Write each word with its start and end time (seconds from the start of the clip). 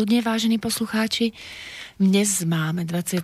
Dobré 0.00 0.16
predpoludne, 0.16 0.32
vážení 0.32 0.56
poslucháči. 0.56 1.36
Dnes 2.00 2.40
máme 2.48 2.88
23. 2.88 3.20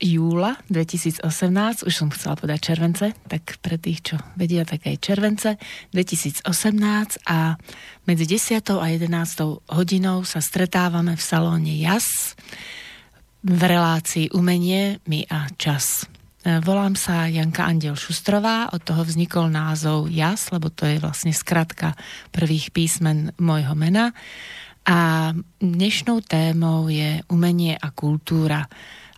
júla 0.00 0.56
2018, 0.72 1.20
už 1.84 1.92
som 1.92 2.08
chcela 2.08 2.32
povedať 2.32 2.72
července, 2.72 3.12
tak 3.28 3.60
pre 3.60 3.76
tých, 3.76 4.00
čo 4.00 4.16
vedia, 4.40 4.64
tak 4.64 4.88
aj 4.88 5.04
července 5.04 5.60
2018 5.92 6.48
a 7.28 7.60
medzi 8.08 8.24
10. 8.24 8.64
a 8.72 8.88
11. 8.88 9.68
hodinou 9.68 10.24
sa 10.24 10.40
stretávame 10.40 11.12
v 11.12 11.20
salóne 11.20 11.76
JAS 11.76 12.40
v 13.44 13.60
relácii 13.68 14.32
Umenie, 14.32 15.04
my 15.04 15.28
a 15.28 15.52
čas. 15.60 16.08
Volám 16.44 16.92
sa 16.92 17.24
Janka 17.24 17.64
Andel 17.64 17.96
Šustrová, 17.96 18.68
od 18.68 18.84
toho 18.84 19.00
vznikol 19.00 19.48
názov 19.48 20.12
JAS, 20.12 20.52
lebo 20.52 20.68
to 20.68 20.84
je 20.84 21.00
vlastne 21.00 21.32
skratka 21.32 21.96
prvých 22.36 22.68
písmen 22.68 23.32
môjho 23.40 23.72
mena. 23.72 24.12
A 24.84 25.32
dnešnou 25.64 26.20
témou 26.20 26.92
je 26.92 27.24
umenie 27.32 27.72
a 27.80 27.88
kultúra 27.96 28.60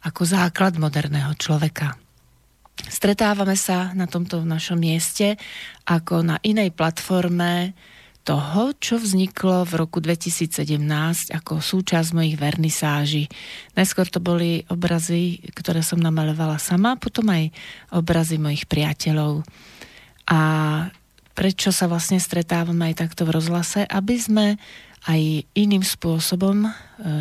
ako 0.07 0.23
základ 0.23 0.79
moderného 0.79 1.35
človeka. 1.35 1.99
Stretávame 2.87 3.59
sa 3.59 3.91
na 3.99 4.07
tomto 4.07 4.47
našom 4.47 4.79
mieste 4.79 5.35
ako 5.83 6.23
na 6.23 6.39
inej 6.47 6.79
platforme 6.79 7.75
toho, 8.27 8.75
čo 8.75 8.99
vzniklo 8.99 9.63
v 9.63 9.73
roku 9.79 10.03
2017 10.03 10.83
ako 11.31 11.63
súčasť 11.63 12.11
mojich 12.11 12.35
vernisáží. 12.35 13.31
Najskôr 13.79 14.11
to 14.11 14.19
boli 14.19 14.67
obrazy, 14.67 15.39
ktoré 15.55 15.87
som 15.87 16.03
namalovala 16.03 16.59
sama, 16.59 16.99
potom 16.99 17.31
aj 17.31 17.55
obrazy 17.95 18.43
mojich 18.43 18.67
priateľov. 18.67 19.47
A 20.27 20.41
prečo 21.39 21.71
sa 21.71 21.87
vlastne 21.87 22.19
stretávame 22.19 22.91
aj 22.91 23.07
takto 23.07 23.23
v 23.23 23.39
rozhlase, 23.39 23.87
aby 23.87 24.19
sme 24.19 24.47
aj 25.07 25.47
iným 25.55 25.87
spôsobom 25.87 26.67
e, 26.67 26.71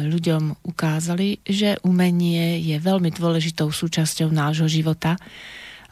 ľuďom 0.09 0.66
ukázali, 0.66 1.45
že 1.45 1.78
umenie 1.86 2.58
je 2.66 2.81
veľmi 2.81 3.14
dôležitou 3.14 3.70
súčasťou 3.70 4.33
nášho 4.33 4.66
života, 4.66 5.22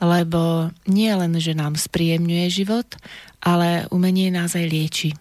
lebo 0.01 0.71
nie 0.89 1.11
len, 1.13 1.37
že 1.37 1.53
nám 1.57 1.77
spríjemňuje 1.77 2.47
život, 2.49 2.87
ale 3.43 3.85
umenie 3.93 4.33
nás 4.33 4.57
aj 4.57 4.65
lieči. 4.65 5.11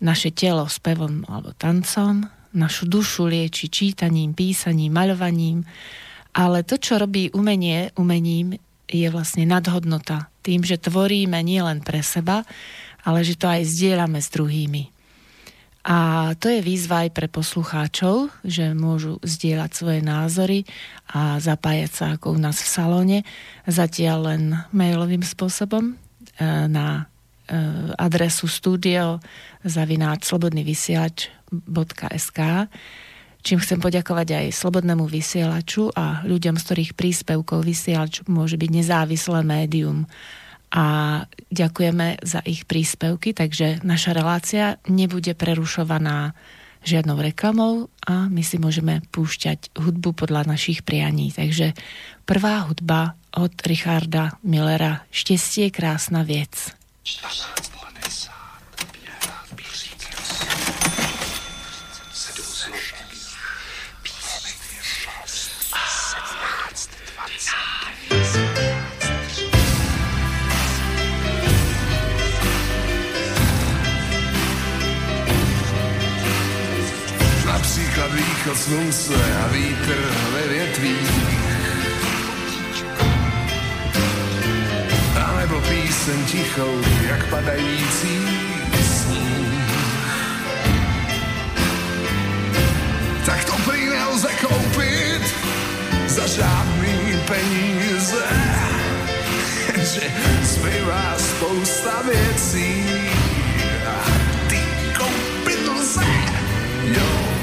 Naše 0.00 0.32
telo 0.32 0.68
spevom 0.68 1.24
alebo 1.28 1.56
tancom, 1.56 2.28
našu 2.56 2.88
dušu 2.88 3.28
lieči 3.28 3.68
čítaním, 3.68 4.32
písaním, 4.32 4.92
maľovaním, 4.92 5.64
ale 6.36 6.64
to, 6.64 6.76
čo 6.76 7.00
robí 7.00 7.32
umenie 7.32 7.92
umením, 7.96 8.60
je 8.86 9.08
vlastne 9.10 9.48
nadhodnota. 9.48 10.30
Tým, 10.46 10.62
že 10.62 10.78
tvoríme 10.78 11.40
nielen 11.42 11.82
pre 11.82 12.04
seba, 12.06 12.46
ale 13.02 13.26
že 13.26 13.34
to 13.34 13.50
aj 13.50 13.66
zdieľame 13.66 14.22
s 14.22 14.30
druhými. 14.30 14.95
A 15.86 16.34
to 16.42 16.50
je 16.50 16.66
výzva 16.66 17.06
aj 17.06 17.14
pre 17.14 17.30
poslucháčov, 17.30 18.34
že 18.42 18.74
môžu 18.74 19.22
zdieľať 19.22 19.70
svoje 19.70 20.00
názory 20.02 20.66
a 21.14 21.38
zapájať 21.38 21.90
sa 21.94 22.04
ako 22.18 22.34
u 22.34 22.38
nás 22.42 22.58
v 22.58 22.68
salóne, 22.68 23.18
zatiaľ 23.70 24.34
len 24.34 24.42
mailovým 24.74 25.22
spôsobom 25.22 25.86
e, 25.86 25.94
na 26.66 27.06
Eh, 27.46 27.94
adresu 27.94 28.50
studio 28.50 29.22
zavináč 29.62 30.26
slobodnyvysielač.sk 30.26 32.40
čím 33.46 33.62
chcem 33.62 33.78
poďakovať 33.78 34.28
aj 34.34 34.50
slobodnému 34.50 35.06
vysielaču 35.06 35.94
a 35.94 36.26
ľuďom, 36.26 36.58
z 36.58 36.62
ktorých 36.66 36.98
príspevkov 36.98 37.62
vysielač 37.62 38.26
môže 38.26 38.58
byť 38.58 38.70
nezávislé 38.82 39.46
médium. 39.46 40.10
A 40.74 40.86
ďakujeme 41.50 42.20
za 42.26 42.42
ich 42.42 42.66
príspevky, 42.66 43.32
takže 43.32 43.80
naša 43.86 44.12
relácia 44.12 44.82
nebude 44.90 45.32
prerušovaná 45.32 46.34
žiadnou 46.86 47.18
reklamou 47.18 47.90
a 48.06 48.30
my 48.30 48.42
si 48.46 48.62
môžeme 48.62 49.02
púšťať 49.10 49.74
hudbu 49.74 50.14
podľa 50.14 50.46
našich 50.46 50.86
prianí. 50.86 51.34
Takže 51.34 51.74
prvá 52.22 52.66
hudba 52.70 53.18
od 53.34 53.52
Richarda 53.66 54.38
Millera 54.46 55.02
Štěstie 55.10 55.68
je 55.68 55.74
krásna 55.74 56.22
vec. 56.22 56.70
1450. 57.02 57.75
východ 78.46 78.58
slunce 78.58 79.14
a 79.44 79.48
vítr 79.48 79.96
ve 80.32 80.48
větvích 80.48 81.36
nebo 85.40 85.60
píseň 85.60 86.24
tichou, 86.24 86.80
jak 87.08 87.26
padající 87.26 88.18
sníh. 88.82 89.76
Tak 93.26 93.44
to 93.44 93.52
prý 93.70 93.86
nelze 93.86 94.28
koupit 94.40 95.34
za 96.06 96.26
žádný 96.26 97.20
peníze, 97.26 98.26
že 99.76 100.00
zbývá 100.42 101.14
spousta 101.18 102.02
věcí 102.02 102.84
a 103.86 104.04
ty 104.48 104.60
koupit 104.98 105.68
lze. 105.68 106.06
Jo, 106.82 107.35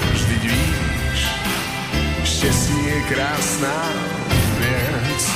štěstí 2.44 2.86
je 2.86 3.02
krásná 3.02 3.94
věc. 4.60 5.30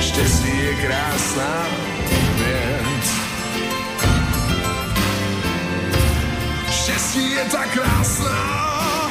štěstí 0.00 0.58
je 0.58 0.74
krásná 0.74 1.66
věc. 2.36 3.06
Štěstí 6.70 7.30
je 7.30 7.44
tak 7.44 7.68
krásná, 7.70 9.10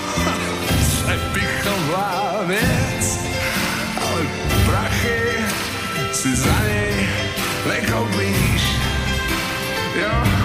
přepichová 0.87 2.39
věc, 2.45 3.19
ale 4.01 4.21
prachy 4.65 5.21
si 6.11 6.35
za 6.35 6.59
něj 6.67 7.09
nekoupíš. 7.67 8.63
Jo, 10.01 10.42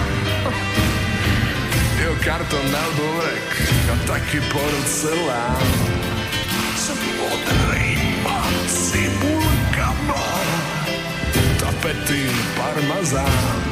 jo, 2.03 2.15
karton 2.25 2.71
na 2.71 2.83
dvorek 2.95 3.71
a 3.93 4.07
taky 4.07 4.41
porcelán. 4.41 5.67
Jsem 6.75 6.97
modrýma 7.19 8.47
cibulkama 8.67 10.25
tapety 11.59 12.29
parmazán. 12.55 13.63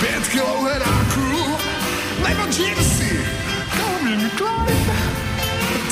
Pět 0.00 0.28
kilo 0.28 0.62
heráků 0.64 1.56
nebo 2.28 2.42
džírsy, 2.50 3.26
Calvin 3.76 4.30
Klein. 4.30 4.92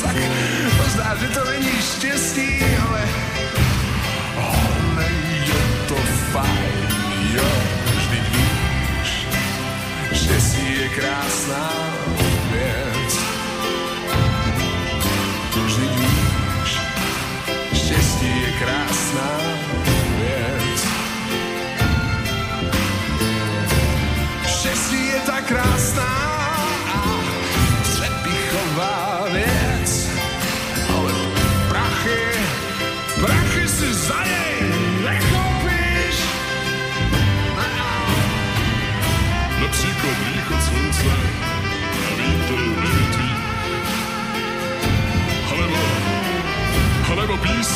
Tak 0.03 0.17
možná, 0.77 1.17
že 1.17 1.29
to 1.29 1.45
není 1.51 1.83
štěstí, 1.83 2.65
ale, 2.89 3.09
ale 4.37 5.05
je 5.47 5.87
to 5.89 5.95
fajn, 6.33 6.90
štěstí 10.31 10.81
je 10.81 10.89
krásná 10.89 11.71
věc. 12.53 13.19
Vždyť 15.65 15.91
víš, 15.91 16.79
štěstí 17.73 18.41
je 18.41 18.53
krásná 18.65 19.50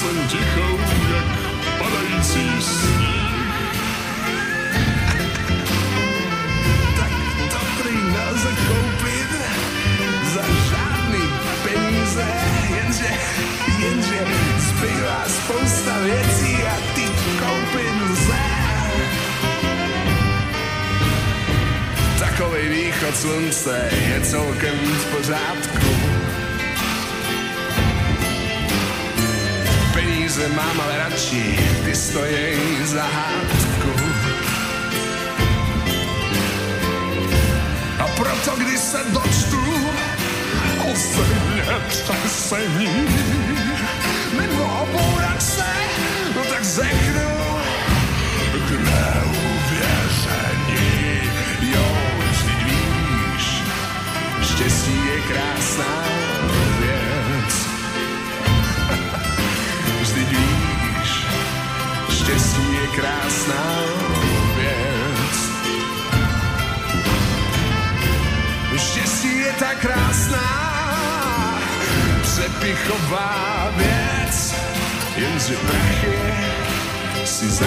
lasem 0.05 0.29
tichou, 0.29 0.79
jak 1.15 1.27
padající 1.79 2.62
sníh. 2.62 3.35
Tak 6.97 7.12
dobrý 7.53 7.97
nelze 8.12 8.49
koupit 8.69 9.31
za 10.35 10.43
žádný 10.43 11.25
peníze, 11.62 12.27
jenže, 12.77 13.11
jenže 13.79 14.21
zbývá 14.59 15.25
spousta 15.27 15.99
věcí 15.99 16.62
a 16.62 16.95
ty 16.95 17.05
koupit 17.39 18.11
lze. 18.11 18.45
Takovej 22.19 22.69
východ 22.69 23.17
slunce 23.17 23.91
je 24.09 24.21
celkem 24.21 24.75
v 24.75 25.17
pořádku. 25.17 25.94
Peníze 30.35 30.57
mám 30.57 30.81
ale 30.81 30.99
radši, 30.99 31.59
ty 31.85 31.95
stojí 31.95 32.85
za 32.85 33.03
hádku. 33.03 33.91
A 37.99 38.07
proto, 38.17 38.57
když 38.57 38.81
se 38.81 38.99
dočtu 39.13 39.65
o 40.79 40.95
země 40.97 41.65
třesení, 41.89 43.07
nebo 44.37 44.65
o 44.65 44.87
bouračce, 44.93 45.65
no 46.37 46.45
tak 46.45 46.65
řeknu, 46.65 47.61
k 48.67 48.71
neuvěření. 48.71 49.71
Jo, 51.61 51.99
vždyť 52.31 52.65
víš, 52.65 53.63
štěstí 54.43 55.07
je 55.07 55.21
krásná 55.21 56.05
štěstí 62.25 62.73
je 62.73 62.87
krásná 62.87 63.65
věc. 64.56 65.37
Štěstí 68.76 69.38
je 69.38 69.53
tak 69.59 69.79
krásná, 69.79 70.49
přepichová 72.23 73.73
věc, 73.76 74.55
jenže 75.17 75.56
prachy 75.56 76.19
si 77.25 77.49
za 77.49 77.67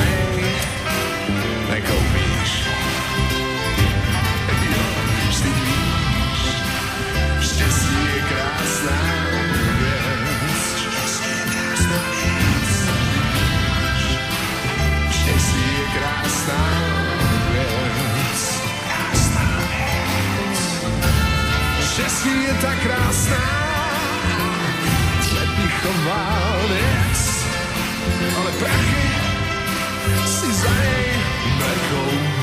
je 22.44 22.54
tak 22.62 22.80
krásná, 22.80 23.48
přepichová 25.19 26.56
věc. 26.68 27.45
Ale 28.38 28.51
prachy 28.51 29.07
si 30.25 30.54
za 30.54 30.69
nej 30.69 31.06
nekoupíš. 31.60 32.37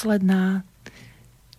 Posledná 0.00 0.64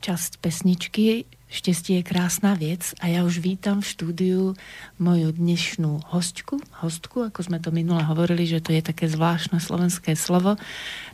časť 0.01 0.41
pesničky 0.41 1.29
Štěstí 1.45 1.93
je 1.93 2.03
krásná 2.03 2.57
věc 2.57 2.97
a 2.97 3.05
ja 3.05 3.21
už 3.21 3.37
vítam 3.37 3.85
v 3.85 3.91
štúdiu 3.93 4.43
moju 4.97 5.29
dnešnú 5.29 6.01
hostku, 6.09 6.57
hostku, 6.81 7.29
ako 7.29 7.37
sme 7.37 7.61
to 7.61 7.69
minule 7.69 8.01
hovorili, 8.01 8.49
že 8.49 8.65
to 8.65 8.73
je 8.73 8.81
také 8.81 9.05
zvláštne 9.05 9.61
slovenské 9.61 10.17
slovo, 10.17 10.57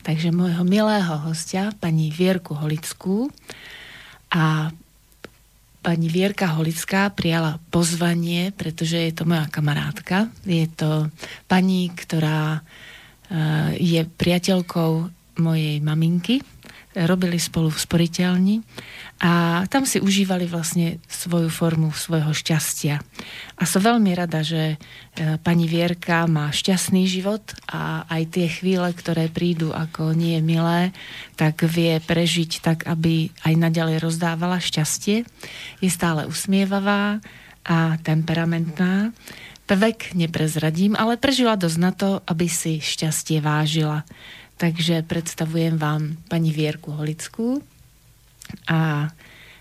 takže 0.07 0.31
môjho 0.31 0.63
milého 0.63 1.19
hostia, 1.27 1.75
pani 1.83 2.15
Vierku 2.15 2.55
Holickú. 2.55 3.27
A 4.31 4.71
pani 5.83 6.07
Vierka 6.07 6.53
Holická 6.55 7.11
prijala 7.11 7.59
pozvanie, 7.67 8.55
pretože 8.55 9.03
je 9.03 9.11
to 9.11 9.27
moja 9.27 9.51
kamarátka. 9.51 10.31
Je 10.47 10.69
to 10.69 11.11
pani, 11.51 11.91
ktorá 11.91 12.61
eh, 12.61 13.73
je 13.83 14.05
priateľkou 14.05 15.17
mojej 15.41 15.81
maminky. 15.81 16.41
Robili 17.05 17.37
spolu 17.37 17.69
v 17.69 17.77
sporiteľni 17.77 18.55
a 19.17 19.65
tam 19.69 19.85
si 19.85 19.97
užívali 19.97 20.45
vlastne 20.45 21.01
svoju 21.09 21.49
formu 21.49 21.89
svojho 21.89 22.33
šťastia. 22.33 23.01
A 23.57 23.63
som 23.65 23.81
veľmi 23.81 24.13
rada, 24.13 24.45
že 24.45 24.73
e, 24.73 25.37
pani 25.41 25.65
Vierka 25.65 26.29
má 26.29 26.53
šťastný 26.53 27.09
život 27.09 27.41
a 27.65 28.05
aj 28.05 28.37
tie 28.37 28.45
chvíle, 28.49 28.85
ktoré 28.93 29.29
prídu 29.29 29.73
ako 29.73 30.13
nie 30.13 30.37
je 30.37 30.41
milé, 30.45 30.81
tak 31.33 31.65
vie 31.65 31.97
prežiť 31.97 32.61
tak, 32.61 32.85
aby 32.85 33.33
aj 33.41 33.53
naďalej 33.57 34.05
rozdávala 34.05 34.61
šťastie. 34.61 35.25
Je 35.81 35.89
stále 35.89 36.29
usmievavá 36.29 37.17
a 37.65 37.97
temperamentná. 38.05 39.13
Prvek 39.67 40.15
neprezradím, 40.15 40.95
ale 40.95 41.19
prežila 41.19 41.59
dosť 41.59 41.77
na 41.81 41.91
to, 41.91 42.23
aby 42.23 42.47
si 42.47 42.79
šťastie 42.79 43.43
vážila. 43.43 44.07
Takže 44.57 45.05
predstavujem 45.05 45.77
vám 45.77 46.17
pani 46.25 46.49
Vierku 46.49 46.89
Holickú 46.89 47.61
a 48.65 49.05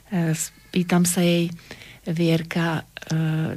e, 0.08 0.32
pýtam 0.72 1.04
sa 1.04 1.20
jej, 1.20 1.52
Vierka, 2.06 2.86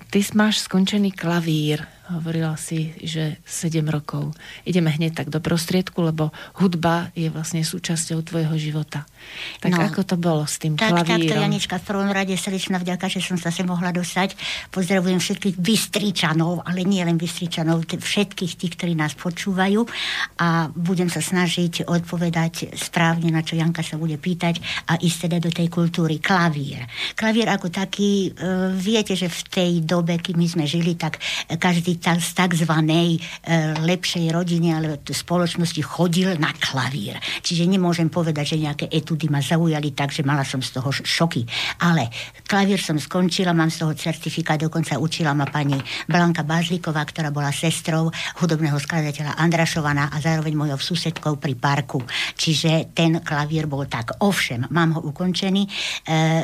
ty 0.10 0.19
máš 0.34 0.65
skončený 0.65 1.12
klavír. 1.12 1.84
Hovorila 2.10 2.58
si, 2.58 2.89
že 3.05 3.38
7 3.46 3.86
rokov. 3.86 4.34
Ideme 4.65 4.89
hneď 4.89 5.13
tak 5.13 5.29
do 5.29 5.38
prostriedku, 5.38 6.01
lebo 6.01 6.34
hudba 6.58 7.13
je 7.13 7.29
vlastne 7.29 7.62
súčasťou 7.62 8.25
tvojho 8.25 8.58
života. 8.58 9.05
Tak 9.62 9.77
No. 9.77 9.86
ako 9.86 10.01
to 10.01 10.15
bolo 10.17 10.41
s 10.50 10.58
tým 10.58 10.74
Tak, 10.74 10.89
takto, 10.89 11.05
klavírom? 11.05 11.46
Janička, 11.46 11.77
v 11.77 11.86
prvom 11.86 12.10
rade 12.10 12.34
srdečná 12.34 12.81
vďaka, 12.81 13.13
že 13.13 13.22
som 13.22 13.38
sa 13.38 13.53
sem 13.53 13.69
mohla 13.69 13.93
dostať. 13.93 14.34
Pozdravujem 14.74 15.22
všetkých 15.22 15.62
Bystričanov, 15.62 16.65
ale 16.65 16.81
nie 16.81 17.05
len 17.05 17.13
Bystričanov, 17.13 17.86
všetkých 17.86 18.58
tých, 18.58 18.74
ktorí 18.74 18.98
nás 18.98 19.13
počúvajú 19.13 19.86
a 20.41 20.74
budem 20.74 21.13
sa 21.13 21.22
snažiť 21.22 21.86
odpovedať 21.86 22.74
správne, 22.74 23.29
na 23.29 23.46
čo 23.46 23.53
Janka 23.53 23.86
sa 23.86 24.01
bude 24.01 24.17
pýtať 24.17 24.58
a 24.89 24.98
ísť 24.98 25.29
teda 25.29 25.38
do 25.38 25.53
tej 25.53 25.69
kultúry. 25.69 26.17
Klavír. 26.17 26.89
Klavír 27.13 27.53
ako 27.53 27.69
taký, 27.69 28.34
e, 28.34 28.74
viete, 28.74 29.13
že 29.13 29.29
v 29.30 29.40
tej 29.48 29.72
dobe, 29.86 30.18
keď 30.18 30.36
my 30.36 30.48
sme 30.50 30.66
žili, 30.66 30.98
tak 30.98 31.22
každý 31.62 32.02
z 32.02 32.30
takzvanej 32.34 33.16
e, 33.16 33.20
lepšej 33.86 34.34
rodine 34.34 34.76
alebo 34.76 34.98
spoločnosti 35.06 35.80
chodil 35.86 36.34
na 36.42 36.50
klavír. 36.58 37.22
Čiže 37.46 37.70
nemôžem 37.70 38.10
povedať, 38.10 38.58
že 38.58 38.66
nejaké 38.66 38.86
etudy 38.90 39.30
ma 39.30 39.40
zaujali 39.40 39.94
tak, 39.94 40.10
že 40.10 40.26
mala 40.26 40.42
som 40.42 40.60
z 40.60 40.82
toho 40.82 40.90
šoky. 40.90 41.46
Ale 41.86 42.10
klavír 42.50 42.82
som 42.82 42.98
skončila, 42.98 43.54
mám 43.54 43.70
z 43.70 43.86
toho 43.86 43.94
certifikát, 43.94 44.58
dokonca 44.58 44.98
učila 44.98 45.38
ma 45.38 45.46
pani 45.46 45.78
Blanka 46.10 46.42
Bazlíková, 46.42 47.06
ktorá 47.06 47.30
bola 47.30 47.54
sestrou 47.54 48.10
hudobného 48.42 48.76
skladateľa 48.82 49.38
Andrašovana 49.38 50.10
a 50.10 50.18
zároveň 50.18 50.58
mojou 50.58 50.80
susedkou 50.82 51.38
pri 51.38 51.54
parku. 51.54 52.02
Čiže 52.34 52.96
ten 52.98 53.22
klavír 53.22 53.70
bol 53.70 53.86
tak. 53.86 54.18
Ovšem, 54.26 54.66
mám 54.74 54.98
ho 54.98 55.02
ukončený. 55.06 55.64
E, 55.66 55.70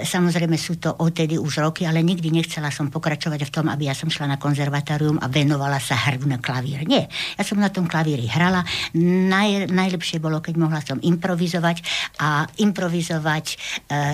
samozrejme 0.05 0.59
sú 0.59 0.77
to 0.77 0.93
odtedy 1.01 1.39
už 1.39 1.63
roky, 1.63 1.87
ale 1.87 2.05
nikdy 2.05 2.29
nechcela 2.29 2.69
som 2.75 2.91
pokračovať 2.91 3.47
v 3.47 3.53
tom, 3.55 3.71
aby 3.71 3.87
ja 3.87 3.95
som 3.95 4.11
šla 4.11 4.27
na 4.27 4.35
konzervatórium 4.35 5.23
a 5.23 5.31
venovala 5.31 5.79
sa 5.79 5.95
hru 5.95 6.27
na 6.27 6.43
klavír. 6.43 6.83
Nie. 6.83 7.07
Ja 7.39 7.47
som 7.47 7.63
na 7.63 7.71
tom 7.71 7.87
klavíri 7.87 8.27
hrala. 8.27 8.67
Naj, 8.99 9.71
najlepšie 9.71 10.19
bolo, 10.19 10.43
keď 10.43 10.59
mohla 10.59 10.83
som 10.83 10.99
improvizovať 10.99 11.79
a 12.19 12.43
improvizovať, 12.59 13.45
e, 13.47 13.55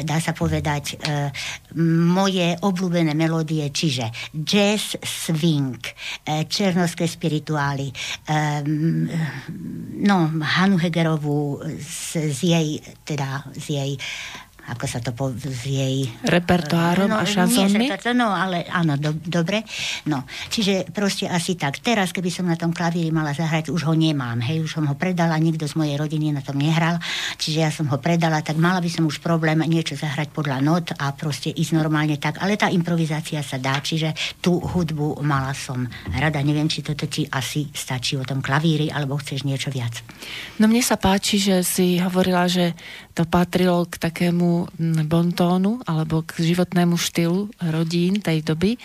dá 0.06 0.22
sa 0.22 0.38
povedať, 0.38 1.02
e, 1.02 1.34
moje 2.06 2.54
obľúbené 2.62 3.18
melódie, 3.18 3.66
čiže 3.74 4.12
jazz, 4.36 5.00
swing, 5.02 5.82
e, 5.82 6.46
černovské 6.46 7.10
spirituály, 7.10 7.90
e, 7.90 7.94
no, 10.06 10.18
Hanu 10.44 10.78
Hegerovú 10.78 11.64
z, 11.80 12.30
z 12.30 12.40
jej, 12.44 12.68
teda 13.08 13.48
z 13.56 13.66
jej 13.72 13.92
ako 14.70 14.86
sa 14.86 15.02
to 15.02 15.10
po, 15.12 15.34
s 15.34 15.66
jej... 15.66 16.06
Repertoárom 16.22 17.10
no, 17.10 17.18
a 17.18 17.26
šanzónmi? 17.26 17.90
no, 18.14 18.30
ale 18.30 18.70
áno, 18.70 18.94
do, 18.94 19.18
dobre. 19.18 19.66
No, 20.06 20.30
čiže 20.54 20.86
proste 20.94 21.26
asi 21.26 21.58
tak. 21.58 21.82
Teraz, 21.82 22.14
keby 22.14 22.30
som 22.30 22.46
na 22.46 22.54
tom 22.54 22.70
klavíri 22.70 23.10
mala 23.10 23.34
zahrať, 23.34 23.74
už 23.74 23.90
ho 23.90 23.96
nemám, 23.98 24.38
hej, 24.46 24.62
už 24.62 24.78
som 24.78 24.86
ho 24.86 24.94
predala, 24.94 25.34
nikto 25.42 25.66
z 25.66 25.74
mojej 25.74 25.98
rodiny 25.98 26.30
na 26.30 26.46
tom 26.46 26.62
nehral, 26.62 27.02
čiže 27.42 27.58
ja 27.58 27.74
som 27.74 27.90
ho 27.90 27.98
predala, 27.98 28.46
tak 28.46 28.62
mala 28.62 28.78
by 28.78 28.90
som 28.92 29.10
už 29.10 29.18
problém 29.26 29.66
niečo 29.66 29.98
zahrať 29.98 30.30
podľa 30.30 30.58
not 30.62 30.94
a 31.02 31.10
proste 31.18 31.50
ísť 31.50 31.74
normálne 31.74 32.22
tak, 32.22 32.38
ale 32.38 32.54
tá 32.54 32.70
improvizácia 32.70 33.42
sa 33.42 33.58
dá, 33.58 33.82
čiže 33.82 34.14
tú 34.46 34.62
hudbu 34.62 35.26
mala 35.26 35.58
som 35.58 35.90
rada. 36.14 36.38
Neviem, 36.46 36.70
či 36.70 36.86
toto 36.86 37.10
ti 37.10 37.26
asi 37.26 37.66
stačí 37.74 38.14
o 38.14 38.28
tom 38.28 38.46
klavíri, 38.46 38.94
alebo 38.94 39.18
chceš 39.18 39.42
niečo 39.42 39.74
viac. 39.74 40.06
No 40.62 40.70
mne 40.70 40.86
sa 40.86 41.02
páči, 41.02 41.42
že 41.42 41.66
si 41.66 41.98
hovorila, 41.98 42.46
že 42.46 42.78
to 43.18 43.26
patrilo 43.28 43.88
k 43.90 43.98
takému 43.98 44.51
mm, 44.68 45.08
bontónu 45.08 45.82
alebo 45.88 46.24
k 46.24 46.54
životnému 46.54 46.96
štýlu 46.96 47.52
rodín 47.72 48.20
tej 48.20 48.44
doby. 48.44 48.78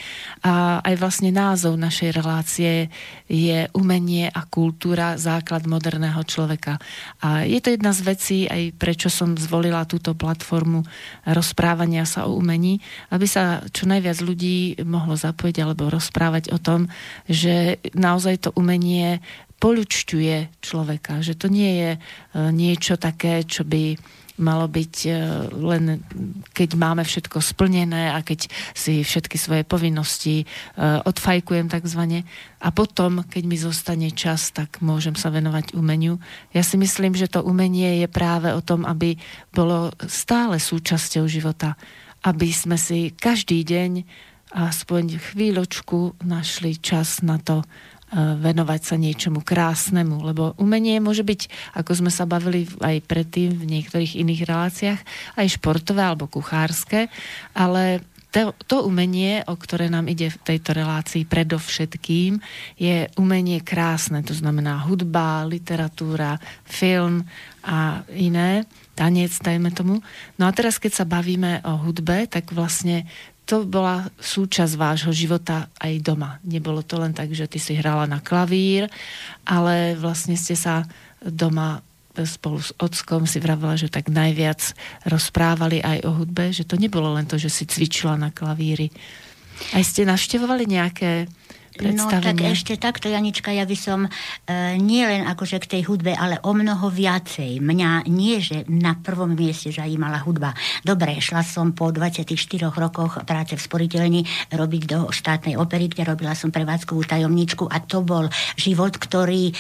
A 0.47 0.81
aj 0.81 0.95
vlastne 0.99 1.31
názov 1.35 1.77
našej 1.77 2.11
relácie 2.15 2.89
je 3.27 3.67
umenie 3.75 4.31
a 4.31 4.47
kultúra 4.47 5.19
základ 5.19 5.67
moderného 5.67 6.23
človeka. 6.23 6.79
A 7.23 7.43
je 7.43 7.59
to 7.59 7.75
jedna 7.75 7.91
z 7.91 8.01
vecí, 8.07 8.39
aj 8.47 8.75
prečo 8.79 9.11
som 9.11 9.35
zvolila 9.35 9.89
túto 9.89 10.15
platformu 10.15 10.87
rozprávania 11.27 12.07
sa 12.07 12.31
o 12.31 12.39
umení, 12.39 12.79
aby 13.11 13.27
sa 13.27 13.63
čo 13.75 13.91
najviac 13.91 14.19
ľudí 14.23 14.79
mohlo 14.87 15.19
zapojiť 15.19 15.57
alebo 15.63 15.91
rozprávať 15.91 16.55
o 16.55 16.59
tom, 16.63 16.87
že 17.27 17.83
naozaj 17.93 18.49
to 18.49 18.51
umenie 18.55 19.19
poľučťuje 19.57 20.61
človeka, 20.61 21.25
že 21.25 21.33
to 21.33 21.49
nie 21.49 21.73
je 21.81 21.91
e, 21.97 21.99
niečo 22.53 23.01
také, 23.01 23.41
čo 23.49 23.65
by 23.65 23.97
malo 24.37 24.69
byť 24.69 24.95
e, 25.07 25.11
len 25.53 26.05
keď 26.53 26.77
máme 26.77 27.03
všetko 27.03 27.41
splnené 27.41 28.13
a 28.13 28.21
keď 28.21 28.49
si 28.77 29.01
všetky 29.01 29.37
svoje 29.41 29.63
povinnosti 29.65 30.43
e, 30.43 30.45
odfajkujem 31.05 31.73
takzvané 31.73 32.29
a 32.61 32.69
potom, 32.73 33.25
keď 33.25 33.43
mi 33.49 33.57
zostane 33.57 34.09
čas, 34.13 34.53
tak 34.53 34.81
môžem 34.85 35.17
sa 35.17 35.33
venovať 35.33 35.77
umeniu. 35.77 36.21
Ja 36.53 36.61
si 36.61 36.77
myslím, 36.77 37.17
že 37.17 37.29
to 37.29 37.45
umenie 37.45 38.05
je 38.05 38.09
práve 38.09 38.53
o 38.53 38.61
tom, 38.61 38.85
aby 38.85 39.17
bolo 39.53 39.93
stále 40.09 40.61
súčasťou 40.61 41.25
života, 41.29 41.77
aby 42.25 42.53
sme 42.53 42.77
si 42.81 43.13
každý 43.13 43.65
deň 43.65 43.93
aspoň 44.57 45.21
chvíľočku 45.21 46.23
našli 46.25 46.79
čas 46.79 47.21
na 47.21 47.37
to, 47.37 47.67
venovať 48.15 48.81
sa 48.87 48.95
niečomu 48.95 49.43
krásnemu, 49.43 50.23
lebo 50.23 50.55
umenie 50.63 51.03
môže 51.03 51.27
byť, 51.27 51.75
ako 51.75 52.07
sme 52.07 52.11
sa 52.15 52.23
bavili 52.23 52.71
aj 52.79 53.03
predtým 53.03 53.51
v 53.59 53.65
niektorých 53.67 54.23
iných 54.23 54.43
reláciách, 54.47 55.01
aj 55.35 55.47
športové 55.59 56.07
alebo 56.07 56.31
kuchárske, 56.31 57.11
ale 57.51 58.07
to, 58.31 58.53
to 58.69 58.85
umenie, 58.85 59.41
o 59.49 59.57
ktoré 59.57 59.89
nám 59.89 60.13
ide 60.13 60.29
v 60.29 60.43
tejto 60.45 60.77
relácii 60.77 61.25
predovšetkým, 61.25 62.37
je 62.77 63.09
umenie 63.17 63.65
krásne, 63.65 64.21
to 64.21 64.37
znamená 64.37 64.85
hudba, 64.85 65.49
literatúra, 65.49 66.37
film 66.69 67.25
a 67.65 68.05
iné, 68.13 68.69
tanec, 68.93 69.33
dajme 69.41 69.73
tomu. 69.73 70.05
No 70.37 70.45
a 70.45 70.53
teraz, 70.53 70.77
keď 70.77 70.93
sa 71.01 71.07
bavíme 71.09 71.65
o 71.65 71.81
hudbe, 71.81 72.29
tak 72.29 72.53
vlastne 72.53 73.09
to 73.47 73.63
bola 73.63 74.11
súčasť 74.19 74.75
vášho 74.75 75.15
života 75.15 75.71
aj 75.79 76.03
doma. 76.03 76.43
Nebolo 76.43 76.83
to 76.83 76.99
len 76.99 77.15
tak, 77.15 77.31
že 77.31 77.47
ty 77.47 77.63
si 77.63 77.79
hrala 77.79 78.05
na 78.11 78.19
klavír, 78.19 78.91
ale 79.47 79.95
vlastne 79.95 80.35
ste 80.35 80.59
sa 80.59 80.83
doma 81.23 81.81
spolu 82.17 82.59
s 82.59 82.73
ockom 82.81 83.29
si 83.29 83.37
vravela, 83.39 83.77
že 83.77 83.93
tak 83.93 84.09
najviac 84.09 84.73
rozprávali 85.05 85.85
aj 85.85 86.09
o 86.09 86.11
hudbe, 86.17 86.49
že 86.49 86.65
to 86.65 86.81
nebolo 86.81 87.13
len 87.13 87.29
to, 87.29 87.37
že 87.37 87.53
si 87.53 87.69
cvičila 87.69 88.17
na 88.17 88.33
klavíri. 88.33 88.89
Aj 89.77 89.85
ste 89.85 90.09
navštevovali 90.09 90.65
nejaké 90.65 91.29
No 91.77 92.09
tak 92.09 92.41
ešte 92.41 92.81
takto, 92.81 93.13
Janička, 93.13 93.53
ja 93.53 93.69
by 93.69 93.77
som 93.77 94.07
e, 94.07 94.11
nie 94.81 95.05
len 95.05 95.29
akože 95.29 95.61
k 95.61 95.77
tej 95.77 95.83
hudbe, 95.89 96.17
ale 96.17 96.41
o 96.41 96.53
mnoho 96.57 96.89
viacej. 96.89 97.61
Mňa 97.61 98.09
nie, 98.09 98.41
že 98.41 98.65
na 98.69 98.97
prvom 98.97 99.37
mieste 99.37 99.69
zajímala 99.69 100.25
hudba. 100.25 100.57
Dobre, 100.81 101.21
šla 101.21 101.45
som 101.45 101.77
po 101.77 101.93
24 101.93 102.33
rokoch 102.73 103.21
práce 103.29 103.59
v 103.59 103.63
sporiteľni 103.63 104.23
robiť 104.53 104.83
do 104.89 104.99
štátnej 105.13 105.61
opery, 105.61 105.93
kde 105.93 106.09
robila 106.09 106.33
som 106.33 106.49
prevádzkovú 106.49 107.05
tajomničku 107.05 107.69
a 107.69 107.77
to 107.85 108.01
bol 108.01 108.25
život, 108.57 108.97
ktorý 108.97 109.53
e, 109.53 109.55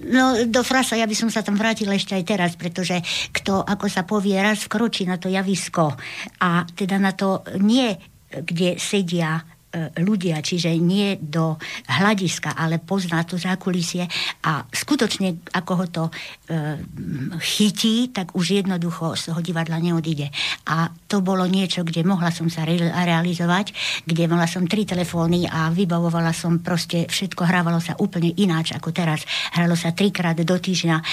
no 0.00 0.48
do 0.48 0.62
frasa, 0.64 0.96
ja 0.96 1.04
by 1.04 1.16
som 1.16 1.28
sa 1.28 1.44
tam 1.44 1.60
vrátila 1.60 1.92
ešte 1.92 2.16
aj 2.16 2.24
teraz, 2.24 2.50
pretože 2.56 2.96
kto, 3.36 3.64
ako 3.64 3.86
sa 3.88 4.08
povie, 4.08 4.40
raz 4.40 4.64
vkročí 4.64 5.04
na 5.04 5.20
to 5.20 5.28
javisko 5.28 5.92
a 6.40 6.64
teda 6.72 6.96
na 6.96 7.12
to 7.12 7.44
nie 7.60 7.92
kde 8.30 8.78
sedia 8.78 9.42
ľudia, 10.02 10.42
čiže 10.42 10.74
nie 10.82 11.14
do 11.22 11.54
hľadiska, 11.86 12.58
ale 12.58 12.82
pozná 12.82 13.22
to 13.22 13.38
zákulisie 13.38 14.02
a 14.42 14.66
skutočne 14.66 15.46
ako 15.54 15.72
ho 15.78 15.86
to 15.86 16.04
e, 16.10 16.12
chytí, 17.38 18.10
tak 18.10 18.34
už 18.34 18.62
jednoducho 18.62 19.14
z 19.14 19.30
toho 19.30 19.38
divadla 19.38 19.78
neodíde. 19.78 20.26
A 20.66 20.90
to 21.06 21.22
bolo 21.22 21.46
niečo, 21.46 21.86
kde 21.86 22.02
mohla 22.02 22.34
som 22.34 22.50
sa 22.50 22.66
re- 22.66 22.90
realizovať, 22.90 23.70
kde 24.02 24.26
mala 24.26 24.50
som 24.50 24.66
tri 24.66 24.82
telefóny 24.82 25.46
a 25.46 25.70
vybavovala 25.70 26.34
som 26.34 26.58
proste, 26.58 27.06
všetko 27.06 27.46
hrávalo 27.46 27.78
sa 27.78 27.94
úplne 28.02 28.34
ináč 28.42 28.74
ako 28.74 28.90
teraz. 28.90 29.22
Hralo 29.54 29.78
sa 29.78 29.94
trikrát 29.94 30.34
do 30.34 30.56
týždňa, 30.58 30.96
e, 30.98 31.04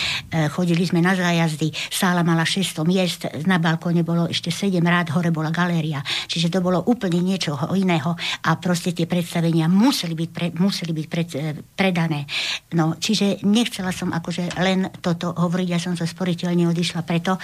chodili 0.49 0.81
sme 0.81 1.05
na 1.05 1.13
zájazdy, 1.13 1.69
sála 1.93 2.25
mala 2.25 2.41
600 2.41 2.89
miest, 2.89 3.21
na 3.45 3.61
balkóne 3.61 4.01
bolo 4.01 4.25
ešte 4.25 4.49
7 4.49 4.81
rád, 4.81 5.13
hore 5.13 5.29
bola 5.29 5.53
galéria. 5.53 6.01
Čiže 6.25 6.57
to 6.57 6.59
bolo 6.65 6.81
úplne 6.89 7.21
niečo 7.21 7.53
iného 7.77 8.17
a 8.47 8.55
proste 8.55 8.95
tie 8.95 9.03
predstavenia 9.03 9.67
museli 9.67 10.15
byť, 10.15 10.29
pre, 10.31 10.47
museli 10.55 10.95
byť 10.95 11.07
pred, 11.11 11.29
e, 11.35 11.51
predané. 11.75 12.23
No, 12.71 12.95
čiže 12.95 13.43
nechcela 13.43 13.91
som 13.91 14.15
akože 14.15 14.55
len 14.63 14.87
toto 15.03 15.35
hovoriť, 15.35 15.67
ja 15.67 15.79
som 15.83 15.99
zo 15.99 16.07
sporiteľne 16.07 16.71
odišla 16.71 17.03
preto, 17.03 17.35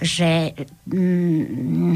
že 0.00 0.56
mm, 0.88 1.94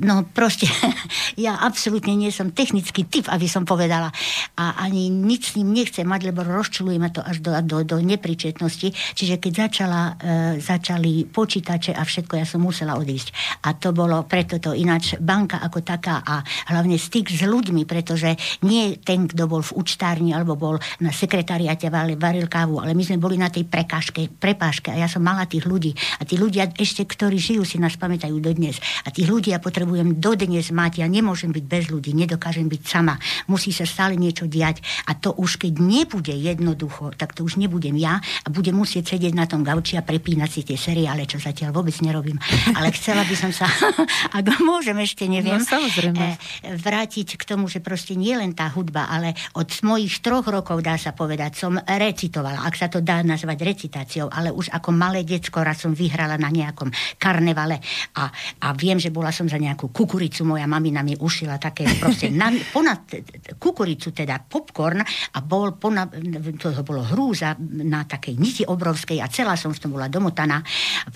no 0.00 0.24
proste 0.32 0.64
ja 1.44 1.60
absolútne 1.60 2.16
nie 2.16 2.32
som 2.32 2.56
technický 2.56 3.04
typ, 3.04 3.28
aby 3.28 3.44
som 3.44 3.68
povedala 3.68 4.08
a 4.56 4.80
ani 4.80 5.12
nič 5.12 5.52
s 5.52 5.56
ním 5.60 5.76
nechcem 5.76 6.08
mať, 6.08 6.32
lebo 6.32 6.40
rozčuluje 6.40 6.96
ma 6.96 7.12
to 7.12 7.20
až 7.20 7.44
do, 7.44 7.52
do, 7.60 7.76
do 7.84 7.96
nepričetnosti. 8.00 8.88
Čiže 9.12 9.36
keď 9.36 9.52
začala, 9.68 10.02
e, 10.16 10.32
začali 10.62 11.28
počítače 11.28 11.92
a 11.92 12.00
všetko, 12.00 12.40
ja 12.40 12.46
som 12.48 12.64
musela 12.64 12.96
odísť. 12.96 13.60
A 13.68 13.76
to 13.76 13.92
bolo 13.92 14.24
preto 14.24 14.56
to 14.56 14.72
ináč 14.72 15.20
banka 15.20 15.60
ako 15.60 15.84
taká 15.84 16.24
a 16.24 16.40
hlavne 16.72 16.96
styk 16.96 17.28
s 17.28 17.44
ľuďmi 17.44 17.73
ľuďmi, 17.74 17.90
pretože 17.90 18.38
nie 18.62 18.94
ten, 19.02 19.26
kto 19.26 19.50
bol 19.50 19.66
v 19.66 19.74
účtárni 19.74 20.30
alebo 20.30 20.54
bol 20.54 20.78
na 21.02 21.10
sekretariate 21.10 21.90
varil 21.90 22.46
kávu, 22.46 22.78
ale 22.78 22.94
my 22.94 23.02
sme 23.02 23.18
boli 23.18 23.34
na 23.34 23.50
tej 23.50 23.66
prekážke, 23.66 24.30
prepáške 24.30 24.94
a 24.94 25.02
ja 25.02 25.10
som 25.10 25.26
mala 25.26 25.50
tých 25.50 25.66
ľudí. 25.66 25.90
A 26.22 26.22
tí 26.22 26.38
ľudia 26.38 26.70
ešte, 26.78 27.02
ktorí 27.02 27.34
žijú, 27.34 27.66
si 27.66 27.82
nás 27.82 27.98
pamätajú 27.98 28.38
dodnes. 28.38 28.78
A 29.02 29.10
tých 29.10 29.26
ľudí 29.26 29.50
ja 29.50 29.58
potrebujem 29.58 30.22
dodnes 30.22 30.70
mať. 30.70 31.02
Ja 31.02 31.10
nemôžem 31.10 31.50
byť 31.50 31.64
bez 31.66 31.90
ľudí, 31.90 32.14
nedokážem 32.14 32.70
byť 32.70 32.82
sama. 32.86 33.18
Musí 33.50 33.74
sa 33.74 33.82
stále 33.82 34.14
niečo 34.14 34.46
diať. 34.46 34.78
A 35.10 35.18
to 35.18 35.34
už 35.34 35.58
keď 35.58 35.82
nebude 35.82 36.30
jednoducho, 36.30 37.10
tak 37.18 37.34
to 37.34 37.42
už 37.42 37.58
nebudem 37.58 37.98
ja 37.98 38.22
a 38.22 38.46
budem 38.52 38.78
musieť 38.78 39.18
sedieť 39.18 39.34
na 39.34 39.50
tom 39.50 39.66
gauči 39.66 39.98
a 39.98 40.06
prepínať 40.06 40.50
si 40.52 40.60
tie 40.62 40.78
seriále, 40.78 41.26
čo 41.26 41.42
zatiaľ 41.42 41.74
vôbec 41.74 41.96
nerobím. 42.04 42.38
Ale 42.76 42.94
chcela 42.94 43.26
by 43.26 43.34
som 43.34 43.50
sa, 43.50 43.66
ak 44.38 44.44
môžem 44.60 44.94
ešte, 45.00 45.24
neviem, 45.26 45.58
no, 45.58 45.66
samozrejme. 45.66 46.36
Eh, 46.62 46.76
vrátiť 46.76 47.40
k 47.40 47.42
tomu, 47.48 47.63
tomu, 47.64 47.72
že 47.72 47.80
proste 47.80 48.12
nie 48.12 48.36
len 48.36 48.52
tá 48.52 48.68
hudba, 48.68 49.08
ale 49.08 49.32
od 49.56 49.72
mojich 49.88 50.20
troch 50.20 50.44
rokov, 50.44 50.84
dá 50.84 51.00
sa 51.00 51.16
povedať, 51.16 51.56
som 51.56 51.80
recitovala, 51.80 52.60
ak 52.68 52.76
sa 52.76 52.92
to 52.92 53.00
dá 53.00 53.24
nazvať 53.24 53.64
recitáciou, 53.64 54.28
ale 54.28 54.52
už 54.52 54.68
ako 54.68 54.92
malé 54.92 55.24
decko 55.24 55.64
raz 55.64 55.80
som 55.80 55.96
vyhrala 55.96 56.36
na 56.36 56.52
nejakom 56.52 56.92
karnevale 57.16 57.80
a, 58.20 58.28
a 58.60 58.76
viem, 58.76 59.00
že 59.00 59.08
bola 59.08 59.32
som 59.32 59.48
za 59.48 59.56
nejakú 59.56 59.88
kukuricu, 59.96 60.44
moja 60.44 60.68
mamina 60.68 61.00
mi 61.00 61.16
ušila 61.16 61.56
také 61.56 61.88
proste 61.96 62.28
na, 62.28 62.52
ponad 62.52 63.08
kukuricu, 63.56 64.12
teda 64.12 64.44
popcorn 64.44 65.00
a 65.32 65.38
bol 65.40 65.80
ponad, 65.80 66.12
to 66.60 66.68
bolo 66.84 67.00
hrúza 67.16 67.56
na 67.64 68.04
takej 68.04 68.36
niti 68.36 68.62
obrovskej 68.68 69.24
a 69.24 69.32
celá 69.32 69.56
som 69.56 69.72
v 69.72 69.80
tom 69.80 69.96
bola 69.96 70.12
domotaná. 70.12 70.60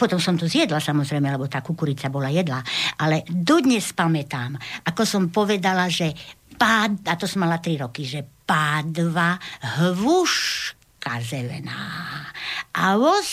Potom 0.00 0.17
som 0.17 0.40
to 0.40 0.49
zjedla 0.49 0.81
samozrejme, 0.81 1.28
lebo 1.28 1.45
tá 1.45 1.61
kukurica 1.61 2.09
bola 2.09 2.33
jedla. 2.33 2.64
Ale 3.05 3.28
dodnes 3.28 3.93
pamätám, 3.93 4.57
ako 4.88 5.02
som 5.05 5.28
povedala, 5.28 5.90
že 5.93 6.38
pád, 6.58 7.06
a 7.06 7.14
to 7.14 7.30
som 7.30 7.46
mala 7.46 7.62
3 7.62 7.86
roky, 7.86 8.02
že 8.02 8.26
pádva 8.42 9.38
hvuška 9.78 11.22
zelená 11.22 11.86
a 12.74 12.98
vos 12.98 13.30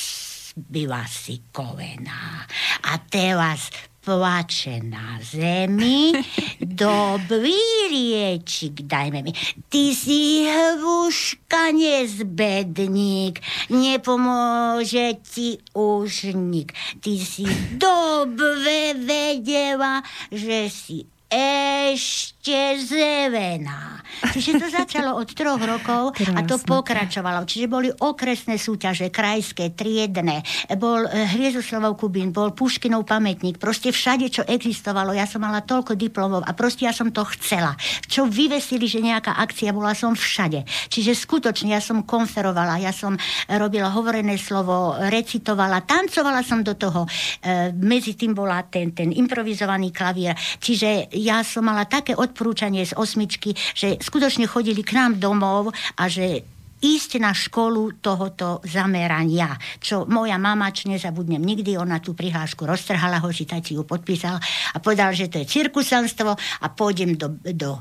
byla 0.55 1.03
si 1.07 1.39
kovená. 1.51 2.47
A 2.83 2.97
teraz 2.97 3.69
plače 4.05 4.79
na 4.85 5.19
zemi, 5.21 6.13
dobrý 6.61 7.57
riečik 7.89 8.85
dajme 8.85 9.25
mi. 9.25 9.33
Ty 9.69 9.83
si 9.97 10.45
hvuška 10.45 11.73
nezbedník, 11.73 13.41
nepomôže 13.73 15.17
ti 15.25 15.57
už 15.73 16.37
nik. 16.37 16.77
Ty 17.01 17.13
si 17.17 17.49
dobre 17.81 18.93
vedela, 18.93 20.05
že 20.29 20.69
si 20.69 21.09
ešte 21.33 22.34
zevená. 22.79 23.95
Čiže 24.15 24.61
to 24.61 24.67
začalo 24.71 25.19
od 25.19 25.27
troch 25.35 25.59
rokov 25.59 26.15
Krásne. 26.15 26.37
a 26.37 26.39
to 26.47 26.55
pokračovalo. 26.61 27.43
Čiže 27.43 27.65
boli 27.67 27.89
okresné 27.91 28.55
súťaže, 28.55 29.11
krajské, 29.11 29.75
triedne, 29.75 30.45
bol 30.79 31.03
eh, 31.07 31.27
Hviezdoslavov 31.35 31.99
Kubín, 31.99 32.31
bol 32.31 32.55
Puškinov 32.55 33.03
pamätník, 33.03 33.59
proste 33.59 33.91
všade, 33.91 34.31
čo 34.31 34.41
existovalo. 34.47 35.11
Ja 35.11 35.27
som 35.27 35.43
mala 35.43 35.65
toľko 35.65 35.99
diplomov 35.99 36.47
a 36.47 36.51
proste 36.55 36.87
ja 36.87 36.93
som 36.95 37.11
to 37.11 37.27
chcela. 37.35 37.75
Čo 38.07 38.29
vyvesili, 38.29 38.87
že 38.87 39.03
nejaká 39.03 39.35
akcia, 39.35 39.75
bola 39.75 39.91
som 39.91 40.15
všade. 40.15 40.63
Čiže 40.87 41.11
skutočne 41.11 41.75
ja 41.75 41.81
som 41.83 42.07
konferovala, 42.07 42.79
ja 42.79 42.95
som 42.95 43.19
robila 43.51 43.91
hovorené 43.91 44.39
slovo, 44.39 44.95
recitovala, 44.97 45.83
tancovala 45.83 46.41
som 46.45 46.63
do 46.63 46.77
toho. 46.77 47.03
E, 47.05 47.71
medzi 47.75 48.15
tým 48.15 48.31
bola 48.31 48.63
ten, 48.67 48.95
ten 48.95 49.11
improvizovaný 49.11 49.91
klavír. 49.91 50.35
Čiže 50.35 51.11
ja 51.19 51.43
som 51.43 51.67
mala 51.67 51.85
také 51.89 52.15
odporúčanie 52.35 52.83
z 52.83 52.91
osmičky, 52.99 53.55
že 53.71 53.95
skutočne 54.03 54.43
chodili 54.43 54.83
k 54.83 54.99
nám 54.99 55.23
domov 55.23 55.71
a 55.95 56.11
že 56.11 56.43
ísť 56.83 57.23
na 57.23 57.31
školu 57.31 58.03
tohoto 58.03 58.59
zamerania. 58.67 59.55
Čo 59.79 60.03
moja 60.03 60.35
mama, 60.35 60.75
čo 60.75 60.91
nezabudnem 60.91 61.39
nikdy, 61.39 61.79
ona 61.79 62.03
tú 62.03 62.11
prihlášku 62.11 62.67
roztrhala 62.67 63.23
ho, 63.23 63.31
si 63.31 63.47
ju 63.47 63.87
podpísal 63.87 64.35
a 64.75 64.77
povedal, 64.83 65.15
že 65.15 65.31
to 65.31 65.39
je 65.39 65.47
cirkusanstvo 65.47 66.35
a 66.35 66.65
pôjdem 66.75 67.15
do, 67.15 67.39
do 67.55 67.79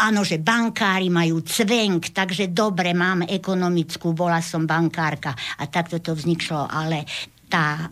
Áno, 0.00 0.24
že 0.24 0.40
bankári 0.40 1.12
majú 1.12 1.44
cvenk, 1.44 2.16
takže 2.16 2.48
dobre, 2.56 2.96
mám 2.96 3.28
ekonomickú, 3.28 4.16
bola 4.16 4.40
som 4.40 4.64
bankárka 4.64 5.36
a 5.60 5.68
takto 5.68 6.00
to 6.00 6.16
vzniklo, 6.16 6.64
ale 6.64 7.04
tá, 7.52 7.84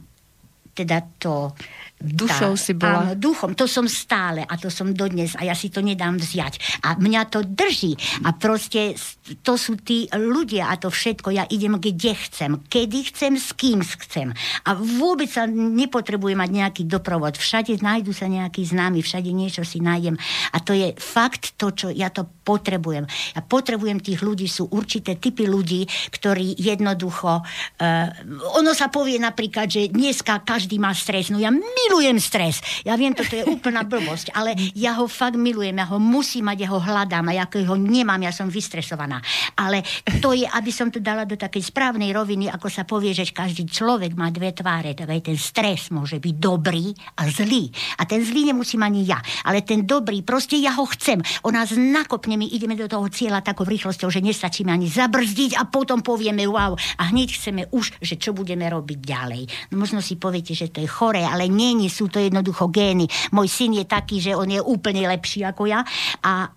teda 0.72 1.04
to, 1.20 1.52
Dušou 1.98 2.54
tá, 2.54 2.62
si 2.62 2.72
bola. 2.78 3.10
Áno, 3.10 3.12
duchom, 3.18 3.58
to 3.58 3.66
som 3.66 3.90
stále 3.90 4.46
a 4.46 4.54
to 4.54 4.70
som 4.70 4.94
dodnes 4.94 5.34
a 5.34 5.42
ja 5.42 5.54
si 5.58 5.66
to 5.66 5.82
nedám 5.82 6.14
vziať. 6.14 6.86
A 6.86 6.94
mňa 6.94 7.22
to 7.26 7.42
drží 7.42 7.98
a 8.22 8.38
proste 8.38 8.94
to 9.42 9.58
sú 9.58 9.74
tí 9.82 10.06
ľudia 10.14 10.70
a 10.70 10.78
to 10.78 10.94
všetko, 10.94 11.34
ja 11.34 11.44
idem 11.50 11.74
kde 11.74 12.14
chcem, 12.14 12.62
kedy 12.70 13.10
chcem, 13.10 13.34
s 13.34 13.50
kým 13.50 13.82
chcem. 13.82 14.30
A 14.62 14.78
vôbec 14.78 15.26
sa 15.26 15.50
nepotrebujem 15.50 16.38
mať 16.38 16.50
nejaký 16.54 16.82
doprovod. 16.86 17.34
Všade 17.34 17.74
nájdu 17.82 18.14
sa 18.14 18.30
nejaký 18.30 18.62
známy, 18.62 19.02
všade 19.02 19.34
niečo 19.34 19.66
si 19.66 19.82
nájdem. 19.82 20.14
A 20.54 20.62
to 20.62 20.78
je 20.78 20.94
fakt 20.94 21.58
to, 21.58 21.74
čo 21.74 21.90
ja 21.90 22.14
to 22.14 22.30
potrebujem. 22.46 23.10
Ja 23.34 23.42
potrebujem 23.42 23.98
tých 23.98 24.22
ľudí, 24.22 24.46
sú 24.46 24.70
určité 24.70 25.18
typy 25.18 25.50
ľudí, 25.50 25.82
ktorí 26.14 26.62
jednoducho... 26.62 27.42
Uh, 27.82 28.06
ono 28.54 28.70
sa 28.70 28.86
povie 28.86 29.18
napríklad, 29.18 29.66
že 29.66 29.90
dneska 29.90 30.46
každý 30.46 30.78
má 30.78 30.94
stres. 30.94 31.34
No 31.34 31.42
ja 31.42 31.50
milujem 31.50 31.87
stres. 32.28 32.60
Ja 32.84 32.94
viem, 32.94 33.16
toto 33.16 33.32
je 33.32 33.42
úplná 33.48 33.82
blbosť, 33.82 34.36
ale 34.36 34.52
ja 34.76 34.94
ho 35.00 35.08
fakt 35.08 35.40
milujem, 35.40 35.74
ja 35.74 35.88
ho 35.88 35.96
musím 35.96 36.52
mať, 36.52 36.58
ja 36.60 36.68
ho 36.70 36.80
hľadám 36.80 37.32
a 37.32 37.32
ja 37.32 37.44
ho 37.48 37.76
nemám, 37.76 38.20
ja 38.20 38.32
som 38.34 38.52
vystresovaná. 38.52 39.18
Ale 39.56 39.80
to 40.20 40.36
je, 40.36 40.44
aby 40.44 40.70
som 40.70 40.92
to 40.92 41.00
dala 41.00 41.24
do 41.24 41.40
takej 41.40 41.72
správnej 41.72 42.12
roviny, 42.12 42.52
ako 42.52 42.68
sa 42.68 42.84
povie, 42.84 43.16
že 43.16 43.32
každý 43.32 43.64
človek 43.64 44.12
má 44.12 44.28
dve 44.28 44.52
tváre, 44.52 44.92
aj 44.92 45.22
ten 45.24 45.38
stres 45.40 45.88
môže 45.88 46.20
byť 46.20 46.34
dobrý 46.36 46.92
a 47.16 47.26
zlý. 47.32 47.72
A 47.96 48.04
ten 48.04 48.20
zlý 48.20 48.52
nemusím 48.52 48.84
ani 48.84 49.08
ja, 49.08 49.18
ale 49.48 49.64
ten 49.64 49.88
dobrý, 49.88 50.20
proste 50.20 50.60
ja 50.60 50.76
ho 50.76 50.84
chcem. 50.84 51.24
On 51.48 51.54
nás 51.54 51.72
nakopne, 51.72 52.36
my 52.36 52.46
ideme 52.50 52.76
do 52.76 52.86
toho 52.86 53.08
cieľa 53.08 53.40
takou 53.40 53.64
rýchlosťou, 53.64 54.12
že 54.12 54.20
nestačíme 54.20 54.68
ani 54.68 54.86
zabrzdiť 54.92 55.56
a 55.56 55.64
potom 55.64 56.04
povieme 56.04 56.44
wow 56.44 56.76
a 56.76 57.02
hneď 57.08 57.28
chceme 57.40 57.62
už, 57.72 58.04
že 58.04 58.20
čo 58.20 58.36
budeme 58.36 58.68
robiť 58.68 58.98
ďalej. 59.00 59.42
No 59.72 59.80
možno 59.80 60.04
si 60.04 60.20
poviete, 60.20 60.52
že 60.52 60.68
to 60.68 60.84
je 60.84 60.88
choré, 60.90 61.24
ale 61.24 61.48
nie 61.48 61.77
není, 61.78 61.86
sú 61.86 62.10
to 62.10 62.18
jednoducho 62.18 62.66
gény. 62.74 63.06
Môj 63.30 63.46
syn 63.46 63.78
je 63.78 63.86
taký, 63.86 64.18
že 64.18 64.34
on 64.34 64.50
je 64.50 64.58
úplne 64.58 65.06
lepší 65.06 65.46
ako 65.46 65.70
ja 65.70 65.86
a 66.26 66.50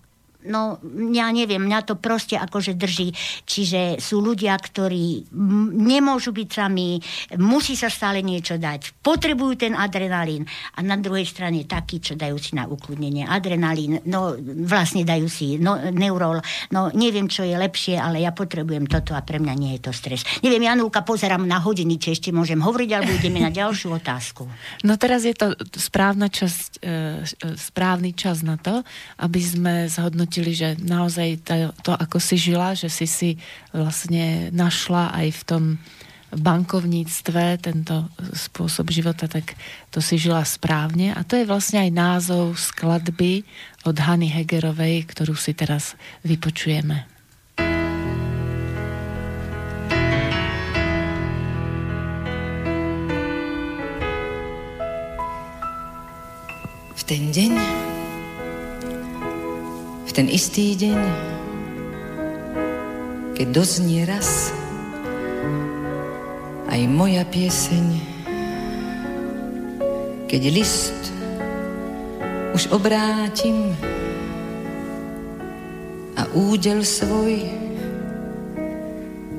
no 0.48 0.82
ja 1.14 1.30
neviem, 1.30 1.62
mňa 1.62 1.80
to 1.86 1.96
proste 1.98 2.36
akože 2.36 2.76
drží. 2.76 3.14
Čiže 3.46 4.02
sú 4.02 4.20
ľudia, 4.20 4.58
ktorí 4.58 5.30
m- 5.32 5.72
nemôžu 5.74 6.34
byť 6.34 6.50
sami, 6.50 7.00
musí 7.40 7.78
sa 7.78 7.88
stále 7.88 8.26
niečo 8.26 8.58
dať, 8.58 9.02
potrebujú 9.06 9.68
ten 9.68 9.74
adrenalín 9.78 10.44
a 10.76 10.84
na 10.84 10.98
druhej 10.98 11.26
strane 11.26 11.64
takí, 11.66 12.02
čo 12.02 12.18
dajú 12.18 12.38
si 12.42 12.58
na 12.58 12.68
ukludnenie 12.68 13.24
adrenalín, 13.30 14.02
no 14.10 14.36
vlastne 14.66 15.06
dajú 15.06 15.28
si 15.30 15.62
no, 15.62 15.78
neurol, 15.94 16.42
no 16.74 16.90
neviem, 16.92 17.30
čo 17.30 17.46
je 17.46 17.56
lepšie, 17.56 17.96
ale 17.96 18.26
ja 18.26 18.34
potrebujem 18.36 18.90
toto 18.90 19.14
a 19.14 19.22
pre 19.24 19.38
mňa 19.38 19.54
nie 19.56 19.72
je 19.78 19.88
to 19.88 19.92
stres. 19.94 20.26
Neviem, 20.42 20.66
Janúka, 20.68 21.06
pozerám 21.06 21.46
na 21.46 21.62
hodiny, 21.62 22.02
či 22.02 22.18
ešte 22.18 22.30
môžem 22.34 22.60
hovoriť, 22.60 22.90
alebo 22.92 23.12
ideme 23.14 23.40
na 23.40 23.54
ďalšiu 23.54 23.94
otázku. 24.02 24.44
No 24.82 24.98
teraz 24.98 25.24
je 25.24 25.36
to 25.38 25.54
správna 25.78 26.28
časť, 26.28 26.82
e, 26.84 27.24
správny 27.54 28.12
čas 28.18 28.42
na 28.42 28.58
to, 28.58 28.82
aby 29.22 29.40
sme 29.40 29.74
zhodnotili 29.88 30.31
hodnotili, 30.32 30.56
že 30.56 30.80
naozaj 30.80 31.44
to, 31.44 31.54
to, 31.84 31.92
ako 31.92 32.16
si 32.24 32.40
žila, 32.40 32.72
že 32.72 32.88
si 32.88 33.04
si 33.04 33.30
vlastne 33.76 34.48
našla 34.56 35.12
aj 35.12 35.28
v 35.28 35.42
tom 35.44 35.64
bankovníctve 36.32 37.60
tento 37.60 38.08
spôsob 38.32 38.88
života, 38.96 39.28
tak 39.28 39.60
to 39.92 40.00
si 40.00 40.16
žila 40.16 40.48
správne. 40.48 41.12
A 41.12 41.28
to 41.28 41.36
je 41.36 41.44
vlastne 41.44 41.84
aj 41.84 41.92
názov 41.92 42.56
skladby 42.56 43.44
od 43.84 44.00
Hany 44.00 44.32
Hegerovej, 44.32 45.04
ktorú 45.12 45.36
si 45.36 45.52
teraz 45.52 46.00
vypočujeme. 46.24 47.12
V 56.96 57.02
ten 57.04 57.36
deň 57.36 57.91
ten 60.12 60.28
istý 60.28 60.76
deň, 60.76 61.00
keď 63.32 63.48
doznie 63.48 64.04
raz 64.04 64.52
aj 66.68 66.82
moja 66.92 67.24
pieseň, 67.24 67.96
keď 70.28 70.42
list 70.52 71.16
už 72.52 72.76
obrátim 72.76 73.72
a 76.20 76.28
údel 76.36 76.84
svoj 76.84 77.48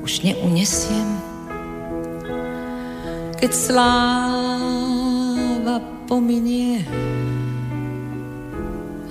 už 0.01 0.25
neunesiem, 0.25 1.21
keď 3.37 3.53
sláva 3.53 4.25
pominie 6.09 6.81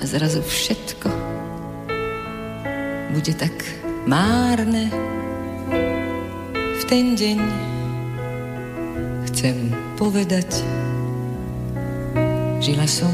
a 0.02 0.04
zrazu 0.10 0.42
všetko 0.42 1.21
bude 3.12 3.36
tak 3.36 3.52
márne. 4.08 4.88
V 6.52 6.84
ten 6.88 7.16
deň 7.16 7.40
chcem 9.32 9.72
povedať, 10.00 10.64
žila 12.64 12.88
som 12.88 13.12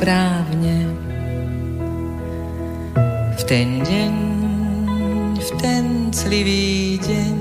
správne. 0.00 0.88
V 3.36 3.42
ten 3.44 3.82
deň, 3.82 4.14
v 5.36 5.50
ten 5.58 5.84
clivý 6.14 6.96
deň, 7.02 7.34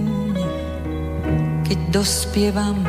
keď 1.69 1.79
dospievam 1.93 2.81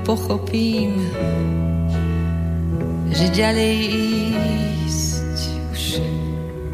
pochopím, 0.03 1.07
že 3.15 3.31
ďalej 3.31 3.75
ísť 4.83 5.39
už 5.71 5.83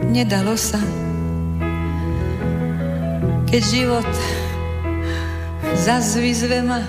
nedalo 0.10 0.58
sa. 0.58 0.82
Keď 3.50 3.62
život 3.66 4.10
zas 5.78 6.18
vyzve 6.18 6.62
ma, 6.66 6.82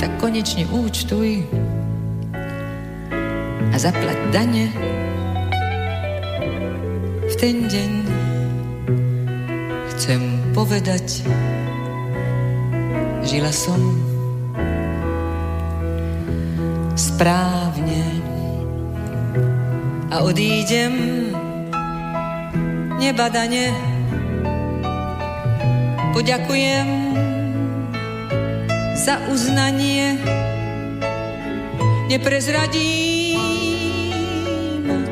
tak 0.00 0.16
konečne 0.20 0.64
účtuj 0.68 1.44
a 3.72 3.76
zaplať 3.76 4.18
dane 4.32 4.68
v 7.28 7.34
ten 7.36 7.68
deň 7.68 7.90
chcem 9.92 10.20
povedať, 10.56 11.22
žila 13.30 13.54
som 13.54 13.78
správne 16.98 18.02
a 20.10 20.26
odídem 20.26 21.30
nebadane. 22.98 23.70
Poďakujem 26.10 27.14
za 28.98 29.22
uznanie, 29.30 30.18
neprezradím, 32.10 33.38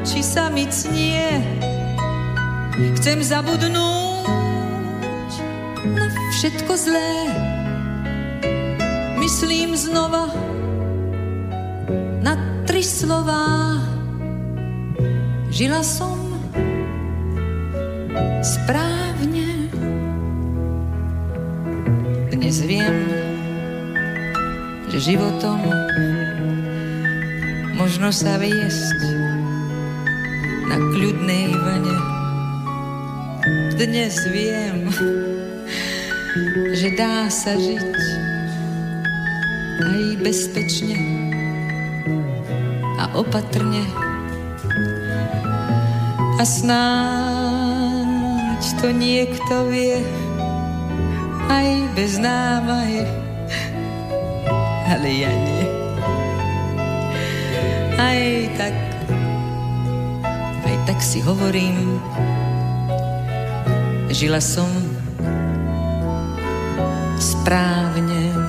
či 0.02 0.26
sa 0.26 0.50
mi 0.50 0.66
cnie. 0.66 1.38
Chcem 2.98 3.22
zabudnúť 3.22 4.26
na 5.94 6.10
všetko 6.34 6.74
zlé. 6.74 7.47
Myslím 9.28 9.76
znova 9.76 10.32
na 12.24 12.64
tri 12.64 12.80
slová. 12.80 13.76
Žila 15.52 15.84
som 15.84 16.16
správne. 18.40 19.68
Dnes 22.32 22.64
viem, 22.64 23.04
že 24.88 25.12
životom 25.12 25.60
možno 27.76 28.08
sa 28.08 28.40
viesť 28.40 29.00
na 30.72 30.80
kľudnej 30.96 31.52
vlne. 31.52 31.98
Dnes 33.76 34.16
viem, 34.32 34.88
že 36.72 36.96
dá 36.96 37.28
sa 37.28 37.60
žiť 37.60 38.17
aj 39.78 40.18
bezpečne 40.22 40.98
a 42.98 43.06
opatrne. 43.14 43.86
A 46.38 46.42
snáď 46.46 47.88
to 48.82 48.90
niekto 48.94 49.70
vie 49.70 50.02
aj 51.50 51.68
bez 51.94 52.18
námahy, 52.18 53.06
ale 54.86 55.08
ja 55.08 55.30
nie. 55.30 55.66
Aj 57.98 58.22
tak, 58.54 58.74
aj 60.62 60.76
tak 60.86 61.02
si 61.02 61.18
hovorím, 61.22 61.98
žila 64.14 64.38
som 64.38 64.70
správne 67.18 68.47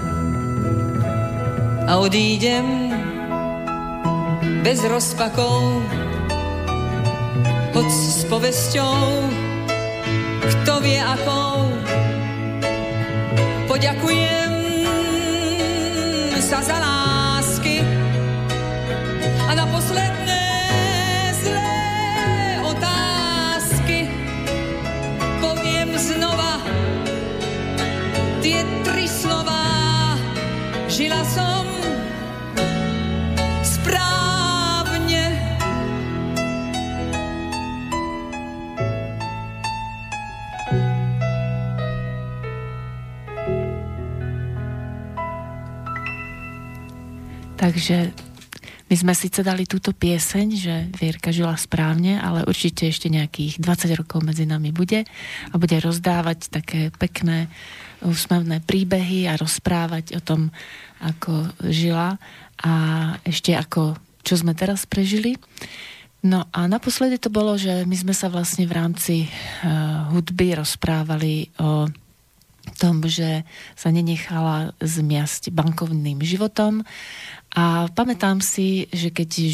a 1.89 1.97
odídem 1.97 2.93
bez 4.61 4.85
rozpakov, 4.85 5.81
hoď 7.73 7.89
s 7.89 8.21
povesťou, 8.29 9.01
kto 10.45 10.73
vie 10.85 11.01
akou. 11.01 11.65
Poďakujem 13.65 14.53
sa 16.37 16.61
za 16.61 16.77
lásky 16.77 16.98
Takže 47.59 48.15
my 48.89 48.95
sme 48.95 49.13
síce 49.13 49.43
dali 49.43 49.67
túto 49.67 49.91
pieseň, 49.91 50.47
že 50.55 50.75
Vierka 50.95 51.29
žila 51.29 51.59
správne, 51.59 52.17
ale 52.17 52.47
určite 52.47 52.87
ešte 52.87 53.11
nejakých 53.11 53.59
20 53.59 53.99
rokov 53.99 54.23
medzi 54.23 54.47
nami 54.47 54.71
bude 54.71 55.03
a 55.51 55.55
bude 55.59 55.75
rozdávať 55.77 56.49
také 56.49 56.87
pekné 56.95 57.51
úsmevné 57.99 58.63
príbehy 58.63 59.27
a 59.27 59.35
rozprávať 59.35 60.15
o 60.17 60.21
tom, 60.23 60.55
ako 61.03 61.51
žila 61.67 62.15
a 62.63 62.73
ešte 63.27 63.51
ako, 63.53 63.99
čo 64.23 64.39
sme 64.39 64.55
teraz 64.55 64.87
prežili. 64.87 65.35
No 66.23 66.47
a 66.55 66.63
naposledy 66.65 67.19
to 67.19 67.27
bolo, 67.27 67.59
že 67.59 67.83
my 67.83 67.95
sme 67.95 68.15
sa 68.15 68.31
vlastne 68.31 68.63
v 68.63 68.75
rámci 68.75 69.15
uh, 69.27 70.07
hudby 70.15 70.55
rozprávali 70.55 71.51
o 71.59 71.91
tom, 72.75 73.01
že 73.07 73.43
sa 73.73 73.89
nenechala 73.89 74.75
zmiasť 74.83 75.49
bankovným 75.51 76.21
životom. 76.21 76.85
A 77.57 77.89
pamätám 77.89 78.45
si, 78.45 78.85
že 78.93 79.09
keď 79.09 79.31
e, 79.33 79.51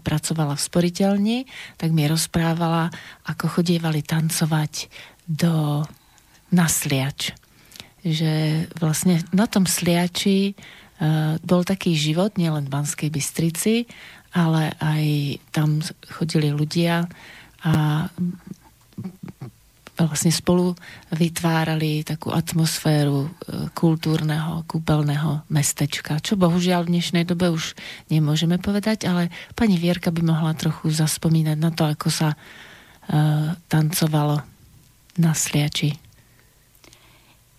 pracovala 0.00 0.56
v 0.56 0.64
sporiteľni, 0.64 1.38
tak 1.76 1.92
mi 1.92 2.08
rozprávala, 2.08 2.88
ako 3.28 3.60
chodievali 3.60 4.00
tancovať 4.00 4.88
do 5.28 5.84
nasliač. 6.48 7.36
Že 8.00 8.64
vlastne 8.80 9.20
na 9.36 9.44
tom 9.44 9.68
sliači 9.68 10.52
e, 10.52 10.52
bol 11.44 11.68
taký 11.68 11.92
život, 11.92 12.40
nielen 12.40 12.64
v 12.64 12.72
Banskej 12.72 13.12
Bystrici, 13.12 13.84
ale 14.32 14.72
aj 14.80 15.04
tam 15.52 15.84
chodili 16.08 16.48
ľudia 16.48 17.04
a 17.64 18.06
vlastne 20.06 20.30
spolu 20.30 20.78
vytvárali 21.10 22.06
takú 22.06 22.30
atmosféru 22.30 23.26
e, 23.26 23.28
kultúrneho, 23.74 24.62
kúpeľného 24.70 25.48
mestečka, 25.50 26.22
čo 26.22 26.38
bohužiaľ 26.38 26.86
v 26.86 26.98
dnešnej 26.98 27.24
dobe 27.26 27.50
už 27.50 27.74
nemôžeme 28.12 28.62
povedať, 28.62 29.10
ale 29.10 29.34
pani 29.58 29.74
Vierka 29.74 30.14
by 30.14 30.22
mohla 30.22 30.54
trochu 30.54 30.92
zaspomínať 30.94 31.58
na 31.58 31.70
to, 31.74 31.82
ako 31.88 32.08
sa 32.12 32.28
uh, 32.34 33.54
tancovalo 33.66 34.42
na 35.18 35.32
Sliači. 35.34 35.94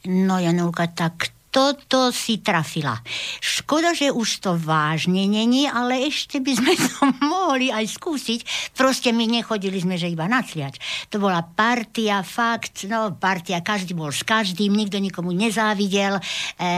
No 0.07 0.39
Janulka, 0.39 0.87
tak 0.87 1.38
toto 1.49 2.13
si 2.13 2.37
trafila. 2.41 3.01
Škoda, 3.41 3.97
že 3.97 4.13
už 4.13 4.45
to 4.45 4.51
vážne 4.53 5.25
není, 5.25 5.65
ale 5.65 6.05
ešte 6.05 6.37
by 6.37 6.53
sme 6.53 6.73
to 6.85 6.97
mohli 7.25 7.73
aj 7.73 7.89
skúsiť. 7.89 8.39
Proste 8.77 9.09
my 9.09 9.25
nechodili 9.25 9.81
sme, 9.81 9.97
že 9.97 10.13
iba 10.13 10.29
nacliač. 10.29 10.77
To 11.09 11.17
bola 11.17 11.41
partia, 11.41 12.21
fakt, 12.21 12.85
no 12.85 13.17
partia, 13.17 13.65
každý 13.65 13.97
bol 13.97 14.13
s 14.13 14.21
každým, 14.21 14.73
nikto 14.73 15.01
nikomu 15.01 15.33
nezávidel. 15.33 16.17
E, 16.17 16.21
e, 16.61 16.69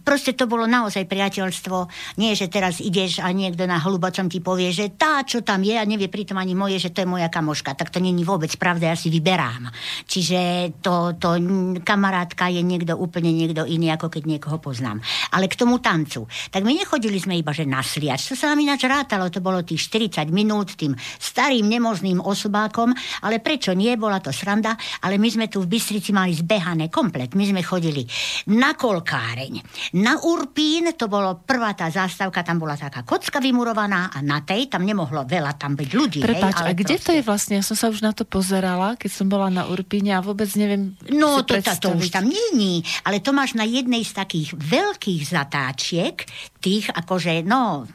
proste 0.00 0.32
to 0.32 0.48
bolo 0.48 0.64
naozaj 0.64 1.04
priateľstvo. 1.04 1.76
Nie, 2.16 2.32
že 2.32 2.48
teraz 2.48 2.80
ideš 2.80 3.20
a 3.20 3.28
niekto 3.32 3.68
na 3.68 3.76
hlubocom 3.76 4.32
ti 4.32 4.40
povie, 4.40 4.72
že 4.72 4.96
tá, 4.96 5.20
čo 5.24 5.44
tam 5.44 5.60
je 5.60 5.76
a 5.76 5.84
nevie 5.84 6.08
pritom 6.08 6.40
ani 6.40 6.56
moje, 6.56 6.80
že 6.80 6.92
to 6.92 7.04
je 7.04 7.08
moja 7.08 7.28
kamoška. 7.28 7.76
Tak 7.76 7.92
to 7.92 8.00
není 8.00 8.24
vôbec 8.24 8.50
pravda, 8.56 8.92
ja 8.92 8.96
si 8.96 9.12
vyberám. 9.12 9.68
Čiže 10.08 10.72
to, 10.80 11.14
to 11.20 11.36
kamarátka 11.84 12.48
je 12.48 12.64
niekto 12.64 12.96
úplne 12.96 13.30
niekto 13.30 13.57
niekto 13.58 13.74
iný, 13.74 13.90
ako 13.90 14.06
keď 14.06 14.22
niekoho 14.26 14.58
poznám. 14.62 15.02
Ale 15.34 15.50
k 15.50 15.58
tomu 15.58 15.82
tancu. 15.82 16.30
Tak 16.54 16.62
my 16.62 16.78
nechodili 16.78 17.18
sme 17.18 17.34
iba, 17.34 17.50
že 17.50 17.66
na 17.66 17.82
sliač. 17.82 18.30
To 18.30 18.34
sa 18.38 18.54
nám 18.54 18.62
ináč 18.62 18.86
rátalo, 18.86 19.26
to 19.34 19.42
bolo 19.42 19.66
tých 19.66 19.90
40 19.90 20.30
minút 20.30 20.78
tým 20.78 20.94
starým 21.18 21.66
nemožným 21.66 22.22
osobákom, 22.22 22.94
ale 23.26 23.42
prečo 23.42 23.74
nie, 23.74 23.98
bola 23.98 24.22
to 24.22 24.30
sranda, 24.30 24.78
ale 25.02 25.18
my 25.18 25.26
sme 25.26 25.46
tu 25.50 25.64
v 25.64 25.74
Bystrici 25.74 26.14
mali 26.14 26.36
zbehané 26.36 26.86
komplet. 26.86 27.34
My 27.34 27.44
sme 27.50 27.66
chodili 27.66 28.06
na 28.54 28.78
kolkáreň, 28.78 29.54
na 29.98 30.22
Urpín, 30.22 30.94
to 30.94 31.10
bolo 31.10 31.42
prvá 31.42 31.74
tá 31.74 31.90
zástavka, 31.90 32.46
tam 32.46 32.62
bola 32.62 32.78
taká 32.78 33.02
kocka 33.02 33.42
vymurovaná 33.42 34.12
a 34.14 34.22
na 34.22 34.44
tej 34.44 34.70
tam 34.70 34.86
nemohlo 34.86 35.26
veľa 35.26 35.58
tam 35.58 35.74
byť 35.74 35.90
ľudí. 35.90 36.20
Prepač, 36.22 36.62
hej, 36.62 36.62
ale 36.62 36.72
a 36.76 36.78
kde 36.78 36.94
proste... 36.94 37.06
to 37.06 37.10
je 37.16 37.22
vlastne? 37.24 37.54
Ja 37.58 37.64
som 37.64 37.76
sa 37.78 37.86
už 37.90 38.04
na 38.04 38.12
to 38.14 38.22
pozerala, 38.28 38.94
keď 39.00 39.10
som 39.10 39.26
bola 39.26 39.48
na 39.48 39.66
Urpíne 39.66 40.14
a 40.14 40.20
vôbec 40.20 40.46
neviem 40.54 40.94
No, 41.08 41.40
to, 41.42 41.56
to, 41.64 41.72
to 41.80 41.88
už 41.96 42.12
tam 42.12 42.28
není, 42.28 42.84
ale 43.08 43.24
to 43.24 43.32
máš 43.32 43.47
na 43.54 43.64
jednej 43.64 44.04
z 44.04 44.12
takých 44.12 44.56
veľkých 44.56 45.22
zatáčiek, 45.24 46.16
tých 46.60 46.90
akože, 46.92 47.46
no, 47.46 47.86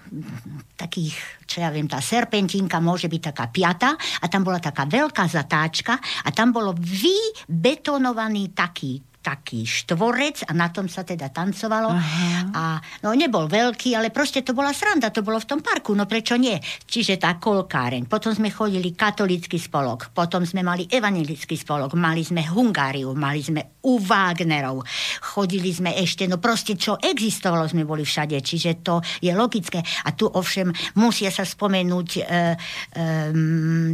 takých, 0.73 1.13
čo 1.45 1.61
ja 1.61 1.69
viem, 1.69 1.85
tá 1.85 2.01
serpentínka 2.01 2.81
môže 2.81 3.11
byť 3.11 3.21
taká 3.33 3.45
piata 3.53 3.93
a 3.93 4.25
tam 4.31 4.41
bola 4.41 4.57
taká 4.57 4.89
veľká 4.89 5.25
zatáčka 5.29 5.99
a 6.25 6.29
tam 6.33 6.49
bolo 6.55 6.73
vybetonovaný 6.73 8.55
taký 8.55 9.12
taký 9.23 9.63
štvorec 9.63 10.43
a 10.45 10.51
na 10.51 10.67
tom 10.67 10.91
sa 10.91 11.07
teda 11.07 11.31
tancovalo. 11.31 11.87
Aha. 11.87 12.51
A 12.51 12.63
no 13.07 13.15
nebol 13.15 13.47
veľký, 13.47 13.95
ale 13.95 14.11
proste 14.11 14.43
to 14.43 14.51
bola 14.51 14.75
sranda, 14.75 15.15
to 15.15 15.23
bolo 15.23 15.39
v 15.39 15.47
tom 15.47 15.63
parku, 15.63 15.95
no 15.95 16.03
prečo 16.03 16.35
nie? 16.35 16.59
Čiže 16.59 17.15
tá 17.15 17.39
kolkáreň. 17.39 18.11
Potom 18.11 18.35
sme 18.35 18.51
chodili 18.51 18.91
katolický 18.91 19.55
spolok, 19.55 20.11
potom 20.11 20.43
sme 20.43 20.59
mali 20.59 20.83
evangelický 20.91 21.55
spolok, 21.55 21.95
mali 21.95 22.27
sme 22.27 22.43
Hungáriu, 22.43 23.15
mali 23.15 23.39
sme 23.39 23.79
u 23.87 23.95
Wagnerov, 23.99 24.83
chodili 25.23 25.71
sme 25.71 25.95
ešte, 25.95 26.27
no 26.27 26.39
proste 26.43 26.75
čo 26.75 26.99
existovalo, 26.99 27.63
sme 27.67 27.87
boli 27.87 28.03
všade, 28.03 28.35
čiže 28.43 28.83
to 28.83 28.99
je 29.23 29.31
logické. 29.31 29.79
A 29.79 30.11
tu 30.11 30.27
ovšem 30.27 30.71
musia 30.99 31.31
sa 31.31 31.47
spomenúť 31.47 32.09
e, 32.15 32.21
e, 32.21 32.25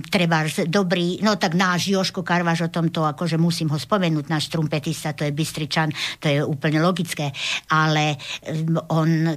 treba 0.09 0.45
dobrý, 0.65 1.21
no 1.21 1.37
tak 1.37 1.53
náš 1.53 1.89
Joško 1.93 2.25
Karvaš 2.25 2.65
o 2.65 2.73
tomto, 2.73 3.05
akože 3.05 3.37
musím 3.37 3.69
ho 3.73 3.77
spomenúť, 3.77 4.25
náš 4.29 4.49
trumpetista, 4.49 5.18
to 5.19 5.27
je 5.27 5.35
Bystričan, 5.35 5.91
to 6.23 6.31
je 6.31 6.39
úplne 6.39 6.79
logické, 6.79 7.27
ale 7.75 8.15
on, 8.87 9.35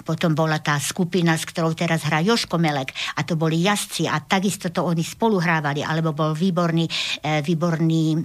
potom 0.00 0.32
bola 0.32 0.64
tá 0.64 0.80
skupina, 0.80 1.36
s 1.36 1.44
ktorou 1.44 1.76
teraz 1.76 2.08
hrá 2.08 2.24
Joško 2.24 2.56
Melek. 2.56 2.96
A 3.20 3.28
to 3.28 3.36
boli 3.36 3.60
jazdci. 3.60 4.08
A 4.08 4.24
takisto 4.24 4.72
to 4.72 4.88
oni 4.88 5.04
spolu 5.04 5.36
hrávali, 5.36 5.84
alebo 5.84 6.16
bol 6.16 6.32
výborný, 6.32 6.88
e, 7.20 7.44
výborný 7.44 8.04
e, 8.16 8.18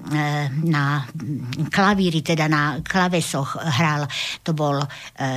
na 0.71 1.03
klavíri, 1.67 2.23
teda 2.23 2.47
na 2.47 2.79
klavesoch 2.79 3.59
hral, 3.59 4.07
to 4.45 4.55
bol 4.55 4.79
e, 4.79 4.87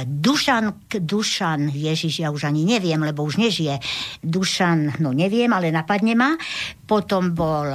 Dušan, 0.06 0.86
Dušan, 1.02 1.74
Ježiš, 1.74 2.22
ja 2.22 2.30
už 2.30 2.46
ani 2.46 2.62
neviem, 2.62 3.02
lebo 3.02 3.26
už 3.26 3.42
nežije, 3.42 3.80
Dušan, 4.22 5.02
no 5.02 5.10
neviem, 5.10 5.50
ale 5.50 5.74
napadne 5.74 6.14
ma, 6.14 6.38
potom 6.86 7.34
bol 7.34 7.74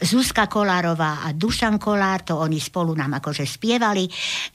Zuzka 0.00 0.46
Kolárová 0.46 1.24
a 1.26 1.32
Dušan 1.32 1.80
Kolár, 1.80 2.22
to 2.22 2.36
oni 2.38 2.60
spolu 2.60 2.92
nám 2.94 3.18
akože 3.18 3.44
spievali, 3.44 4.06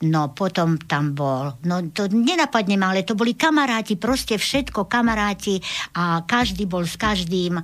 no 0.07 0.31
potom 0.31 0.77
tam 0.85 1.17
bol, 1.17 1.59
no 1.65 1.75
to 1.89 2.07
nenapadne 2.09 2.77
ma, 2.77 2.93
ale 2.93 3.07
to 3.07 3.17
boli 3.17 3.33
kamaráti, 3.33 3.97
proste 3.97 4.37
všetko 4.37 4.85
kamaráti 4.85 5.59
a 5.97 6.23
každý 6.23 6.69
bol 6.69 6.85
s 6.85 6.95
každým. 6.95 7.57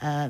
Uh, 0.00 0.28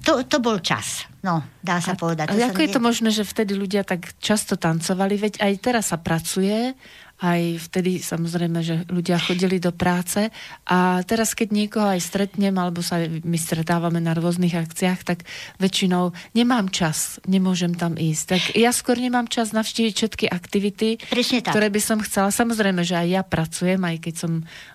to, 0.00 0.24
to 0.24 0.40
bol 0.40 0.56
čas. 0.64 1.04
No, 1.20 1.44
dá 1.60 1.76
sa 1.82 1.92
a, 1.92 1.98
povedať. 1.98 2.32
A 2.32 2.48
ako 2.48 2.60
je 2.64 2.70
to 2.72 2.80
možné, 2.80 3.12
že 3.12 3.26
vtedy 3.26 3.52
ľudia 3.52 3.84
tak 3.84 4.16
často 4.16 4.56
tancovali? 4.56 5.20
Veď 5.20 5.44
aj 5.44 5.52
teraz 5.60 5.84
sa 5.92 6.00
pracuje 6.00 6.72
aj 7.16 7.72
vtedy 7.72 8.04
samozrejme, 8.04 8.60
že 8.60 8.84
ľudia 8.92 9.16
chodili 9.16 9.56
do 9.56 9.72
práce 9.72 10.28
a 10.68 11.00
teraz, 11.08 11.32
keď 11.32 11.48
niekoho 11.48 11.88
aj 11.96 12.00
stretnem, 12.04 12.52
alebo 12.60 12.84
sa 12.84 13.00
my 13.08 13.38
stretávame 13.40 14.04
na 14.04 14.12
rôznych 14.12 14.52
akciách, 14.52 15.00
tak 15.00 15.18
väčšinou 15.56 16.12
nemám 16.36 16.68
čas, 16.68 17.16
nemôžem 17.24 17.72
tam 17.72 17.96
ísť. 17.96 18.24
Tak 18.28 18.42
ja 18.52 18.68
skôr 18.76 19.00
nemám 19.00 19.32
čas 19.32 19.56
navštíviť 19.56 19.92
všetky 19.96 20.26
aktivity, 20.28 21.00
ktoré 21.40 21.72
by 21.72 21.80
som 21.80 22.04
chcela. 22.04 22.28
Samozrejme, 22.28 22.84
že 22.84 23.00
aj 23.00 23.08
ja 23.08 23.22
pracujem, 23.24 23.80
aj 23.80 23.96
keď 24.04 24.14
som 24.20 24.32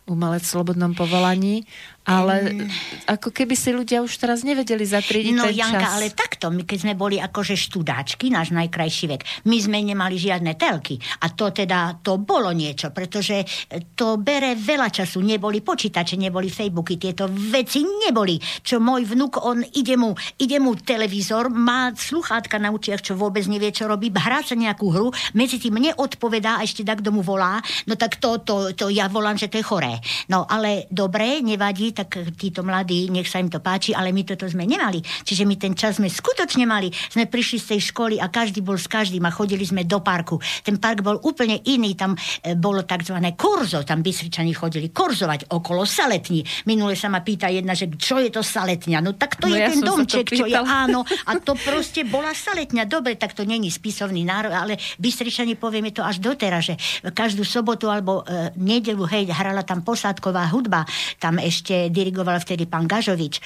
umelec 0.10 0.42
v 0.42 0.54
slobodnom 0.58 0.98
povolaní, 0.98 1.70
ale 2.02 2.50
mm. 2.50 2.70
ako 3.14 3.30
keby 3.30 3.54
si 3.54 3.70
ľudia 3.70 4.02
už 4.02 4.18
teraz 4.18 4.42
nevedeli 4.42 4.82
zatriediť 4.82 5.36
no, 5.38 5.46
ten 5.46 5.54
Janka, 5.54 5.86
čas. 5.86 5.94
ale 6.02 6.08
takto, 6.10 6.50
my 6.50 6.66
keď 6.66 6.78
sme 6.82 6.94
boli 6.98 7.22
akože 7.22 7.54
študáčky, 7.54 8.34
náš 8.34 8.50
najkrajší 8.58 9.06
vek, 9.06 9.22
my 9.46 9.58
sme 9.62 9.78
nemali 9.86 10.18
žiadne 10.18 10.58
telky. 10.58 10.98
A 11.22 11.30
to 11.30 11.54
teda, 11.54 12.02
to 12.02 12.18
bolo 12.18 12.50
niečo, 12.50 12.90
pretože 12.90 13.46
to 13.94 14.18
bere 14.18 14.58
veľa 14.58 14.90
času. 14.90 15.22
Neboli 15.22 15.62
počítače, 15.62 16.18
neboli 16.18 16.50
Facebooky, 16.50 16.98
tieto 16.98 17.30
veci 17.30 17.86
neboli. 17.86 18.42
Čo 18.42 18.82
môj 18.82 19.06
vnuk, 19.06 19.38
on 19.46 19.62
ide 19.78 19.94
mu, 19.94 20.18
ide 20.42 20.58
mu 20.58 20.74
televízor, 20.74 21.54
má 21.54 21.94
sluchátka 21.94 22.58
na 22.58 22.74
učiach, 22.74 23.06
čo 23.06 23.14
vôbec 23.14 23.46
nevie, 23.46 23.70
čo 23.70 23.86
robí, 23.86 24.10
hrá 24.10 24.42
sa 24.42 24.58
nejakú 24.58 24.90
hru, 24.90 25.08
medzi 25.38 25.62
tým 25.62 25.78
neodpovedá 25.78 26.58
a 26.58 26.66
ešte 26.66 26.82
tak 26.82 27.06
domu 27.06 27.22
volá, 27.22 27.62
no 27.86 27.94
tak 27.94 28.18
to, 28.18 28.42
to, 28.42 28.74
to 28.74 28.90
ja 28.90 29.06
volám, 29.06 29.38
že 29.38 29.54
to 29.54 29.62
je 29.62 29.66
choré. 29.66 30.02
No 30.34 30.50
ale 30.50 30.90
dobre, 30.90 31.46
nevadí, 31.46 31.91
tak 31.92 32.18
títo 32.36 32.62
mladí, 32.62 33.08
nech 33.12 33.28
sa 33.28 33.40
im 33.40 33.50
to 33.52 33.60
páči, 33.60 33.96
ale 33.96 34.12
my 34.12 34.24
toto 34.24 34.48
sme 34.48 34.68
nemali. 34.68 35.02
Čiže 35.02 35.44
my 35.48 35.56
ten 35.56 35.74
čas 35.76 35.98
sme 35.98 36.08
skutočne 36.08 36.64
mali. 36.70 36.92
Sme 36.92 37.28
prišli 37.28 37.58
z 37.60 37.66
tej 37.76 37.82
školy 37.92 38.16
a 38.22 38.30
každý 38.30 38.62
bol 38.62 38.78
s 38.78 38.86
každým 38.86 39.24
a 39.26 39.32
chodili 39.34 39.66
sme 39.66 39.88
do 39.88 40.00
parku. 40.00 40.38
Ten 40.62 40.78
park 40.78 41.02
bol 41.02 41.18
úplne 41.26 41.60
iný, 41.66 41.98
tam 41.98 42.14
e, 42.14 42.54
bolo 42.54 42.84
tzv. 42.86 43.18
korzo, 43.34 43.82
tam 43.82 44.06
Bysričani 44.06 44.54
chodili 44.54 44.94
korzovať 44.94 45.50
okolo 45.50 45.88
saletní. 45.88 46.46
Minule 46.70 46.94
sa 46.94 47.10
ma 47.10 47.26
pýta 47.26 47.50
jedna, 47.50 47.74
že 47.74 47.90
čo 47.98 48.22
je 48.22 48.30
to 48.30 48.46
saletňa? 48.46 49.02
No 49.02 49.18
tak 49.18 49.42
to 49.42 49.50
no 49.50 49.58
je 49.58 49.60
ja 49.66 49.68
ten 49.74 49.82
domček, 49.82 50.30
čo 50.30 50.46
je 50.46 50.58
áno. 50.58 51.02
A 51.30 51.38
to 51.42 51.58
proste 51.58 52.06
bola 52.06 52.36
saletňa. 52.36 52.86
Dobre, 52.86 53.18
tak 53.18 53.34
to 53.34 53.48
není 53.48 53.72
spisovný 53.74 54.22
národ, 54.22 54.54
ale 54.54 54.78
Bystričani 55.02 55.58
povieme 55.58 55.90
to 55.90 56.06
až 56.06 56.22
doteraz, 56.22 56.74
že 56.74 56.76
každú 57.10 57.42
sobotu 57.42 57.90
alebo 57.90 58.22
e, 58.22 58.54
nedelu, 58.60 59.02
hej, 59.10 59.34
hrala 59.34 59.66
tam 59.66 59.82
posádková 59.82 60.46
hudba, 60.54 60.86
tam 61.18 61.42
ešte 61.42 61.81
dirigoval 61.90 62.38
vtedy 62.44 62.68
pán 62.68 62.86
Gažovič. 62.86 63.40
E, 63.40 63.42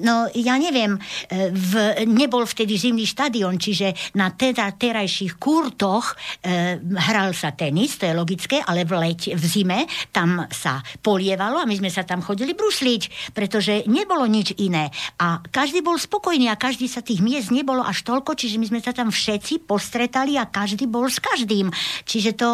no, 0.00 0.30
ja 0.32 0.54
neviem, 0.56 0.96
e, 0.96 1.50
v, 1.50 1.72
nebol 2.06 2.46
vtedy 2.46 2.78
zimný 2.78 3.04
štadión, 3.04 3.58
čiže 3.58 4.14
na 4.14 4.30
teda 4.30 4.70
terajších 4.78 5.36
kurtoch 5.36 6.14
e, 6.40 6.78
hral 6.78 7.34
sa 7.34 7.50
tenis, 7.50 7.98
to 7.98 8.06
je 8.06 8.14
logické, 8.14 8.62
ale 8.62 8.86
v, 8.86 8.92
lete, 8.96 9.34
v 9.34 9.44
zime 9.44 9.84
tam 10.14 10.46
sa 10.54 10.78
polievalo 11.02 11.58
a 11.58 11.66
my 11.66 11.74
sme 11.74 11.90
sa 11.90 12.06
tam 12.06 12.22
chodili 12.22 12.54
brusliť, 12.54 13.34
pretože 13.34 13.84
nebolo 13.90 14.24
nič 14.30 14.54
iné. 14.62 14.94
A 15.18 15.42
každý 15.42 15.82
bol 15.82 15.98
spokojný 15.98 16.46
a 16.46 16.60
každý 16.60 16.86
sa 16.86 17.02
tých 17.02 17.18
miest 17.18 17.50
nebolo 17.50 17.82
až 17.82 18.06
toľko, 18.06 18.38
čiže 18.38 18.62
my 18.62 18.66
sme 18.70 18.80
sa 18.80 18.94
tam 18.94 19.10
všetci 19.10 19.66
postretali 19.66 20.38
a 20.38 20.46
každý 20.46 20.86
bol 20.86 21.10
s 21.10 21.18
každým. 21.18 21.72
Čiže 22.06 22.38
to, 22.38 22.50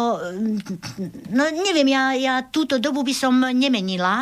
no 1.29 1.43
neviem, 1.53 1.93
ja, 1.93 2.17
ja 2.17 2.33
túto 2.47 2.81
dobu 2.81 3.05
by 3.05 3.13
som 3.13 3.37
nemenila 3.53 4.16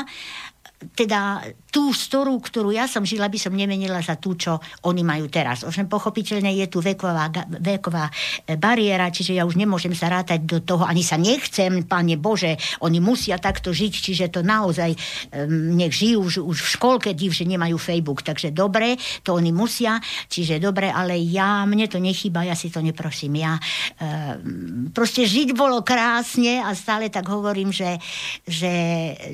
teda 0.96 1.42
tú 1.76 1.92
storu, 1.92 2.40
ktorú 2.40 2.72
ja 2.72 2.88
som 2.88 3.04
žila, 3.04 3.28
by 3.28 3.36
som 3.36 3.52
nemenila 3.52 4.00
za 4.00 4.16
tú, 4.16 4.40
čo 4.40 4.64
oni 4.88 5.04
majú 5.04 5.28
teraz. 5.28 5.68
Ovšem 5.68 5.92
pochopiteľne 5.92 6.56
je 6.56 6.72
tu 6.72 6.80
veková, 6.80 7.28
veková 7.60 8.08
e, 8.48 8.56
bariéra, 8.56 9.12
čiže 9.12 9.36
ja 9.36 9.44
už 9.44 9.60
nemôžem 9.60 9.92
sa 9.92 10.08
rátať 10.08 10.48
do 10.48 10.64
toho, 10.64 10.88
ani 10.88 11.04
sa 11.04 11.20
nechcem, 11.20 11.84
Pane 11.84 12.16
Bože, 12.16 12.56
oni 12.80 13.04
musia 13.04 13.36
takto 13.36 13.76
žiť, 13.76 13.92
čiže 13.92 14.26
to 14.32 14.40
naozaj 14.40 14.96
um, 14.96 15.76
nech 15.76 15.92
žijú 15.92 16.24
už, 16.24 16.34
už 16.48 16.58
v 16.64 16.70
školke 16.80 17.12
div, 17.12 17.36
že 17.36 17.44
nemajú 17.44 17.76
Facebook, 17.76 18.24
takže 18.24 18.56
dobre, 18.56 18.96
to 19.28 19.36
oni 19.36 19.52
musia, 19.52 20.00
čiže 20.32 20.64
dobre, 20.64 20.88
ale 20.88 21.20
ja, 21.20 21.68
mne 21.68 21.92
to 21.92 22.00
nechýba, 22.00 22.48
ja 22.48 22.56
si 22.56 22.72
to 22.72 22.80
neprosím. 22.80 23.36
Ja 23.36 23.60
um, 24.00 24.96
proste 24.96 25.28
žiť 25.28 25.52
bolo 25.52 25.84
krásne 25.84 26.64
a 26.64 26.72
stále 26.72 27.12
tak 27.12 27.28
hovorím, 27.28 27.76
že, 27.76 28.00
že 28.48 28.72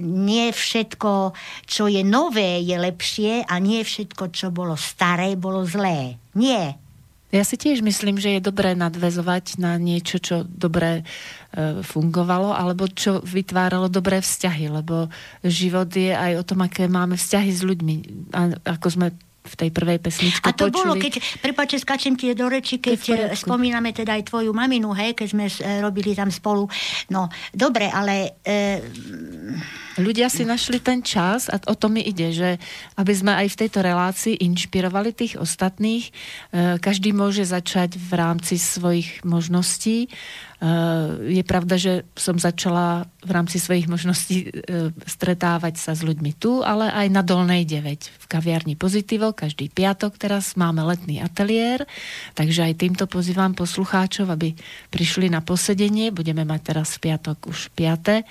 nie 0.01 0.49
všetko 0.49 1.37
čo 1.67 1.87
je 1.91 2.01
nové, 2.03 2.30
je 2.39 2.75
lepšie 2.79 3.43
a 3.43 3.59
nie 3.59 3.83
všetko, 3.83 4.31
čo 4.31 4.47
bolo 4.53 4.79
staré, 4.79 5.35
bolo 5.35 5.67
zlé. 5.67 6.15
Nie. 6.31 6.79
Ja 7.31 7.47
si 7.47 7.55
tiež 7.55 7.79
myslím, 7.79 8.19
že 8.19 8.35
je 8.37 8.43
dobré 8.43 8.75
nadvezovať 8.75 9.55
na 9.55 9.79
niečo, 9.79 10.19
čo 10.19 10.43
dobre 10.43 10.99
e, 10.99 11.03
fungovalo, 11.79 12.51
alebo 12.51 12.91
čo 12.91 13.23
vytváralo 13.23 13.87
dobré 13.87 14.19
vzťahy, 14.19 14.67
lebo 14.67 15.07
život 15.39 15.87
je 15.95 16.11
aj 16.11 16.43
o 16.43 16.43
tom, 16.43 16.59
aké 16.67 16.91
máme 16.91 17.15
vzťahy 17.15 17.51
s 17.55 17.63
ľuďmi. 17.63 17.95
A 18.35 18.59
ako 18.75 18.87
sme 18.91 19.07
v 19.41 19.53
tej 19.57 19.69
prvej 19.73 19.97
pesničke 19.97 20.45
A 20.45 20.53
to 20.53 20.69
počuli. 20.69 20.77
bolo, 20.77 20.93
keď, 21.01 21.17
prepáče, 21.41 21.81
skačem 21.81 22.13
ti 22.13 22.29
do 22.37 22.45
reči, 22.45 22.77
keď 22.77 23.33
spomíname 23.33 23.89
teda 23.89 24.13
aj 24.13 24.29
tvoju 24.29 24.53
maminu, 24.53 24.93
hej, 24.93 25.17
keď 25.17 25.27
sme 25.33 25.45
e, 25.49 25.53
robili 25.81 26.13
tam 26.13 26.29
spolu. 26.29 26.69
No, 27.09 27.25
dobre, 27.49 27.89
ale... 27.89 28.37
E, 28.45 28.79
Ľudia 29.99 30.31
si 30.31 30.47
našli 30.47 30.79
ten 30.79 31.03
čas 31.03 31.51
a 31.51 31.59
o 31.67 31.75
to 31.75 31.91
mi 31.91 31.99
ide, 31.99 32.31
že 32.31 32.49
aby 32.95 33.11
sme 33.11 33.35
aj 33.35 33.47
v 33.51 33.59
tejto 33.65 33.79
relácii 33.83 34.39
inšpirovali 34.39 35.11
tých 35.11 35.35
ostatných. 35.41 36.05
E, 36.07 36.11
každý 36.77 37.11
môže 37.11 37.43
začať 37.43 37.97
v 37.97 38.11
rámci 38.13 38.55
svojich 38.61 39.25
možností 39.25 40.07
Eh, 40.07 40.50
je 41.25 41.41
pravda, 41.41 41.73
že 41.73 42.05
som 42.13 42.37
začala 42.37 43.09
v 43.25 43.31
rámci 43.33 43.57
svojich 43.57 43.89
možností 43.89 44.45
eh, 44.45 44.93
stretávať 45.09 45.81
sa 45.81 45.97
s 45.97 46.05
ľuďmi 46.05 46.37
tu, 46.37 46.61
ale 46.61 46.93
aj 46.93 47.07
na 47.09 47.25
Dolnej 47.25 47.65
9 47.65 48.21
v 48.21 48.25
kaviarni 48.29 48.77
Pozitivo. 48.77 49.33
Každý 49.33 49.73
piatok 49.73 50.21
teraz 50.21 50.53
máme 50.53 50.85
letný 50.85 51.17
ateliér, 51.17 51.89
takže 52.37 52.69
aj 52.69 52.77
týmto 52.77 53.09
pozývam 53.09 53.57
poslucháčov, 53.57 54.29
aby 54.29 54.53
prišli 54.93 55.33
na 55.33 55.41
posedenie. 55.41 56.13
Budeme 56.13 56.45
mať 56.45 56.61
teraz 56.61 56.93
v 57.01 57.09
piatok 57.09 57.49
už 57.49 57.73
5 57.73 58.21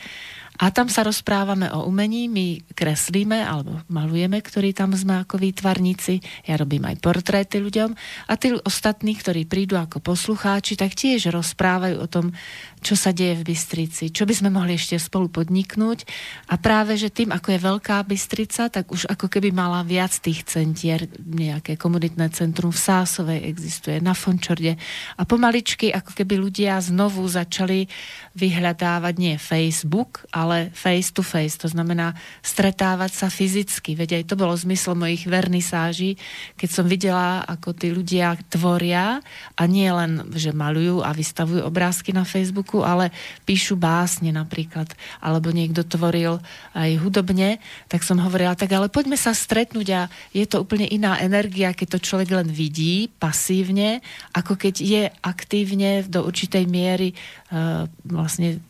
A 0.60 0.68
tam 0.68 0.92
sa 0.92 1.00
rozprávame 1.00 1.72
o 1.72 1.88
umení, 1.88 2.28
my 2.28 2.60
kreslíme 2.76 3.40
alebo 3.40 3.80
malujeme, 3.88 4.36
ktorí 4.44 4.76
tam 4.76 4.92
sme 4.92 5.24
ako 5.24 5.40
výtvarníci. 5.40 6.20
Ja 6.44 6.60
robím 6.60 6.84
aj 6.84 7.00
portréty 7.00 7.64
ľuďom. 7.64 7.96
A 8.28 8.32
tí 8.36 8.52
ostatní, 8.52 9.16
ktorí 9.16 9.48
prídu 9.48 9.80
ako 9.80 10.04
poslucháči, 10.04 10.76
tak 10.76 10.92
tiež 10.92 11.32
rozprávajú 11.32 11.96
o 11.96 12.06
tom, 12.06 12.36
čo 12.84 12.92
sa 12.96 13.12
deje 13.12 13.40
v 13.40 13.52
Bystrici, 13.52 14.12
čo 14.12 14.28
by 14.28 14.34
sme 14.36 14.50
mohli 14.52 14.76
ešte 14.76 15.00
spolu 15.00 15.32
podniknúť. 15.32 16.04
A 16.52 16.60
práve, 16.60 16.96
že 16.96 17.08
tým, 17.12 17.32
ako 17.32 17.56
je 17.56 17.64
Veľká 17.64 17.96
Bystrica, 18.04 18.68
tak 18.68 18.92
už 18.92 19.08
ako 19.08 19.32
keby 19.32 19.52
mala 19.52 19.80
viac 19.84 20.12
tých 20.16 20.44
centier, 20.44 21.08
nejaké 21.20 21.80
komunitné 21.80 22.32
centrum 22.36 22.72
v 22.72 22.80
Sásovej 22.80 23.48
existuje, 23.48 23.96
na 24.00 24.12
Fončorde. 24.12 24.76
A 25.16 25.22
pomaličky, 25.24 25.92
ako 25.92 26.16
keby 26.16 26.40
ľudia 26.40 26.80
znovu 26.80 27.24
začali 27.28 27.88
vyhľadávať 28.36 29.14
nie 29.20 29.36
Facebook, 29.36 30.24
ale 30.32 30.49
face 30.74 31.10
to 31.14 31.22
face. 31.24 31.56
To 31.60 31.68
znamená 31.70 32.14
stretávať 32.40 33.12
sa 33.14 33.28
fyzicky. 33.28 33.94
Veď 33.96 34.22
aj 34.22 34.24
to 34.30 34.34
bolo 34.38 34.54
zmysel 34.54 34.98
mojich 34.98 35.26
vernisáží, 35.26 36.16
keď 36.56 36.68
som 36.68 36.86
videla, 36.86 37.42
ako 37.46 37.74
tí 37.74 37.90
ľudia 37.90 38.36
tvoria 38.50 39.20
a 39.56 39.62
nie 39.64 39.88
len, 39.88 40.26
že 40.34 40.54
malujú 40.54 41.02
a 41.02 41.10
vystavujú 41.14 41.62
obrázky 41.64 42.10
na 42.10 42.26
Facebooku, 42.26 42.82
ale 42.82 43.14
píšu 43.46 43.78
básne 43.78 44.30
napríklad, 44.34 44.90
alebo 45.22 45.50
niekto 45.54 45.86
tvoril 45.86 46.42
aj 46.74 46.90
hudobne, 47.00 47.62
tak 47.86 48.06
som 48.06 48.18
hovorila, 48.20 48.58
tak 48.58 48.70
ale 48.72 48.92
poďme 48.92 49.16
sa 49.16 49.34
stretnúť 49.34 49.88
a 49.94 50.02
je 50.34 50.44
to 50.46 50.62
úplne 50.62 50.86
iná 50.86 51.18
energia, 51.18 51.74
keď 51.74 51.98
to 51.98 52.04
človek 52.06 52.30
len 52.34 52.48
vidí 52.50 53.10
pasívne, 53.18 54.02
ako 54.34 54.54
keď 54.56 54.74
je 54.80 55.02
aktívne 55.22 56.02
do 56.06 56.24
určitej 56.26 56.64
miery 56.66 57.12
uh, 57.50 57.86
vlastne 58.06 58.62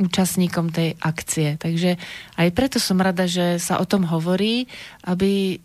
účastníkom 0.00 0.72
tej 0.72 0.96
akcie. 1.00 1.60
Takže 1.60 2.00
aj 2.40 2.48
preto 2.56 2.80
som 2.80 2.96
rada, 3.00 3.28
že 3.28 3.60
sa 3.60 3.76
o 3.76 3.84
tom 3.84 4.08
hovorí, 4.08 4.64
aby 5.04 5.60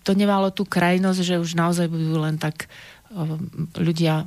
to 0.00 0.16
nemalo 0.16 0.48
tú 0.48 0.64
krajnosť, 0.64 1.20
že 1.20 1.36
už 1.40 1.52
naozaj 1.52 1.86
budú 1.92 2.20
len 2.20 2.40
tak 2.40 2.66
ľudia 3.76 4.26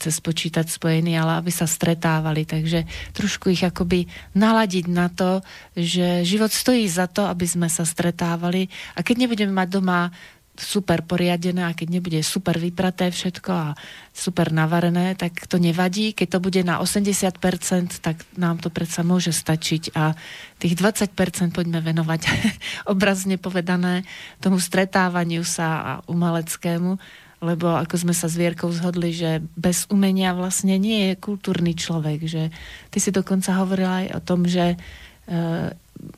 cez 0.00 0.16
počítač 0.24 0.80
spojení, 0.80 1.12
ale 1.12 1.44
aby 1.44 1.52
sa 1.52 1.68
stretávali. 1.68 2.48
Takže 2.48 2.88
trošku 3.12 3.52
ich 3.52 3.60
akoby 3.60 4.08
naladiť 4.32 4.86
na 4.88 5.12
to, 5.12 5.44
že 5.76 6.24
život 6.24 6.48
stojí 6.48 6.88
za 6.88 7.04
to, 7.04 7.28
aby 7.28 7.44
sme 7.44 7.68
sa 7.68 7.84
stretávali. 7.84 8.72
A 8.96 9.04
keď 9.04 9.28
nebudeme 9.28 9.52
mať 9.52 9.68
doma 9.68 10.08
super 10.54 11.02
poriadené 11.02 11.66
a 11.66 11.74
keď 11.74 11.98
nebude 11.98 12.20
super 12.22 12.54
vypraté 12.62 13.10
všetko 13.10 13.50
a 13.50 13.68
super 14.14 14.54
navarené, 14.54 15.18
tak 15.18 15.50
to 15.50 15.58
nevadí. 15.58 16.14
Keď 16.14 16.28
to 16.30 16.38
bude 16.38 16.62
na 16.62 16.78
80%, 16.78 17.98
tak 17.98 18.22
nám 18.38 18.62
to 18.62 18.70
predsa 18.70 19.02
môže 19.02 19.34
stačiť 19.34 19.98
a 19.98 20.14
tých 20.62 20.78
20% 20.78 21.10
poďme 21.50 21.82
venovať 21.82 22.20
obrazne 22.92 23.34
povedané 23.34 24.06
tomu 24.38 24.62
stretávaniu 24.62 25.42
sa 25.42 25.68
a 25.82 25.92
umeleckému 26.06 27.22
lebo 27.44 27.76
ako 27.76 28.08
sme 28.08 28.14
sa 28.16 28.24
s 28.24 28.40
Vierkou 28.40 28.72
zhodli, 28.72 29.12
že 29.12 29.44
bez 29.52 29.84
umenia 29.92 30.32
vlastne 30.32 30.80
nie 30.80 31.12
je 31.12 31.20
kultúrny 31.20 31.76
človek, 31.76 32.24
že 32.24 32.48
ty 32.88 32.98
si 33.04 33.12
dokonca 33.12 33.52
hovorila 33.60 34.00
aj 34.00 34.08
o 34.16 34.20
tom, 34.24 34.48
že 34.48 34.72
e, 34.72 34.76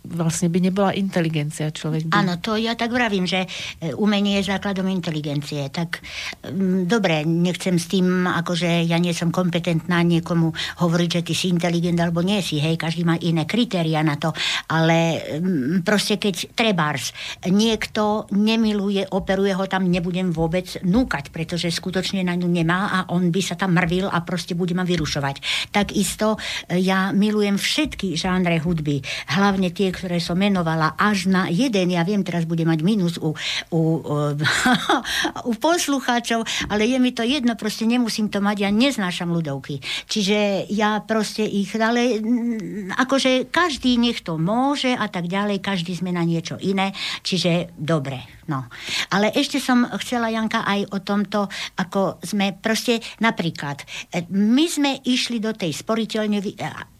vlastne 0.06 0.48
by 0.48 0.58
nebola 0.58 0.90
inteligencia 0.96 1.68
človek. 1.68 2.08
By... 2.08 2.12
Áno, 2.16 2.32
to 2.40 2.56
ja 2.56 2.78
tak 2.78 2.94
vravím, 2.94 3.28
že 3.28 3.44
e, 3.44 3.92
umenie 3.92 4.40
je 4.40 4.48
základom 4.48 4.88
inteligencie. 4.88 5.68
Tak 5.68 6.00
m, 6.48 6.86
dobre, 6.88 7.26
nechcem 7.26 7.76
s 7.76 7.86
tým, 7.90 8.24
akože 8.24 8.86
ja 8.86 8.96
nie 8.96 9.12
som 9.12 9.28
kompetentná 9.28 10.00
niekomu 10.00 10.54
hovoriť, 10.80 11.08
že 11.20 11.24
ty 11.26 11.34
si 11.34 11.46
inteligent 11.52 11.98
alebo 12.00 12.22
nie 12.24 12.40
si, 12.40 12.62
hej, 12.62 12.78
každý 12.80 13.04
má 13.04 13.18
iné 13.20 13.44
kritéria 13.44 14.00
na 14.00 14.16
to, 14.16 14.32
ale 14.72 15.20
m, 15.38 15.82
proste 15.84 16.16
keď 16.16 16.56
trebárs 16.56 17.12
niekto 17.44 18.30
nemiluje, 18.32 19.10
operuje 19.12 19.52
ho 19.52 19.64
tam, 19.68 19.86
nebudem 19.86 20.32
vôbec 20.32 20.80
núkať, 20.86 21.34
pretože 21.34 21.68
skutočne 21.68 22.24
na 22.24 22.34
ňu 22.38 22.48
nemá 22.48 22.80
a 22.90 22.98
on 23.12 23.28
by 23.28 23.42
sa 23.42 23.54
tam 23.58 23.76
mrvil 23.76 24.08
a 24.08 24.22
proste 24.24 24.56
bude 24.56 24.72
ma 24.72 24.86
vyrušovať. 24.86 25.68
Takisto 25.74 26.38
e, 26.70 26.78
ja 26.80 27.12
milujem 27.12 27.60
všetky 27.60 28.16
žánre 28.16 28.62
hudby, 28.62 29.02
hlavne 29.36 29.65
tie, 29.70 29.88
ktoré 29.94 30.18
som 30.18 30.38
menovala, 30.38 30.98
až 30.98 31.30
na 31.30 31.48
jeden, 31.48 31.94
ja 31.94 32.02
viem, 32.02 32.22
teraz 32.26 32.44
bude 32.44 32.66
mať 32.66 32.80
minus 32.82 33.14
u, 33.18 33.32
u, 33.72 33.80
u 35.50 35.52
poslucháčov, 35.56 36.44
ale 36.70 36.86
je 36.90 36.98
mi 36.98 37.14
to 37.14 37.22
jedno, 37.22 37.54
proste 37.54 37.86
nemusím 37.86 38.28
to 38.28 38.42
mať, 38.42 38.66
ja 38.66 38.70
neznášam 38.70 39.30
ľudovky. 39.30 39.80
Čiže 40.10 40.68
ja 40.72 41.00
proste 41.02 41.46
ich, 41.46 41.70
ale 41.76 42.18
mm, 42.20 42.98
akože 42.98 43.48
každý 43.48 43.96
nech 43.96 44.20
to 44.20 44.36
môže 44.36 44.92
a 44.92 45.06
tak 45.06 45.30
ďalej, 45.30 45.62
každý 45.62 45.96
sme 45.96 46.12
na 46.12 46.22
niečo 46.26 46.58
iné, 46.60 46.92
čiže 47.22 47.72
dobre. 47.78 48.36
No. 48.46 48.70
Ale 49.10 49.34
ešte 49.34 49.58
som 49.58 49.82
chcela, 49.98 50.30
Janka, 50.30 50.62
aj 50.62 50.94
o 50.94 50.98
tomto, 51.02 51.50
ako 51.82 52.22
sme 52.22 52.54
proste, 52.54 53.02
napríklad, 53.18 53.82
e, 54.14 54.22
my 54.30 54.64
sme 54.70 54.90
išli 55.02 55.42
do 55.42 55.50
tej 55.50 55.74
sporiteľne 55.74 56.38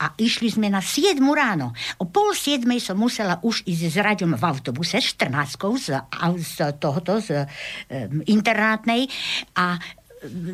a 0.02 0.07
išli 0.18 0.50
sme 0.50 0.66
na 0.66 0.83
7 0.83 1.22
ráno. 1.31 1.70
O 2.02 2.11
pol 2.11 2.35
7 2.35 2.55
som 2.80 2.96
musela 2.96 3.36
už 3.44 3.66
ísť 3.68 3.84
s 3.92 3.96
raďom 4.00 4.32
v 4.38 4.44
autobuse, 4.46 5.02
14 5.02 5.28
z, 5.76 5.88
z 6.40 6.56
tohoto, 6.80 7.20
z 7.20 7.44
um, 7.44 8.22
internátnej. 8.24 9.10
A 9.58 9.76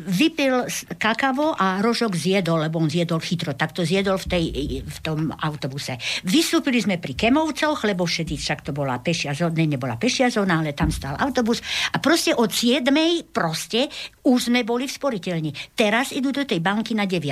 vypil 0.09 0.67
kakavo 0.99 1.55
a 1.55 1.79
rožok 1.79 2.19
zjedol, 2.19 2.67
lebo 2.67 2.83
on 2.83 2.91
zjedol 2.91 3.23
chytro, 3.23 3.55
tak 3.55 3.71
to 3.71 3.87
zjedol 3.87 4.19
v, 4.19 4.27
tej, 4.27 4.45
v 4.83 4.97
tom 4.99 5.31
autobuse. 5.31 5.95
Vystúpili 6.27 6.83
sme 6.83 6.99
pri 6.99 7.15
Kemovcoch, 7.15 7.87
lebo 7.87 8.03
všetci, 8.03 8.35
však 8.35 8.59
to 8.67 8.71
bola 8.75 8.99
pešia 8.99 9.31
zóna, 9.31 9.63
nebola 9.63 9.95
pešia 9.95 10.27
zóna, 10.27 10.59
ale 10.59 10.75
tam 10.75 10.91
stál 10.91 11.15
autobus 11.15 11.63
a 11.95 11.97
proste 12.03 12.35
od 12.35 12.51
7. 12.51 12.83
proste 13.31 13.87
už 14.27 14.51
sme 14.51 14.67
boli 14.67 14.87
v 14.87 14.95
sporiteľni. 14.95 15.51
Teraz 15.75 16.11
idú 16.11 16.35
do 16.35 16.43
tej 16.43 16.59
banky 16.59 16.91
na 16.91 17.07
9. 17.07 17.23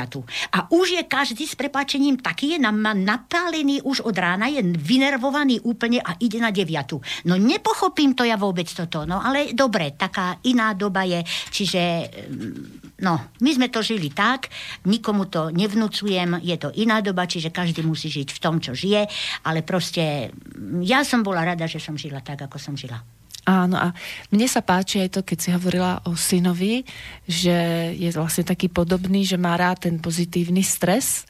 A 0.55 0.71
už 0.71 0.99
je 0.99 1.03
každý 1.07 1.43
s 1.43 1.59
prepačením 1.59 2.23
taký 2.23 2.55
je 2.55 2.59
napálený 2.59 3.83
už 3.83 4.07
od 4.07 4.15
rána, 4.15 4.47
je 4.47 4.63
vynervovaný 4.63 5.63
úplne 5.67 5.99
a 5.99 6.15
ide 6.19 6.39
na 6.39 6.51
9. 6.51 7.27
No 7.27 7.35
nepochopím 7.35 8.15
to 8.15 8.23
ja 8.23 8.39
vôbec 8.39 8.67
toto, 8.71 9.03
no 9.03 9.19
ale 9.19 9.51
dobre, 9.51 9.95
taká 9.95 10.39
iná 10.47 10.71
doba 10.75 11.03
je, 11.03 11.23
čiže 11.51 11.81
no, 13.01 13.13
my 13.41 13.51
sme 13.53 13.67
to 13.71 13.81
žili 13.81 14.13
tak, 14.13 14.51
nikomu 14.85 15.25
to 15.29 15.49
nevnúcujem, 15.49 16.41
je 16.43 16.57
to 16.57 16.69
iná 16.77 16.99
doba, 16.99 17.25
čiže 17.25 17.53
každý 17.53 17.81
musí 17.81 18.11
žiť 18.11 18.29
v 18.33 18.41
tom, 18.41 18.59
čo 18.61 18.77
žije, 18.77 19.07
ale 19.47 19.65
proste 19.65 20.29
ja 20.85 21.01
som 21.01 21.25
bola 21.25 21.45
rada, 21.45 21.65
že 21.65 21.81
som 21.81 21.97
žila 21.97 22.21
tak, 22.21 22.45
ako 22.45 22.57
som 22.61 22.75
žila. 22.77 23.01
Áno 23.41 23.73
a 23.73 23.89
mne 24.29 24.45
sa 24.45 24.61
páči 24.61 25.01
aj 25.01 25.17
to, 25.17 25.21
keď 25.25 25.37
si 25.41 25.49
hovorila 25.49 25.97
o 26.05 26.13
synovi, 26.13 26.85
že 27.25 27.89
je 27.97 28.13
vlastne 28.13 28.45
taký 28.45 28.69
podobný, 28.69 29.25
že 29.25 29.41
má 29.41 29.57
rád 29.57 29.89
ten 29.89 29.97
pozitívny 29.97 30.61
stres 30.61 31.25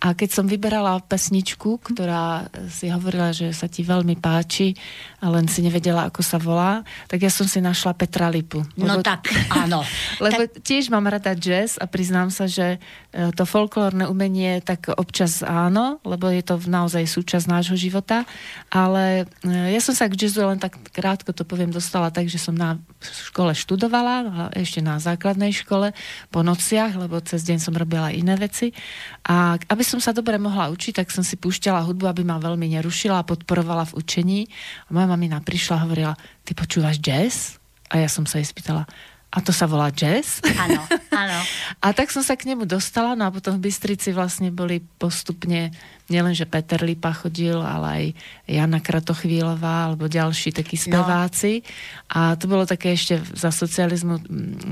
a 0.00 0.12
keď 0.12 0.30
som 0.30 0.46
vyberala 0.46 1.00
pesničku, 1.04 1.80
ktorá 1.80 2.50
si 2.68 2.90
hovorila, 2.92 3.32
že 3.32 3.54
sa 3.56 3.70
ti 3.70 3.80
veľmi 3.86 4.20
páči, 4.20 4.76
a 5.24 5.32
len 5.32 5.48
si 5.48 5.64
nevedela, 5.64 6.04
ako 6.12 6.20
sa 6.20 6.36
volá, 6.36 6.84
tak 7.08 7.24
ja 7.24 7.32
som 7.32 7.48
si 7.48 7.56
našla 7.64 7.96
Petra 7.96 8.28
Lipu. 8.28 8.60
No 8.76 9.00
lebo, 9.00 9.00
tak, 9.00 9.32
áno. 9.48 9.80
lebo 10.24 10.44
tak... 10.44 10.60
tiež 10.60 10.92
mám 10.92 11.08
rada 11.08 11.32
jazz 11.32 11.80
a 11.80 11.88
priznám 11.88 12.28
sa, 12.28 12.44
že 12.44 12.76
e, 12.76 13.32
to 13.32 13.48
folklórne 13.48 14.04
umenie 14.04 14.60
tak 14.60 14.92
občas 14.92 15.40
áno, 15.40 15.96
lebo 16.04 16.28
je 16.28 16.44
to 16.44 16.60
naozaj 16.68 17.08
súčasť 17.08 17.48
nášho 17.48 17.72
života, 17.72 18.28
ale 18.68 19.24
e, 19.40 19.72
ja 19.72 19.80
som 19.80 19.96
sa 19.96 20.12
k 20.12 20.28
jazzu 20.28 20.44
len 20.44 20.60
tak 20.60 20.76
krátko 20.92 21.32
to 21.32 21.48
poviem 21.48 21.72
dostala 21.72 22.12
tak, 22.12 22.28
že 22.28 22.36
som 22.36 22.52
na 22.52 22.76
škole 23.00 23.56
študovala, 23.56 24.52
ešte 24.52 24.84
na 24.84 25.00
základnej 25.00 25.56
škole, 25.56 25.96
po 26.28 26.44
nociach, 26.44 27.00
lebo 27.00 27.16
cez 27.24 27.48
deň 27.48 27.58
som 27.64 27.72
robila 27.72 28.12
iné 28.12 28.36
veci 28.36 28.76
a 29.24 29.56
aby 29.56 29.80
som 29.84 30.00
sa 30.00 30.16
dobre 30.16 30.40
mohla 30.40 30.72
učiť, 30.72 31.04
tak 31.04 31.12
som 31.12 31.22
si 31.22 31.36
púšťala 31.36 31.84
hudbu, 31.84 32.08
aby 32.08 32.24
ma 32.24 32.40
veľmi 32.40 32.74
nerušila 32.80 33.20
a 33.20 33.28
podporovala 33.28 33.86
v 33.92 33.96
učení. 34.00 34.40
A 34.88 34.96
moja 34.96 35.06
mamina 35.06 35.44
prišla 35.44 35.74
a 35.78 35.84
hovorila, 35.84 36.14
ty 36.42 36.56
počúvaš 36.56 36.98
jazz? 36.98 37.60
A 37.92 38.00
ja 38.00 38.08
som 38.08 38.24
sa 38.24 38.40
jej 38.40 38.48
spýtala, 38.48 38.88
a 39.34 39.42
to 39.42 39.50
sa 39.50 39.66
volá 39.66 39.90
jazz. 39.90 40.38
Áno, 40.46 40.78
áno. 41.10 41.38
a 41.84 41.90
tak 41.90 42.14
som 42.14 42.22
sa 42.22 42.38
k 42.38 42.46
nemu 42.46 42.70
dostala, 42.70 43.18
no 43.18 43.26
a 43.26 43.34
potom 43.34 43.58
v 43.58 43.66
Bystrici 43.66 44.14
vlastne 44.14 44.54
boli 44.54 44.78
postupne, 44.78 45.74
nielenže 46.06 46.46
Peter 46.46 46.78
Lipa 46.78 47.10
chodil, 47.10 47.58
ale 47.58 47.86
aj 47.90 48.04
Jana 48.46 48.78
Kratochvílová, 48.78 49.90
alebo 49.90 50.06
ďalší 50.06 50.54
takí 50.54 50.78
no. 50.78 50.82
speváci. 50.86 51.52
No. 51.60 51.66
A 52.14 52.20
to 52.38 52.46
bolo 52.46 52.62
také 52.62 52.94
ešte 52.94 53.18
za 53.34 53.50
socializmu 53.50 54.22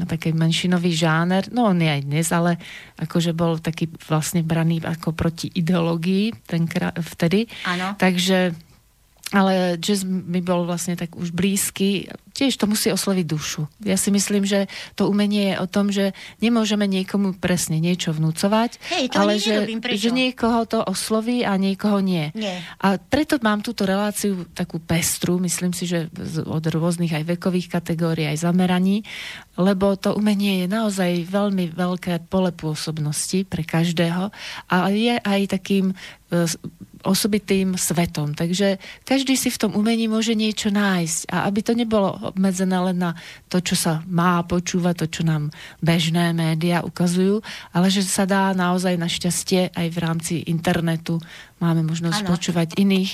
taký 0.06 0.30
menšinový 0.30 0.94
žáner. 0.94 1.50
No 1.50 1.66
on 1.66 1.82
je 1.82 1.90
aj 1.90 2.02
dnes, 2.06 2.30
ale 2.30 2.54
akože 3.02 3.34
bol 3.34 3.58
taký 3.58 3.90
vlastne 4.06 4.46
braný 4.46 4.78
ako 4.78 5.10
proti 5.10 5.50
ideológii 5.50 6.46
tenkrát, 6.46 6.94
vtedy. 7.02 7.50
Áno. 7.66 7.98
Takže 7.98 8.54
ale 9.32 9.80
jazz 9.80 10.04
mi 10.04 10.44
bol 10.44 10.68
vlastne 10.68 10.92
tak 10.92 11.16
už 11.16 11.32
blízky. 11.32 12.12
Tiež 12.36 12.60
to 12.60 12.68
musí 12.68 12.92
osloviť 12.92 13.24
dušu. 13.24 13.64
Ja 13.84 13.96
si 13.96 14.12
myslím, 14.12 14.44
že 14.44 14.68
to 14.92 15.08
umenie 15.08 15.52
je 15.52 15.56
o 15.60 15.66
tom, 15.68 15.88
že 15.88 16.12
nemôžeme 16.44 16.84
niekomu 16.84 17.36
presne 17.36 17.80
niečo 17.80 18.12
vnúcovať, 18.12 18.76
Hej, 18.92 19.12
to 19.12 19.16
ale 19.20 19.40
že, 19.40 19.64
nerobím, 19.64 19.80
že 19.84 20.10
niekoho 20.12 20.64
to 20.68 20.80
osloví 20.84 21.44
a 21.44 21.56
niekoho 21.56 22.00
nie. 22.04 22.28
Nie. 22.36 22.60
A 22.80 23.00
preto 23.00 23.40
mám 23.40 23.64
túto 23.64 23.88
reláciu 23.88 24.44
takú 24.52 24.80
pestru, 24.80 25.40
myslím 25.40 25.72
si, 25.72 25.88
že 25.88 26.12
od 26.44 26.64
rôznych 26.68 27.12
aj 27.12 27.24
vekových 27.36 27.72
kategórií, 27.72 28.28
aj 28.28 28.44
zameraní, 28.48 29.04
lebo 29.56 29.96
to 29.96 30.16
umenie 30.16 30.64
je 30.64 30.66
naozaj 30.68 31.28
veľmi 31.28 31.72
veľké 31.72 32.28
pole 32.28 32.52
pôsobnosti 32.52 33.44
pre 33.48 33.64
každého 33.64 34.32
a 34.68 34.76
je 34.88 35.16
aj 35.20 35.40
takým 35.52 35.92
e, 35.92 35.94
osobitým 37.04 37.74
svetom. 37.78 38.34
Takže 38.34 38.78
každý 39.04 39.34
si 39.34 39.50
v 39.50 39.60
tom 39.60 39.72
umení 39.74 40.06
môže 40.06 40.32
niečo 40.32 40.70
nájsť. 40.70 41.30
A 41.30 41.46
aby 41.50 41.60
to 41.60 41.76
nebolo 41.76 42.14
obmedzené 42.32 42.78
len 42.78 42.98
na 42.98 43.12
to, 43.50 43.60
čo 43.60 43.74
sa 43.78 44.02
má 44.08 44.40
počúvať, 44.46 45.04
to, 45.04 45.06
čo 45.20 45.22
nám 45.26 45.52
bežné 45.82 46.32
médiá 46.32 46.82
ukazujú, 46.86 47.42
ale 47.74 47.86
že 47.90 48.06
sa 48.06 48.24
dá 48.24 48.54
naozaj 48.56 48.98
našťastie 48.98 49.74
aj 49.74 49.86
v 49.90 49.98
rámci 49.98 50.34
internetu 50.46 51.18
máme 51.62 51.86
možnosť 51.86 52.26
Áno. 52.26 52.30
počúvať 52.34 52.74
iných 52.74 53.10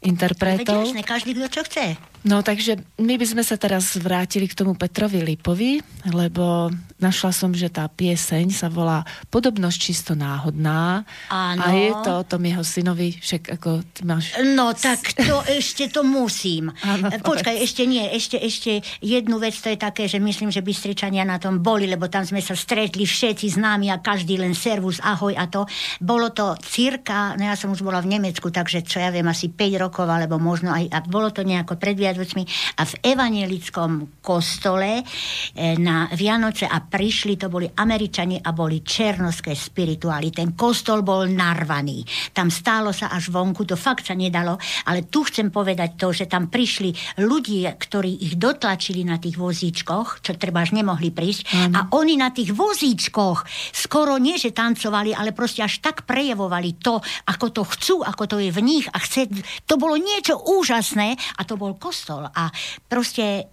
interpretov. 0.00 0.88
jasné, 0.88 1.04
každý 1.04 1.36
kto 1.36 1.46
čo 1.52 1.62
chce. 1.68 1.86
No 2.20 2.44
takže 2.44 2.76
my 3.00 3.16
by 3.16 3.26
sme 3.28 3.40
sa 3.40 3.56
teraz 3.56 3.96
vrátili 3.96 4.44
k 4.44 4.52
tomu 4.52 4.76
Petrovi 4.76 5.24
Lipovi, 5.24 5.80
lebo 6.12 6.68
našla 7.00 7.32
som, 7.32 7.48
že 7.56 7.72
tá 7.72 7.88
pieseň 7.88 8.52
sa 8.52 8.68
volá 8.68 9.04
Podobnosť 9.32 9.78
čisto 9.80 10.12
náhodná. 10.12 11.08
Áno. 11.32 11.60
A 11.64 11.72
je 11.72 11.92
to 12.04 12.12
o 12.20 12.24
tom 12.28 12.44
jeho 12.44 12.60
synovi, 12.60 13.16
však 13.16 13.56
ako 13.56 13.70
ty 13.96 14.00
máš... 14.04 14.36
No 14.52 14.76
tak 14.76 15.16
to 15.16 15.40
ešte 15.60 15.88
to 15.88 16.04
musím. 16.04 16.68
Áno, 16.84 17.08
E, 17.08 17.16
Počkaj, 17.24 17.56
ešte 17.56 17.88
nie, 17.88 18.04
ešte, 18.12 18.36
ešte 18.36 18.84
jednu 19.00 19.40
vec, 19.40 19.56
to 19.56 19.72
je 19.72 19.80
také, 19.80 20.04
že 20.04 20.20
myslím, 20.20 20.52
že 20.52 20.60
Bystričania 20.60 21.24
na 21.24 21.40
tom 21.40 21.64
boli, 21.64 21.88
lebo 21.88 22.04
tam 22.12 22.24
sme 22.28 22.44
sa 22.44 22.52
stretli 22.52 23.08
všetci 23.08 23.56
známi 23.56 23.88
a 23.88 23.96
každý 24.04 24.36
len 24.36 24.52
servus, 24.52 25.00
ahoj 25.00 25.32
a 25.32 25.48
to. 25.48 25.64
Bolo 26.04 26.28
to 26.36 26.52
cirka, 26.60 27.32
no 27.40 27.48
ja 27.48 27.56
som 27.56 27.72
už 27.72 27.80
bola 27.90 28.06
v 28.06 28.14
Nemecku, 28.14 28.54
takže 28.54 28.86
čo 28.86 29.02
ja 29.02 29.10
viem, 29.10 29.26
asi 29.26 29.50
5 29.50 29.82
rokov, 29.82 30.06
alebo 30.06 30.38
možno 30.38 30.70
aj, 30.70 30.86
a 30.94 31.02
bolo 31.02 31.34
to 31.34 31.42
nejako 31.42 31.74
pred 31.74 31.98
Vianočmi 31.98 32.46
a 32.78 32.86
v 32.86 32.94
evanielickom 33.02 34.22
kostole 34.22 35.02
e, 35.02 35.74
na 35.74 36.06
Vianoce 36.14 36.70
a 36.70 36.78
prišli, 36.78 37.34
to 37.34 37.50
boli 37.50 37.66
Američani 37.66 38.38
a 38.38 38.54
boli 38.54 38.86
černoské 38.86 39.58
spirituály. 39.58 40.30
Ten 40.30 40.54
kostol 40.54 41.02
bol 41.02 41.26
narvaný. 41.26 42.06
Tam 42.30 42.46
stálo 42.46 42.94
sa 42.94 43.10
až 43.10 43.34
vonku, 43.34 43.66
to 43.66 43.74
fakt 43.74 44.06
sa 44.06 44.14
nedalo, 44.14 44.54
ale 44.86 45.10
tu 45.10 45.26
chcem 45.26 45.50
povedať 45.50 45.98
to, 45.98 46.14
že 46.14 46.30
tam 46.30 46.46
prišli 46.46 47.18
ľudia, 47.26 47.74
ktorí 47.74 48.22
ich 48.22 48.38
dotlačili 48.38 49.02
na 49.02 49.18
tých 49.18 49.34
vozíčkoch, 49.34 50.22
čo 50.22 50.38
treba 50.38 50.62
až 50.62 50.78
nemohli 50.78 51.10
prísť, 51.10 51.74
a 51.74 51.90
oni 51.90 52.14
na 52.14 52.30
tých 52.30 52.54
vozíčkoch 52.54 53.42
skoro 53.74 54.14
nie, 54.22 54.38
že 54.38 54.54
tancovali, 54.54 55.10
ale 55.10 55.34
proste 55.34 55.66
až 55.66 55.82
tak 55.82 56.06
prejavovali 56.06 56.78
to, 56.78 57.02
ako 57.26 57.46
to 57.50 57.62
chcú, 57.64 57.79
ako 58.04 58.24
to 58.28 58.36
je 58.38 58.52
v 58.52 58.60
nich 58.60 58.86
a 58.92 58.98
chce, 59.00 59.26
to 59.64 59.74
bolo 59.80 59.96
niečo 59.96 60.36
úžasné 60.36 61.16
a 61.16 61.40
to 61.48 61.56
bol 61.56 61.74
kostol. 61.80 62.28
A 62.28 62.52
proste 62.86 63.48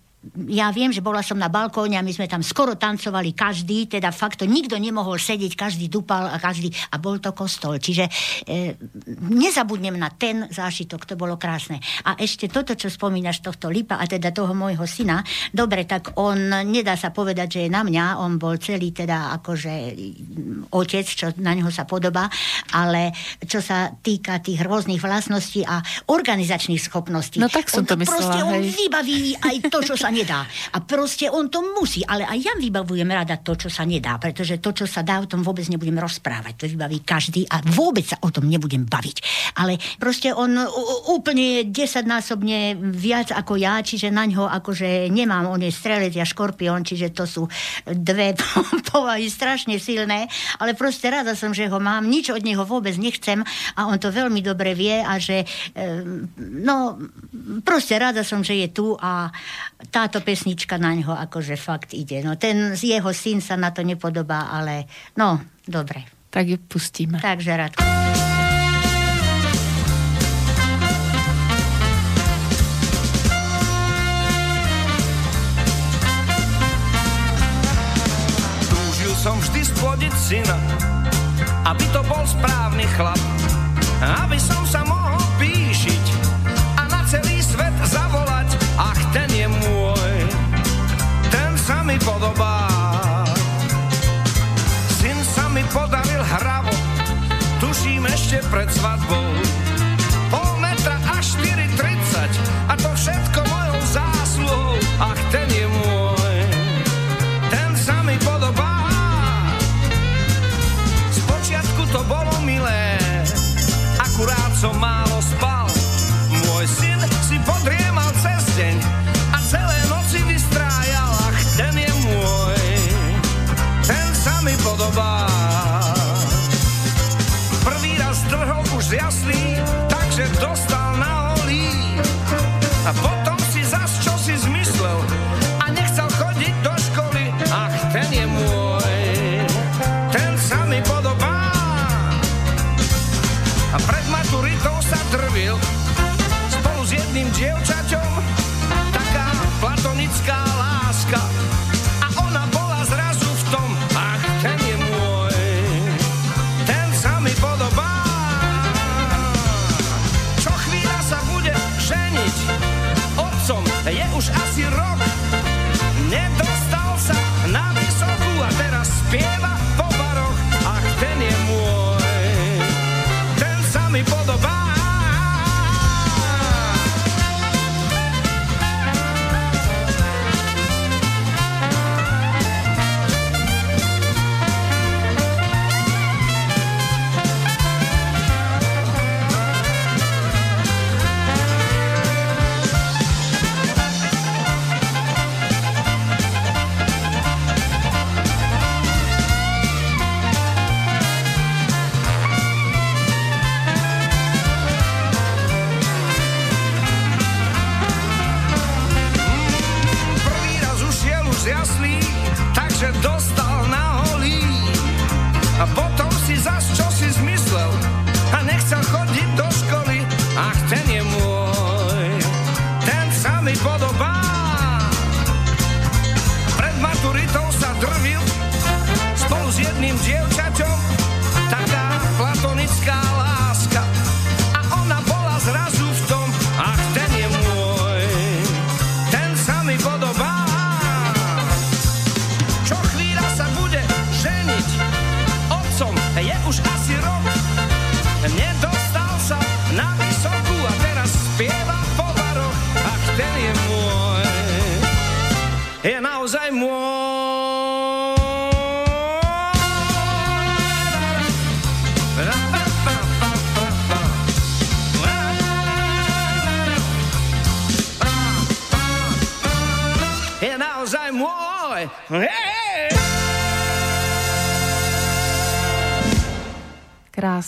ja 0.49 0.73
viem, 0.73 0.91
že 0.91 1.05
bola 1.05 1.21
som 1.21 1.37
na 1.37 1.47
balkóne 1.47 1.95
a 1.95 2.03
my 2.03 2.11
sme 2.11 2.27
tam 2.27 2.41
skoro 2.43 2.75
tancovali 2.75 3.31
každý, 3.37 3.87
teda 3.87 4.09
fakt 4.11 4.41
to 4.41 4.45
nikto 4.49 4.75
nemohol 4.75 5.15
sedieť, 5.15 5.53
každý 5.55 5.87
dupal 5.87 6.27
a 6.27 6.41
každý, 6.41 6.73
a 6.91 6.97
bol 6.99 7.21
to 7.21 7.31
kostol. 7.31 7.77
Čiže 7.77 8.09
e, 8.43 8.75
nezabudnem 9.29 9.95
na 9.95 10.11
ten 10.11 10.49
zážitok, 10.49 11.05
to 11.07 11.15
bolo 11.15 11.39
krásne. 11.39 11.79
A 12.03 12.19
ešte 12.19 12.51
toto, 12.51 12.75
čo 12.75 12.91
spomínaš, 12.91 13.45
tohto 13.45 13.71
Lipa, 13.71 14.01
a 14.01 14.05
teda 14.09 14.33
toho 14.33 14.51
môjho 14.51 14.83
syna, 14.89 15.23
dobre, 15.53 15.87
tak 15.87 16.17
on, 16.19 16.65
nedá 16.65 16.97
sa 16.97 17.13
povedať, 17.13 17.47
že 17.47 17.59
je 17.67 17.69
na 17.71 17.85
mňa, 17.85 18.19
on 18.19 18.41
bol 18.41 18.57
celý 18.59 18.91
teda 18.91 19.37
akože 19.39 19.73
otec, 20.73 21.05
čo 21.07 21.25
na 21.39 21.53
neho 21.55 21.69
sa 21.71 21.85
podobá, 21.85 22.27
ale 22.75 23.13
čo 23.45 23.63
sa 23.63 23.93
týka 23.93 24.41
tých 24.43 24.59
rôznych 24.65 24.99
vlastností 24.99 25.63
a 25.63 25.79
organizačných 26.09 26.81
schopností. 26.81 27.39
No 27.39 27.47
tak 27.47 27.71
som 27.71 27.85
on 27.85 27.89
to 27.89 27.95
myslela, 28.01 28.17
proste 28.17 28.39
on 28.43 28.61
hej. 28.65 28.73
vybaví 28.75 29.21
aj 29.39 29.55
to, 29.71 29.79
čo 29.85 29.95
sa 29.95 30.06
nedá. 30.09 30.45
A 30.73 30.83
proste 30.83 31.29
on 31.31 31.47
to 31.51 31.63
musí, 31.75 32.03
ale 32.03 32.23
aj 32.27 32.39
ja 32.39 32.53
vybavujem 32.57 33.07
rada 33.07 33.39
to, 33.39 33.55
čo 33.55 33.69
sa 33.71 33.83
nedá, 33.83 34.17
pretože 34.17 34.59
to, 34.59 34.73
čo 34.73 34.85
sa 34.85 35.03
dá, 35.03 35.19
o 35.21 35.29
tom 35.29 35.43
vôbec 35.43 35.65
nebudem 35.67 35.97
rozprávať. 35.97 36.53
To 36.61 36.65
vybaví 36.65 37.03
každý 37.03 37.45
a 37.47 37.61
vôbec 37.63 38.03
sa 38.03 38.17
o 38.23 38.29
tom 38.31 38.47
nebudem 38.47 38.87
baviť. 38.87 39.17
Ale 39.59 39.79
proste 39.99 40.31
on 40.31 40.55
úplne 41.11 41.67
desaťnásobne 41.69 42.77
viac 42.93 43.31
ako 43.31 43.59
ja, 43.59 43.79
čiže 43.81 44.09
na 44.13 44.25
ňo 44.25 44.47
akože 44.47 45.09
nemám, 45.11 45.49
on 45.51 45.61
je 45.61 45.71
strelec, 45.71 46.13
ja 46.15 46.25
škorpión, 46.25 46.83
čiže 46.83 47.13
to 47.13 47.23
sú 47.27 47.43
dve 47.85 48.33
povahy 48.91 49.27
strašne 49.31 49.77
silné, 49.77 50.27
ale 50.59 50.73
proste 50.73 51.11
rada 51.11 51.37
som, 51.37 51.51
že 51.51 51.69
ho 51.69 51.77
mám, 51.77 52.07
nič 52.07 52.31
od 52.33 52.41
neho 52.41 52.63
vôbec 52.63 52.95
nechcem 52.97 53.43
a 53.75 53.87
on 53.87 53.97
to 54.01 54.09
veľmi 54.13 54.41
dobre 54.41 54.73
vie 54.73 54.99
a 54.99 55.19
že 55.21 55.43
em, 55.75 56.27
no 56.39 56.97
proste 57.63 57.95
rada 57.97 58.21
som, 58.23 58.41
že 58.41 58.57
je 58.57 58.67
tu 58.71 58.93
a 58.97 59.29
táto 59.97 60.21
pesnička 60.21 60.77
na 60.77 60.93
ňo 60.93 61.09
akože 61.25 61.57
fakt 61.57 61.97
ide. 61.97 62.21
No 62.21 62.37
ten 62.37 62.77
jeho 62.77 63.09
syn 63.09 63.41
sa 63.41 63.57
na 63.57 63.73
to 63.73 63.81
nepodobá, 63.81 64.53
ale 64.53 64.85
no, 65.17 65.41
dobre. 65.65 66.05
Tak 66.29 66.45
ju 66.45 66.57
pustíme. 66.61 67.17
Takže 67.17 67.57
rád. 67.57 67.73
Túžil 78.69 79.13
som 79.17 79.41
vždy 79.41 79.61
splodiť 79.65 80.13
syna, 80.13 80.57
aby 81.73 81.85
to 81.89 82.05
bol 82.05 82.21
správny 82.21 82.85
chlap, 82.93 83.21
aby 84.29 84.37
som 84.37 84.61
sa 84.69 84.85
mohol 84.85 85.17
píšiť 85.41 86.16
ešte 98.27 98.43
pred 98.51 98.67
svadbou. 98.67 99.56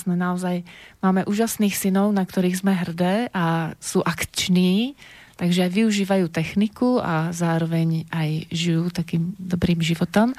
Krásne, 0.10 0.26
naozaj. 0.26 0.66
Máme 1.06 1.22
úžasných 1.30 1.78
synov, 1.78 2.10
na 2.10 2.26
ktorých 2.26 2.66
sme 2.66 2.74
hrdé 2.74 3.30
a 3.30 3.78
sú 3.78 4.02
akční, 4.02 4.98
takže 5.38 5.70
aj 5.70 5.72
využívajú 5.78 6.26
techniku 6.34 6.98
a 6.98 7.30
zároveň 7.30 8.10
aj 8.10 8.50
žijú 8.50 8.90
takým 8.90 9.38
dobrým 9.38 9.78
životom. 9.86 10.34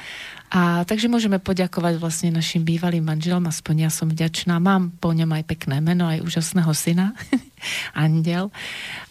A 0.50 0.82
takže 0.90 1.06
môžeme 1.06 1.38
poďakovať 1.38 2.02
vlastne 2.02 2.34
našim 2.34 2.66
bývalým 2.66 3.06
manželom, 3.06 3.46
aspoň 3.46 3.86
ja 3.86 3.90
som 3.94 4.10
vďačná. 4.10 4.58
Mám 4.58 4.98
po 4.98 5.14
ňom 5.14 5.30
aj 5.38 5.46
pekné 5.46 5.78
meno, 5.78 6.10
aj 6.10 6.26
úžasného 6.26 6.74
syna, 6.74 7.14
Andel. 7.94 8.50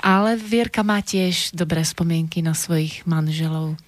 Ale 0.04 0.36
Vierka 0.36 0.84
má 0.84 1.00
tiež 1.00 1.56
dobré 1.56 1.88
spomienky 1.88 2.44
na 2.44 2.52
svojich 2.52 3.08
manželov. 3.08 3.80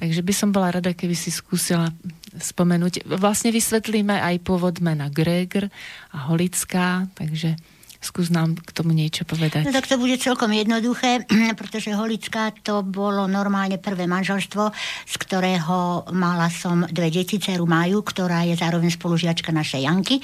Takže 0.00 0.24
by 0.24 0.32
som 0.32 0.48
bola 0.48 0.72
rada, 0.72 0.96
keby 0.96 1.12
si 1.12 1.28
skúsila 1.28 1.92
spomenúť. 2.32 3.04
Vlastne 3.20 3.52
vysvetlíme 3.52 4.16
aj 4.16 4.40
pôvod 4.40 4.80
mena 4.80 5.12
Gregor 5.12 5.68
a 6.16 6.32
Holická, 6.32 7.12
takže 7.12 7.60
skús 8.00 8.32
nám 8.32 8.56
k 8.56 8.72
tomu 8.72 8.96
niečo 8.96 9.28
povedať. 9.28 9.68
No 9.68 9.76
tak 9.76 9.84
to 9.84 10.00
bude 10.00 10.16
celkom 10.16 10.48
jednoduché, 10.56 11.28
pretože 11.60 11.92
Holická 11.92 12.56
to 12.64 12.80
bolo 12.80 13.28
normálne 13.28 13.76
prvé 13.76 14.08
manželstvo, 14.08 14.72
z 15.04 15.14
ktorého 15.20 16.08
mala 16.16 16.48
som 16.48 16.88
dve 16.88 17.12
deti, 17.12 17.36
dceru 17.36 17.68
Maju, 17.68 18.00
ktorá 18.00 18.48
je 18.48 18.56
zároveň 18.56 18.88
spolužiačka 18.88 19.52
našej 19.52 19.84
Janky 19.84 20.16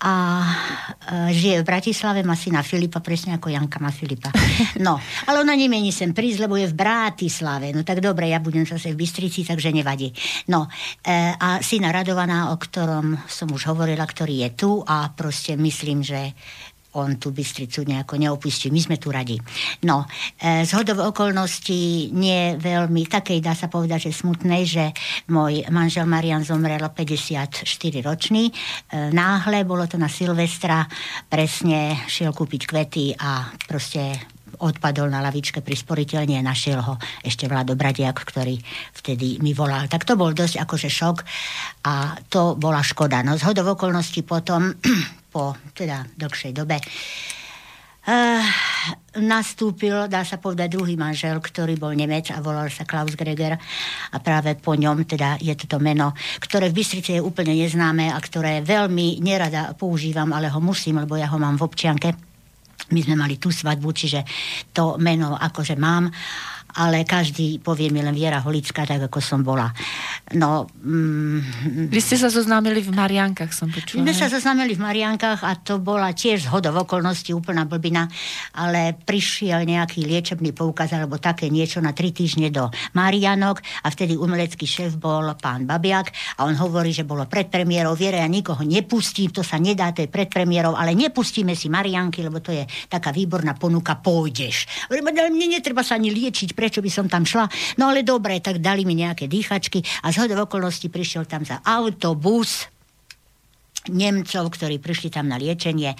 a 0.00 0.14
e, 0.40 1.36
žije 1.36 1.60
v 1.60 1.68
Bratislave, 1.68 2.24
má 2.24 2.32
syna 2.32 2.64
Filipa, 2.64 3.04
presne 3.04 3.36
ako 3.36 3.52
Janka 3.52 3.78
má 3.78 3.92
Filipa. 3.92 4.32
No, 4.80 4.96
ale 5.28 5.44
ona 5.44 5.52
nemení 5.52 5.92
sem 5.92 6.16
prísť, 6.16 6.48
lebo 6.48 6.56
je 6.56 6.70
v 6.70 6.78
Bratislave. 6.78 7.74
No 7.76 7.84
tak 7.84 8.00
dobre, 8.00 8.32
ja 8.32 8.40
budem 8.40 8.64
zase 8.64 8.96
v 8.96 9.04
Bystrici, 9.04 9.44
takže 9.44 9.74
nevadí. 9.74 10.08
No, 10.48 10.72
e, 11.04 11.36
a 11.36 11.60
syna 11.60 11.92
Radovaná, 11.92 12.54
o 12.54 12.56
ktorom 12.56 13.20
som 13.28 13.52
už 13.52 13.68
hovorila, 13.68 14.08
ktorý 14.08 14.48
je 14.48 14.50
tu 14.56 14.70
a 14.80 15.12
proste 15.12 15.58
myslím, 15.60 16.00
že 16.00 16.32
on 16.98 17.22
tú 17.22 17.30
Bystricu 17.30 17.86
nejako 17.86 18.18
neopustí. 18.18 18.66
My 18.70 18.80
sme 18.82 18.96
tu 18.98 19.14
radi. 19.14 19.38
No, 19.86 20.06
e, 20.34 20.66
z 20.66 20.70
hodov 20.74 21.14
okolností 21.14 22.10
nie 22.10 22.58
veľmi, 22.58 23.06
takej 23.06 23.38
dá 23.38 23.54
sa 23.54 23.70
povedať, 23.70 24.10
že 24.10 24.18
smutnej, 24.18 24.62
že 24.66 24.84
môj 25.30 25.70
manžel 25.70 26.10
Marian 26.10 26.42
zomrel 26.42 26.82
54 26.82 27.62
ročný. 28.02 28.50
E, 28.50 28.52
náhle, 29.14 29.62
bolo 29.62 29.86
to 29.86 29.94
na 29.94 30.10
Silvestra, 30.10 30.82
presne 31.30 31.94
šiel 32.10 32.34
kúpiť 32.34 32.62
kvety 32.66 33.14
a 33.14 33.46
proste 33.70 34.18
odpadol 34.60 35.08
na 35.08 35.24
lavičke 35.24 35.64
pri 35.64 35.78
sporiteľni 35.78 36.36
a 36.36 36.44
našiel 36.44 36.82
ho 36.84 36.94
ešte 37.24 37.48
Vlado 37.48 37.78
Bradiak, 37.78 38.18
ktorý 38.20 38.58
vtedy 38.92 39.40
mi 39.40 39.56
volal. 39.56 39.88
Tak 39.88 40.04
to 40.04 40.18
bol 40.18 40.34
dosť 40.34 40.60
akože 40.60 40.90
šok 40.90 41.18
a 41.88 42.18
to 42.28 42.58
bola 42.60 42.84
škoda. 42.84 43.24
No 43.24 43.38
z 43.40 43.46
hodov 43.48 43.78
okolností 43.78 44.26
potom 44.26 44.74
po 45.30 45.54
teda 45.72 46.04
dlhšej 46.18 46.52
dobe 46.52 46.82
uh, 48.06 48.44
nastúpil, 49.20 50.08
dá 50.08 50.22
sa 50.22 50.38
povedať, 50.38 50.74
druhý 50.74 50.94
manžel, 50.94 51.36
ktorý 51.38 51.76
bol 51.76 51.92
Nemec 51.92 52.32
a 52.32 52.40
volal 52.40 52.70
sa 52.72 52.86
Klaus 52.86 53.14
Greger 53.18 53.58
a 54.10 54.16
práve 54.22 54.56
po 54.56 54.74
ňom 54.74 55.04
teda 55.04 55.36
je 55.42 55.52
toto 55.58 55.82
meno, 55.82 56.14
ktoré 56.40 56.70
v 56.70 56.78
Bystrici 56.80 57.18
je 57.18 57.24
úplne 57.24 57.52
neznáme 57.52 58.08
a 58.08 58.18
ktoré 58.18 58.62
veľmi 58.64 59.20
nerada 59.20 59.74
používam, 59.76 60.30
ale 60.32 60.48
ho 60.48 60.60
musím, 60.62 61.02
lebo 61.02 61.18
ja 61.18 61.28
ho 61.28 61.38
mám 61.38 61.58
v 61.58 61.66
občianke. 61.66 62.08
My 62.90 63.00
sme 63.06 63.14
mali 63.14 63.38
tú 63.38 63.54
svadbu, 63.54 63.88
čiže 63.94 64.26
to 64.74 64.98
meno 64.98 65.36
akože 65.36 65.78
mám 65.78 66.10
ale 66.76 67.02
každý 67.02 67.58
povie 67.58 67.90
mi 67.90 68.04
len 68.04 68.14
Viera 68.14 68.38
Holická, 68.42 68.86
tak 68.86 69.10
ako 69.10 69.18
som 69.18 69.40
bola. 69.42 69.70
No, 70.36 70.70
mm, 70.70 71.90
Vy 71.90 72.00
ste 72.02 72.14
sa 72.14 72.30
zoznámili 72.30 72.84
v 72.84 72.94
Mariankách, 72.94 73.50
som 73.50 73.66
počula. 73.66 74.06
My 74.06 74.14
sa 74.14 74.30
zoznámili 74.30 74.78
v 74.78 74.84
Mariankách 74.84 75.42
a 75.42 75.58
to 75.58 75.82
bola 75.82 76.14
tiež 76.14 76.46
zhodov 76.46 76.86
okolností, 76.86 77.34
úplná 77.34 77.66
blbina, 77.66 78.06
ale 78.54 78.94
prišiel 78.94 79.66
nejaký 79.66 80.06
liečebný 80.06 80.54
poukaz 80.54 80.94
alebo 80.94 81.18
také 81.18 81.50
niečo 81.50 81.82
na 81.82 81.90
tri 81.90 82.14
týždne 82.14 82.52
do 82.54 82.70
Marianok 82.94 83.58
a 83.82 83.88
vtedy 83.90 84.14
umelecký 84.14 84.66
šéf 84.68 84.94
bol 85.00 85.34
pán 85.38 85.66
Babiak 85.66 86.14
a 86.38 86.46
on 86.46 86.54
hovorí, 86.54 86.94
že 86.94 87.02
bolo 87.02 87.26
pred 87.26 87.50
premiérou, 87.50 87.98
Viera, 87.98 88.22
ja 88.22 88.30
nikoho 88.30 88.62
nepustím, 88.62 89.34
to 89.34 89.42
sa 89.42 89.58
nedá, 89.58 89.90
to 89.90 90.06
je 90.06 90.10
pred 90.10 90.30
premiérou, 90.30 90.78
ale 90.78 90.94
nepustíme 90.94 91.58
si 91.58 91.66
Marianky, 91.66 92.22
lebo 92.22 92.38
to 92.38 92.54
je 92.54 92.62
taká 92.86 93.10
výborná 93.10 93.58
ponuka, 93.58 93.98
pôjdeš. 93.98 94.88
Mne 94.90 95.58
netreba 95.58 95.82
sa 95.82 95.98
ani 95.98 96.10
liečiť, 96.10 96.54
prečo 96.60 96.84
by 96.84 96.90
som 96.92 97.08
tam 97.08 97.24
šla. 97.24 97.48
No 97.80 97.88
ale 97.88 98.04
dobre, 98.04 98.36
tak 98.44 98.60
dali 98.60 98.84
mi 98.84 98.92
nejaké 98.92 99.24
dýchačky 99.24 99.80
a 100.04 100.12
z 100.12 100.28
okolností 100.36 100.92
prišiel 100.92 101.24
tam 101.24 101.48
za 101.48 101.64
autobus 101.64 102.68
Nemcov, 103.88 104.52
ktorí 104.52 104.76
prišli 104.76 105.08
tam 105.08 105.32
na 105.32 105.40
liečenie 105.40 105.96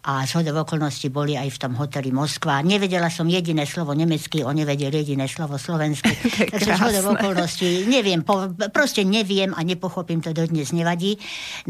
a 0.00 0.26
z 0.26 0.32
hodov 0.40 0.66
okolností 0.66 1.14
boli 1.14 1.38
aj 1.38 1.46
v 1.46 1.58
tom 1.60 1.72
hoteli 1.78 2.10
Moskva. 2.10 2.58
Nevedela 2.66 3.06
som 3.06 3.30
jediné 3.30 3.68
slovo 3.70 3.94
nemecky, 3.94 4.42
on 4.42 4.58
nevedel 4.58 4.90
jediné 4.90 5.30
slovo 5.30 5.54
slovensky. 5.54 6.10
Takže 6.56 6.72
z 6.74 6.80
hodov 6.80 7.14
okolností 7.14 7.86
neviem, 7.86 8.26
po, 8.26 8.50
proste 8.74 9.06
neviem 9.06 9.54
a 9.54 9.62
nepochopím 9.62 10.24
to 10.24 10.34
dodnes, 10.34 10.72
nevadí. 10.72 11.20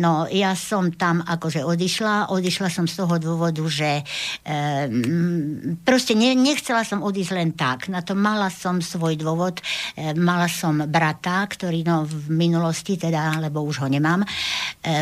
No 0.01 0.31
ja 0.33 0.57
som 0.57 0.95
tam 0.97 1.21
akože 1.27 1.61
odišla, 1.67 2.33
odišla 2.33 2.69
som 2.73 2.89
z 2.89 2.97
toho 3.03 3.21
dôvodu, 3.21 3.61
že 3.67 4.07
e, 4.47 4.57
proste 5.83 6.15
ne, 6.15 6.33
nechcela 6.39 6.87
som 6.87 7.05
odísť 7.05 7.33
len 7.35 7.53
tak. 7.53 7.93
Na 7.93 8.01
to 8.01 8.17
mala 8.17 8.49
som 8.49 8.79
svoj 8.79 9.19
dôvod. 9.19 9.59
E, 9.99 10.15
mala 10.15 10.47
som 10.47 10.87
brata, 10.87 11.43
ktorý 11.51 11.83
no 11.83 12.07
v 12.07 12.31
minulosti 12.31 12.95
teda, 12.95 13.43
lebo 13.43 13.67
už 13.67 13.83
ho 13.83 13.89
nemám, 13.91 14.23
e, 14.23 14.29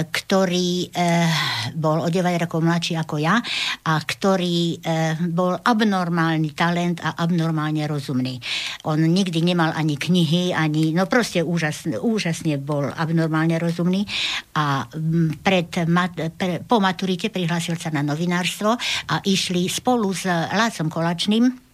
ktorý 0.09 0.48
ktorý 0.49 0.89
eh, 0.97 1.29
bol 1.77 2.01
o 2.01 2.09
9 2.09 2.25
rokov 2.49 2.65
mladší 2.65 2.97
ako 2.97 3.21
ja 3.21 3.37
a 3.85 4.01
ktorý 4.01 4.81
eh, 4.81 5.13
bol 5.29 5.53
abnormálny 5.61 6.57
talent 6.57 7.05
a 7.05 7.21
abnormálne 7.21 7.85
rozumný. 7.85 8.41
On 8.89 8.97
nikdy 8.97 9.45
nemal 9.45 9.77
ani 9.77 10.01
knihy, 10.01 10.57
ani, 10.57 10.97
no 10.97 11.05
proste 11.05 11.45
úžasne, 11.45 12.01
úžasne 12.01 12.57
bol 12.57 12.89
abnormálne 12.89 13.61
rozumný 13.61 14.09
a 14.57 14.89
mm, 14.89 15.45
pred, 15.45 15.69
pre, 16.33 16.65
po 16.65 16.81
maturite 16.81 17.29
prihlásil 17.29 17.77
sa 17.77 17.93
na 17.93 18.01
novinárstvo 18.01 18.73
a 19.13 19.21
išli 19.29 19.69
spolu 19.69 20.17
s 20.17 20.25
Lácom 20.33 20.89
Kolačným, 20.89 21.68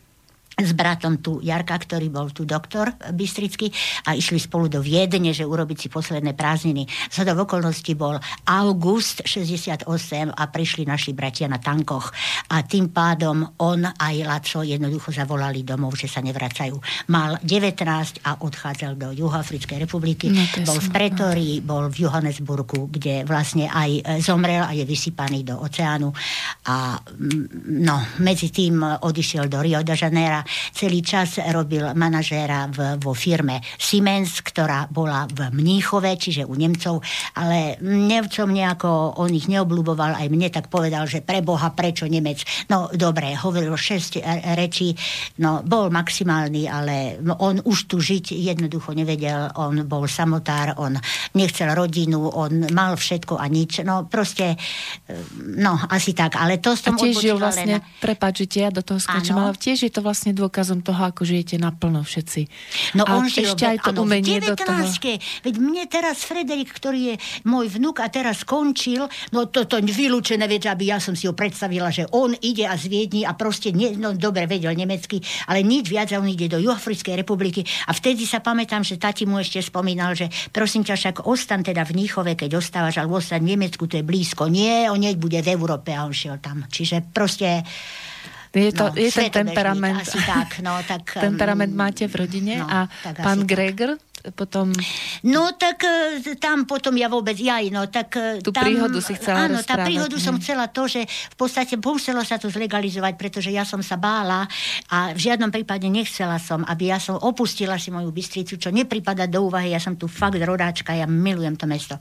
s 0.54 0.70
bratom 0.70 1.18
tu 1.18 1.42
Jarka, 1.42 1.74
ktorý 1.74 2.06
bol 2.14 2.30
tu 2.30 2.46
doktor 2.46 2.94
Bystrický 3.10 3.74
a 4.06 4.14
išli 4.14 4.38
spolu 4.38 4.70
do 4.70 4.78
Viedne, 4.78 5.34
že 5.34 5.42
urobiť 5.42 5.86
si 5.86 5.88
posledné 5.90 6.38
prázdniny. 6.38 6.86
Z 7.10 7.26
v 7.26 7.42
okolností 7.42 7.98
bol 7.98 8.14
august 8.46 9.26
68 9.26 9.88
a 10.30 10.42
prišli 10.46 10.86
naši 10.86 11.10
bratia 11.10 11.50
na 11.50 11.58
tankoch 11.58 12.14
a 12.54 12.62
tým 12.62 12.94
pádom 12.94 13.42
on 13.58 13.82
aj 13.82 14.14
Laco 14.22 14.62
jednoducho 14.62 15.10
zavolali 15.10 15.66
domov, 15.66 15.98
že 15.98 16.06
sa 16.06 16.22
nevracajú. 16.22 16.78
Mal 17.10 17.42
19 17.42 18.22
a 18.22 18.38
odchádzal 18.38 18.92
do 18.94 19.08
Juhoafrickej 19.10 19.82
republiky. 19.82 20.30
No, 20.30 20.44
bol 20.62 20.78
v 20.78 20.88
Pretorii, 20.94 21.54
bol 21.58 21.90
v 21.90 22.06
Johannesburgu, 22.06 22.86
kde 22.86 23.26
vlastne 23.26 23.66
aj 23.66 24.22
zomrel 24.22 24.62
a 24.62 24.70
je 24.70 24.86
vysypaný 24.86 25.42
do 25.42 25.58
oceánu 25.58 26.14
a 26.70 27.00
no, 27.66 27.96
medzi 28.22 28.54
tým 28.54 28.84
odišiel 28.84 29.50
do 29.50 29.58
Rio 29.58 29.82
de 29.82 29.96
Janeiro 29.96 30.43
celý 30.72 31.00
čas 31.00 31.40
robil 31.40 31.94
manažéra 31.94 32.68
v, 32.70 32.98
vo 33.00 33.12
firme 33.16 33.60
Siemens, 33.78 34.40
ktorá 34.44 34.86
bola 34.90 35.26
v 35.30 35.50
Mníchove, 35.54 36.14
čiže 36.18 36.44
u 36.44 36.54
Nemcov, 36.54 37.00
ale 37.38 37.80
Nemcom 37.80 38.48
nejako 38.50 39.18
on 39.20 39.30
ich 39.32 39.48
neobľúboval, 39.48 40.20
aj 40.20 40.28
mne 40.28 40.48
tak 40.52 40.68
povedal, 40.68 41.08
že 41.08 41.24
pre 41.24 41.40
Boha, 41.40 41.72
prečo 41.72 42.04
Nemec? 42.04 42.44
No 42.68 42.90
dobre, 42.92 43.32
hovoril 43.38 43.74
šesť 43.74 44.22
rečí, 44.58 44.94
no 45.40 45.64
bol 45.64 45.88
maximálny, 45.88 46.68
ale 46.68 47.18
on 47.40 47.62
už 47.64 47.78
tu 47.88 48.02
žiť 48.02 48.34
jednoducho 48.34 48.92
nevedel, 48.92 49.50
on 49.56 49.86
bol 49.88 50.04
samotár, 50.04 50.76
on 50.76 50.98
nechcel 51.38 51.72
rodinu, 51.72 52.28
on 52.28 52.68
mal 52.74 52.98
všetko 52.98 53.38
a 53.38 53.46
nič, 53.48 53.86
no 53.86 54.06
proste, 54.10 54.58
no 55.40 55.78
asi 55.88 56.12
tak, 56.12 56.36
ale 56.36 56.58
to 56.58 56.74
som 56.74 56.94
a 56.94 57.00
tiež 57.00 57.16
je 57.22 57.34
vlastne, 57.34 57.76
len... 57.80 58.02
prepáč, 58.02 58.46
ja 58.54 58.68
do 58.68 58.82
toho 58.82 59.00
skočím, 59.00 59.38
ale 59.38 59.54
tiež 59.56 59.88
je 59.88 59.92
to 59.92 60.04
vlastne 60.04 60.33
dôkazom 60.34 60.82
toho, 60.82 61.00
ako 61.06 61.22
žijete 61.22 61.56
naplno 61.56 62.02
všetci. 62.02 62.40
No 62.98 63.06
a 63.06 63.16
on 63.16 63.30
ešte 63.30 63.64
aj 63.64 63.86
to 63.86 63.90
áno, 63.94 64.02
umenie 64.04 64.42
v 64.42 64.52
do 64.52 64.58
toho. 64.58 64.82
19. 64.82 65.46
Veď 65.46 65.54
mne 65.62 65.84
teraz 65.86 66.26
Frederik, 66.26 66.70
ktorý 66.74 67.14
je 67.14 67.16
môj 67.46 67.78
vnuk 67.78 68.02
a 68.02 68.10
teraz 68.10 68.42
skončil, 68.42 69.06
no 69.30 69.46
toto 69.48 69.78
vylúčené, 69.78 70.50
vieš, 70.50 70.68
aby 70.68 70.90
ja 70.90 70.98
som 70.98 71.14
si 71.14 71.30
ho 71.30 71.34
predstavila, 71.36 71.94
že 71.94 72.10
on 72.10 72.34
ide 72.42 72.66
a 72.66 72.74
z 72.74 72.90
Viedni 72.90 73.22
a 73.22 73.32
proste, 73.38 73.70
nie, 73.70 73.94
no 73.94 74.12
dobre, 74.12 74.50
vedel 74.50 74.74
nemecky, 74.74 75.22
ale 75.46 75.62
nič 75.62 75.86
viac, 75.86 76.10
on 76.18 76.26
ide 76.26 76.50
do 76.50 76.58
Juhoafrickej 76.58 77.14
republiky 77.14 77.62
a 77.86 77.94
vtedy 77.94 78.26
sa 78.26 78.42
pamätám, 78.42 78.82
že 78.82 78.98
tati 78.98 79.28
mu 79.28 79.38
ešte 79.38 79.62
spomínal, 79.62 80.18
že 80.18 80.26
prosím 80.50 80.82
ťa, 80.82 80.94
však 80.98 81.16
ostan 81.28 81.62
teda 81.62 81.86
v 81.86 82.02
Níchove, 82.02 82.34
keď 82.34 82.58
ostávaš, 82.58 82.98
ale 82.98 83.12
ostan 83.12 83.46
v 83.46 83.54
Nemecku, 83.54 83.86
to 83.86 84.00
je 84.00 84.04
blízko. 84.04 84.50
Nie, 84.50 84.90
on 84.90 85.04
neď 85.04 85.16
bude 85.20 85.38
v 85.38 85.52
Európe 85.54 85.94
a 85.94 86.02
on 86.02 86.12
šiel 86.12 86.42
tam. 86.42 86.66
Čiže 86.66 87.12
proste 87.12 87.62
Je, 88.54 88.70
to, 88.70 88.86
No, 88.86 88.94
je 88.94 89.10
ten 89.10 89.30
temperament. 89.30 89.98
asi 89.98 90.18
tak, 90.22 90.62
no, 90.62 90.78
tak, 90.90 91.18
temperament 91.18 91.74
um, 91.74 91.78
máte 91.78 92.06
v 92.06 92.14
rodine 92.14 92.62
no, 92.62 92.70
a 92.70 92.86
pán. 93.18 93.42
Gregor 93.42 93.98
potom... 94.32 94.72
No 95.28 95.52
tak 95.52 95.84
e, 95.84 96.22
tam 96.40 96.64
potom 96.64 96.96
ja 96.96 97.12
vôbec, 97.12 97.36
jaj, 97.36 97.68
no 97.68 97.84
tak... 97.92 98.16
e, 98.16 98.40
Tú 98.40 98.54
tam, 98.54 98.64
príhodu 98.64 98.96
si 99.04 99.12
chcela 99.20 99.50
Áno, 99.50 99.60
tá 99.60 99.84
príhodu 99.84 100.16
som 100.16 100.40
chcela 100.40 100.72
to, 100.72 100.88
že 100.88 101.04
v 101.04 101.36
podstate 101.36 101.76
muselo 101.76 102.24
sa 102.24 102.40
to 102.40 102.48
zlegalizovať, 102.48 103.20
pretože 103.20 103.52
ja 103.52 103.68
som 103.68 103.84
sa 103.84 104.00
bála 104.00 104.48
a 104.88 105.12
v 105.12 105.20
žiadnom 105.20 105.52
prípade 105.52 105.84
nechcela 105.92 106.40
som, 106.40 106.64
aby 106.64 106.88
ja 106.88 106.96
som 106.96 107.20
opustila 107.20 107.76
si 107.76 107.92
moju 107.92 108.08
Bystricu, 108.08 108.56
čo 108.56 108.72
nepripada 108.72 109.28
do 109.28 109.44
úvahy, 109.44 109.76
ja 109.76 109.80
som 109.82 109.98
tu 109.98 110.08
fakt 110.08 110.40
rodáčka, 110.40 110.96
ja 110.96 111.04
milujem 111.04 111.60
to 111.60 111.68
mesto. 111.68 112.00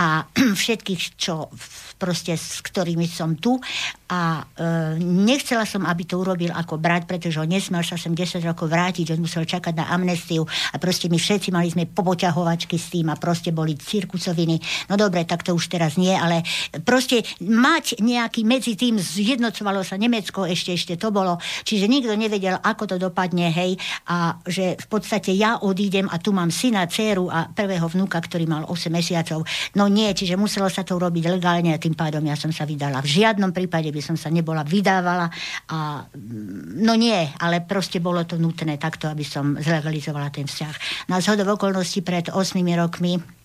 A 0.00 0.24
všetkých, 0.62 1.20
čo 1.20 1.52
v- 1.52 1.89
proste 2.00 2.32
s 2.32 2.64
ktorými 2.64 3.04
som 3.04 3.36
tu 3.36 3.60
a 4.08 4.42
e, 4.42 4.98
nechcela 4.98 5.68
som, 5.68 5.84
aby 5.84 6.08
to 6.08 6.18
urobil 6.18 6.50
ako 6.50 6.80
brat, 6.80 7.04
pretože 7.04 7.36
on 7.36 7.46
nesmel 7.46 7.84
sa 7.84 8.00
sem 8.00 8.16
10 8.16 8.40
rokov 8.42 8.72
vrátiť, 8.72 9.12
on 9.12 9.20
musel 9.20 9.44
čakať 9.44 9.76
na 9.76 9.92
amnestiu 9.92 10.48
a 10.48 10.76
proste 10.80 11.12
my 11.12 11.20
všetci 11.20 11.52
mali 11.52 11.68
sme 11.68 11.84
popoťahovačky 11.86 12.80
s 12.80 12.90
tým 12.90 13.12
a 13.12 13.20
proste 13.20 13.52
boli 13.52 13.76
cirkusoviny. 13.76 14.56
No 14.88 14.96
dobre, 14.96 15.28
tak 15.28 15.44
to 15.44 15.52
už 15.52 15.68
teraz 15.68 16.00
nie, 16.00 16.16
ale 16.16 16.42
proste 16.82 17.22
mať 17.44 18.00
nejaký 18.00 18.42
medzi 18.42 18.74
tým 18.74 18.96
zjednocovalo 18.98 19.84
sa 19.84 20.00
Nemecko, 20.00 20.48
ešte, 20.48 20.74
ešte 20.74 20.94
to 20.96 21.14
bolo, 21.14 21.38
čiže 21.62 21.86
nikto 21.86 22.16
nevedel, 22.16 22.58
ako 22.58 22.90
to 22.90 22.96
dopadne, 22.98 23.52
hej, 23.52 23.76
a 24.08 24.40
že 24.48 24.74
v 24.74 24.86
podstate 24.88 25.36
ja 25.36 25.62
odídem 25.62 26.08
a 26.10 26.18
tu 26.18 26.34
mám 26.34 26.50
syna, 26.50 26.88
dceru 26.90 27.30
a 27.30 27.46
prvého 27.50 27.86
vnúka, 27.86 28.18
ktorý 28.18 28.48
mal 28.48 28.62
8 28.66 28.90
mesiacov. 28.90 29.44
No 29.78 29.86
nie, 29.86 30.10
čiže 30.16 30.34
muselo 30.34 30.66
sa 30.66 30.82
to 30.82 30.96
urobiť 30.96 31.24
legálne 31.30 31.74
a 31.74 31.82
tým 31.82 31.89
pádom 31.96 32.22
ja 32.26 32.36
som 32.36 32.52
sa 32.52 32.68
vydala. 32.68 33.00
V 33.00 33.22
žiadnom 33.22 33.50
prípade 33.54 33.88
by 33.88 34.02
som 34.04 34.16
sa 34.18 34.28
nebola 34.28 34.62
vydávala 34.66 35.26
a 35.70 36.04
mm, 36.04 36.78
no 36.82 36.94
nie, 36.94 37.18
ale 37.40 37.64
proste 37.64 37.98
bolo 37.98 38.22
to 38.28 38.36
nutné 38.36 38.76
takto, 38.76 39.08
aby 39.08 39.24
som 39.24 39.56
zlegalizovala 39.56 40.28
ten 40.28 40.44
vzťah. 40.44 41.08
Na 41.08 41.18
zhodov 41.18 41.56
okolností 41.58 42.04
pred 42.04 42.28
8 42.28 42.36
rokmi 42.76 43.39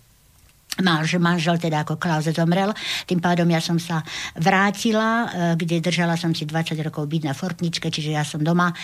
Manž, 0.84 1.16
manžel 1.24 1.56
teda 1.56 1.88
ako 1.88 1.96
Klaus 1.96 2.28
zomrel, 2.28 2.76
tým 3.08 3.24
pádom 3.24 3.48
ja 3.48 3.64
som 3.64 3.80
sa 3.80 4.04
vrátila, 4.36 5.08
e, 5.08 5.26
kde 5.56 5.80
držala 5.80 6.20
som 6.20 6.36
si 6.36 6.44
20 6.44 6.76
rokov 6.84 7.08
byť 7.08 7.22
na 7.24 7.32
Fortničke, 7.32 7.88
čiže 7.88 8.12
ja 8.12 8.28
som 8.28 8.44
doma 8.44 8.76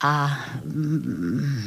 a 0.00 0.12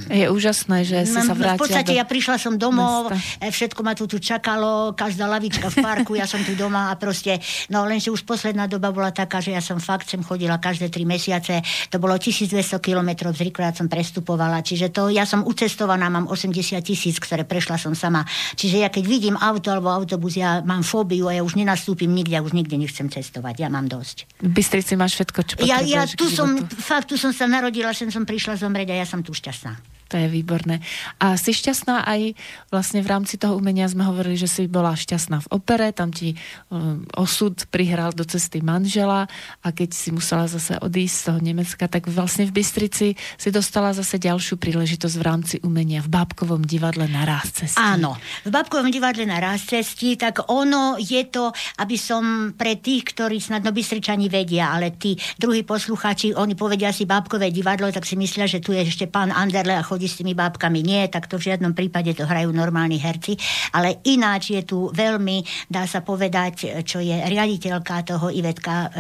Je 0.10 0.28
úžasné, 0.30 0.86
že 0.86 0.98
si 1.08 1.18
sa 1.18 1.34
No, 1.34 1.40
vrátila 1.40 1.58
v 1.58 1.64
podstate 1.64 1.92
do 1.94 1.98
ja 1.98 2.06
prišla 2.06 2.36
som 2.38 2.54
domov, 2.60 3.10
mesta. 3.10 3.46
e, 3.46 3.50
všetko 3.50 3.80
ma 3.82 3.94
tu 3.96 4.06
tu 4.06 4.20
čakalo, 4.20 4.94
každá 4.94 5.26
lavička 5.26 5.72
v 5.72 5.78
parku, 5.80 6.12
ja 6.20 6.28
som 6.28 6.44
tu 6.44 6.54
doma 6.54 6.92
a 6.92 7.00
proste, 7.00 7.40
no 7.70 7.88
lenže 7.88 8.12
už 8.12 8.28
posledná 8.28 8.68
doba 8.70 8.92
bola 8.94 9.10
taká, 9.10 9.40
že 9.40 9.56
ja 9.56 9.62
som 9.64 9.80
fakt 9.80 10.10
sem 10.10 10.22
chodila 10.22 10.60
každé 10.60 10.92
tri 10.92 11.08
mesiace, 11.08 11.64
to 11.88 11.98
bolo 11.98 12.20
1200 12.20 12.78
kilometrov, 12.84 13.32
zrikrát 13.34 13.74
som 13.74 13.88
prestupovala, 13.88 14.60
čiže 14.62 14.92
to, 14.92 15.08
ja 15.10 15.24
som 15.24 15.48
ucestovaná, 15.48 16.12
mám 16.12 16.28
80 16.28 16.78
tisíc, 16.84 17.18
ktoré 17.18 17.48
prešla 17.48 17.80
som 17.80 17.96
sama, 17.96 18.28
čiže 18.60 18.84
ja 18.84 18.90
keď 18.92 19.04
vidím 19.08 19.36
auto 19.40 19.63
alebo 19.70 19.94
autobus, 19.94 20.36
ja 20.36 20.60
mám 20.66 20.82
fóbiu 20.82 21.30
a 21.30 21.38
ja 21.38 21.42
už 21.46 21.56
nenastúpim 21.56 22.10
nikde, 22.10 22.36
ja 22.36 22.42
už 22.42 22.52
nikde 22.52 22.76
nechcem 22.76 23.08
cestovať, 23.08 23.64
ja 23.64 23.70
mám 23.70 23.88
dosť. 23.88 24.28
V 24.42 24.52
Bystrici 24.52 24.98
máš 24.98 25.20
všetko, 25.20 25.40
čo 25.44 25.54
Ja, 25.64 25.80
ja 25.80 26.04
potrebuješ 26.04 26.12
k 26.12 26.20
tu 26.20 26.28
som, 26.28 26.50
fakt, 26.68 27.08
tu 27.12 27.16
som 27.16 27.32
sa 27.32 27.48
narodila, 27.48 27.96
sem 27.96 28.12
som 28.12 28.28
prišla 28.28 28.60
zomrieť 28.60 28.92
a 28.92 28.96
ja 29.00 29.06
som 29.08 29.24
tu 29.24 29.32
šťastná. 29.32 29.94
To 30.14 30.22
je 30.22 30.30
výborné. 30.30 30.78
A 31.18 31.34
si 31.42 31.58
šťastná 31.58 32.06
aj 32.06 32.38
vlastne 32.70 33.02
v 33.02 33.10
rámci 33.10 33.42
toho 33.42 33.58
umenia 33.58 33.90
sme 33.90 34.06
hovorili, 34.06 34.38
že 34.38 34.46
si 34.46 34.70
bola 34.70 34.94
šťastná 34.94 35.42
v 35.42 35.52
opere, 35.58 35.90
tam 35.90 36.14
ti 36.14 36.38
um, 36.70 37.02
osud 37.18 37.58
prihral 37.74 38.14
do 38.14 38.22
cesty 38.22 38.62
manžela 38.62 39.26
a 39.66 39.68
keď 39.74 39.90
si 39.90 40.14
musela 40.14 40.46
zase 40.46 40.78
odísť 40.78 41.16
z 41.18 41.24
toho 41.26 41.40
Nemecka, 41.42 41.90
tak 41.90 42.06
vlastne 42.14 42.46
v 42.46 42.62
Bystrici 42.62 43.18
si 43.18 43.50
dostala 43.50 43.90
zase 43.90 44.22
ďalšiu 44.22 44.62
príležitosť 44.62 45.16
v 45.18 45.24
rámci 45.26 45.56
umenia 45.66 46.06
v 46.06 46.14
Bábkovom 46.14 46.62
divadle 46.62 47.10
na 47.10 47.26
ráz 47.26 47.50
cesty. 47.66 47.82
Áno, 47.82 48.14
v 48.46 48.54
Babkovom 48.54 48.94
divadle 48.94 49.26
na 49.26 49.42
ráz 49.42 49.66
cesti, 49.66 50.14
tak 50.14 50.46
ono 50.46 51.02
je 51.02 51.26
to, 51.26 51.50
aby 51.82 51.98
som 51.98 52.54
pre 52.54 52.78
tých, 52.78 53.18
ktorí 53.18 53.42
snadno 53.42 53.74
Bystričani 53.74 54.30
vedia, 54.30 54.70
ale 54.70 54.94
tí 54.94 55.18
druhí 55.42 55.66
poslucháči, 55.66 56.38
oni 56.38 56.54
povedia 56.54 56.94
si 56.94 57.10
Bábkové 57.10 57.50
divadlo, 57.50 57.90
tak 57.90 58.06
si 58.06 58.14
myslia, 58.14 58.46
že 58.46 58.62
tu 58.62 58.78
je 58.78 58.86
ešte 58.86 59.10
pán 59.10 59.34
Anderle 59.34 59.74
a 59.74 59.82
chodí 59.82 60.03
s 60.06 60.20
tými 60.20 60.34
bábkami. 60.34 60.84
Nie, 60.84 61.08
tak 61.08 61.30
to 61.32 61.40
v 61.40 61.54
žiadnom 61.54 61.72
prípade 61.78 62.12
to 62.18 62.28
hrajú 62.28 62.52
normálni 62.52 63.00
herci, 63.00 63.38
ale 63.72 64.04
ináč 64.08 64.56
je 64.56 64.64
tu 64.66 64.90
veľmi, 64.92 65.70
dá 65.70 65.88
sa 65.88 66.04
povedať, 66.04 66.84
čo 66.84 67.00
je 67.00 67.14
riaditeľka 67.14 68.04
toho 68.04 68.28
Ivetka, 68.34 68.92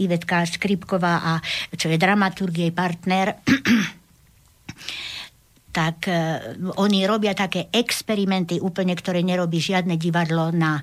Ivetka 0.00 0.44
Škripková 0.48 1.14
a 1.22 1.32
čo 1.74 1.88
je 1.92 2.00
dramaturg, 2.00 2.54
jej 2.56 2.72
partner, 2.74 3.38
tak 5.70 6.10
e, 6.10 6.14
oni 6.76 7.06
robia 7.06 7.32
také 7.32 7.70
experimenty 7.70 8.58
úplne, 8.58 8.94
ktoré 8.98 9.22
nerobí 9.22 9.62
žiadne 9.62 9.94
divadlo 9.94 10.50
na 10.50 10.82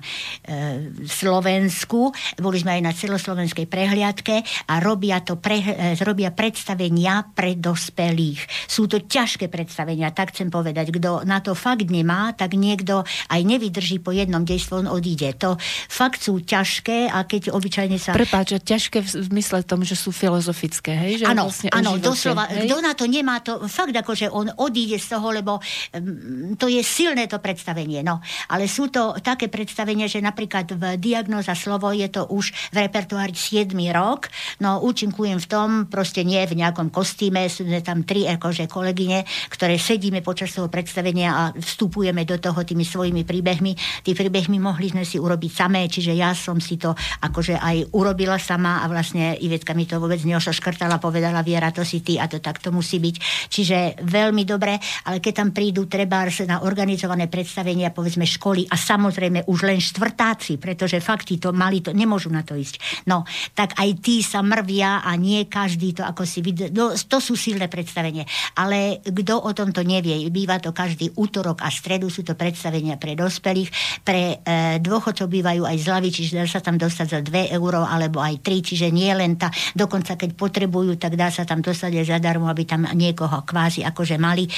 Slovensku. 1.04 2.10
Boli 2.40 2.56
sme 2.64 2.80
aj 2.80 2.82
na 2.82 2.92
celoslovenskej 2.96 3.68
prehliadke 3.68 4.40
a 4.72 4.74
robia, 4.80 5.20
to 5.20 5.36
pre, 5.36 5.60
e, 5.60 5.94
robia 6.00 6.32
predstavenia 6.32 7.28
pre 7.36 7.60
dospelých. 7.60 8.40
Sú 8.64 8.88
to 8.88 9.04
ťažké 9.04 9.52
predstavenia, 9.52 10.08
tak 10.16 10.32
chcem 10.32 10.48
povedať. 10.48 10.88
Kto 10.88 11.28
na 11.28 11.44
to 11.44 11.52
fakt 11.52 11.92
nemá, 11.92 12.32
tak 12.32 12.56
niekto 12.56 13.04
aj 13.28 13.40
nevydrží 13.44 14.00
po 14.00 14.16
jednom 14.16 14.42
dejstvu, 14.42 14.88
on 14.88 14.88
odíde. 14.88 15.36
To 15.44 15.60
fakt 15.92 16.24
sú 16.24 16.40
ťažké 16.40 17.12
a 17.12 17.28
keď 17.28 17.52
obyčajne 17.52 18.00
sa... 18.00 18.16
Prepáč, 18.16 18.56
ťažké 18.56 19.04
v 19.04 19.08
zmysle 19.28 19.60
tom, 19.68 19.84
že 19.84 19.92
sú 19.92 20.16
filozofické, 20.16 20.96
hej? 20.96 21.12
Že 21.22 21.24
Áno, 21.28 21.52
vlastne 21.52 21.68
doslova. 22.00 22.48
hej? 22.48 22.64
Kto 22.64 22.76
na 22.80 22.92
to 22.96 23.04
nemá, 23.04 23.44
to 23.44 23.68
fakt 23.68 23.92
ako, 23.92 24.12
že 24.16 24.26
on 24.32 24.48
odíde 24.56 24.77
z 24.86 25.18
toho, 25.18 25.34
lebo 25.34 25.58
um, 25.58 26.54
to 26.54 26.70
je 26.70 26.84
silné 26.84 27.26
to 27.26 27.42
predstavenie. 27.42 28.06
No. 28.06 28.22
Ale 28.52 28.70
sú 28.70 28.92
to 28.92 29.18
také 29.18 29.50
predstavenia, 29.50 30.06
že 30.06 30.22
napríklad 30.22 30.78
v 30.78 30.84
Diagnoza 31.00 31.58
slovo 31.58 31.90
je 31.90 32.06
to 32.06 32.28
už 32.30 32.54
v 32.70 32.76
repertoári 32.86 33.34
7 33.34 33.74
rok. 33.90 34.30
No, 34.62 34.84
účinkujem 34.84 35.40
v 35.42 35.48
tom, 35.48 35.68
proste 35.88 36.22
nie 36.22 36.44
v 36.46 36.60
nejakom 36.60 36.92
kostýme, 36.92 37.48
sú 37.48 37.64
tam 37.82 38.04
tri 38.04 38.28
akože 38.28 38.68
kolegyne, 38.68 39.24
ktoré 39.48 39.80
sedíme 39.80 40.20
počas 40.20 40.52
toho 40.52 40.68
predstavenia 40.68 41.30
a 41.32 41.42
vstupujeme 41.56 42.28
do 42.28 42.36
toho 42.36 42.60
tými 42.62 42.84
svojimi 42.84 43.24
príbehmi. 43.24 43.72
Tí 44.04 44.12
príbehmi 44.12 44.60
mohli 44.60 44.92
sme 44.92 45.08
si 45.08 45.16
urobiť 45.16 45.50
samé, 45.50 45.88
čiže 45.88 46.12
ja 46.12 46.36
som 46.36 46.60
si 46.60 46.76
to 46.76 46.92
akože 47.24 47.56
aj 47.56 47.96
urobila 47.96 48.36
sama 48.36 48.84
a 48.84 48.86
vlastne 48.90 49.38
Ivetka 49.38 49.72
mi 49.72 49.88
to 49.88 49.96
vôbec 49.96 50.20
neošoškrtala, 50.20 51.00
povedala 51.00 51.40
Viera, 51.40 51.72
to 51.72 51.86
si 51.86 52.04
ty 52.04 52.20
a 52.20 52.28
to 52.28 52.42
takto 52.42 52.68
musí 52.68 53.00
byť. 53.00 53.16
Čiže 53.48 53.78
veľmi 54.04 54.42
dobre, 54.44 54.67
ale 55.08 55.22
keď 55.22 55.32
tam 55.40 55.48
prídu 55.54 55.88
treba 55.88 56.26
na 56.44 56.60
organizované 56.66 57.30
predstavenia, 57.30 57.94
povedzme 57.94 58.26
školy 58.26 58.68
a 58.68 58.76
samozrejme 58.76 59.48
už 59.48 59.58
len 59.64 59.80
štvrtáci, 59.80 60.58
pretože 60.60 60.98
fakt 60.98 61.30
to 61.38 61.54
mali 61.54 61.78
to, 61.80 61.94
nemôžu 61.94 62.28
na 62.28 62.42
to 62.42 62.58
ísť. 62.58 63.04
No, 63.06 63.22
tak 63.54 63.78
aj 63.78 64.02
tí 64.02 64.20
sa 64.24 64.42
mrvia 64.42 65.04
a 65.04 65.14
nie 65.14 65.46
každý 65.46 65.94
to 65.94 66.02
ako 66.02 66.24
si 66.24 66.40
vidie. 66.40 66.72
No, 66.72 66.96
to 66.96 67.18
sú 67.20 67.38
silné 67.38 67.68
predstavenie. 67.68 68.24
Ale 68.58 69.04
kto 69.04 69.44
o 69.44 69.52
tomto 69.52 69.84
nevie, 69.84 70.26
býva 70.32 70.58
to 70.58 70.74
každý 70.74 71.12
útorok 71.14 71.62
a 71.62 71.68
stredu 71.68 72.08
sú 72.08 72.24
to 72.24 72.34
predstavenia 72.34 72.96
pre 72.96 73.14
dospelých, 73.14 73.70
pre 74.02 74.40
e, 74.42 74.80
dôchodcov 74.80 75.28
bývajú 75.28 75.62
aj 75.68 75.76
zľavy, 75.84 76.08
čiže 76.10 76.40
dá 76.40 76.46
sa 76.48 76.64
tam 76.64 76.80
dostať 76.80 77.06
za 77.06 77.20
2 77.20 77.52
euro 77.54 77.84
alebo 77.84 78.18
aj 78.24 78.40
3, 78.40 78.68
čiže 78.72 78.88
nie 78.88 79.12
len 79.12 79.36
tá, 79.36 79.52
dokonca 79.76 80.16
keď 80.16 80.34
potrebujú, 80.34 80.96
tak 80.96 81.14
dá 81.14 81.28
sa 81.28 81.44
tam 81.44 81.60
dostať 81.60 82.02
aj 82.02 82.06
zadarmo, 82.18 82.48
aby 82.48 82.64
tam 82.64 82.88
niekoho 82.96 83.44
kvázi 83.44 83.84
akože 83.84 84.16
mali. 84.16 84.48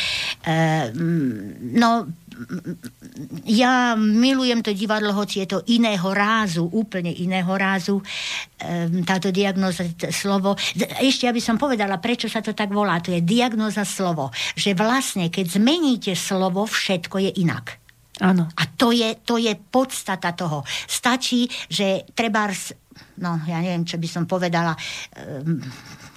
E, 0.44 0.54
mm, 0.92 1.76
no, 1.76 2.06
ja 3.44 3.94
milujem 3.96 4.64
to 4.64 4.72
divadlo, 4.72 5.12
hoci 5.12 5.44
je 5.44 5.56
to 5.56 5.58
iného 5.68 6.08
rázu, 6.14 6.64
úplne 6.64 7.12
iného 7.12 7.52
rázu, 7.52 8.00
ehm, 8.60 9.04
táto 9.04 9.28
diagnoza, 9.28 9.84
slovo. 10.08 10.56
Ešte, 11.00 11.28
aby 11.28 11.40
som 11.42 11.60
povedala, 11.60 12.00
prečo 12.00 12.32
sa 12.32 12.40
to 12.40 12.56
tak 12.56 12.72
volá. 12.72 13.00
To 13.04 13.12
je 13.12 13.20
diagnoza 13.20 13.84
slovo. 13.84 14.32
Že 14.56 14.72
vlastne, 14.78 15.28
keď 15.28 15.60
zmeníte 15.60 16.12
slovo, 16.16 16.64
všetko 16.64 17.16
je 17.28 17.30
inak. 17.44 17.76
Áno. 18.20 18.48
A 18.52 18.62
to 18.76 18.92
je, 18.92 19.16
to 19.24 19.40
je 19.40 19.56
podstata 19.56 20.36
toho. 20.36 20.60
Stačí, 20.84 21.48
že 21.72 22.04
treba 22.12 22.52
no 23.20 23.40
ja 23.48 23.60
neviem, 23.64 23.84
čo 23.84 23.96
by 23.96 24.08
som 24.08 24.24
povedala. 24.28 24.76
Um, 25.16 25.60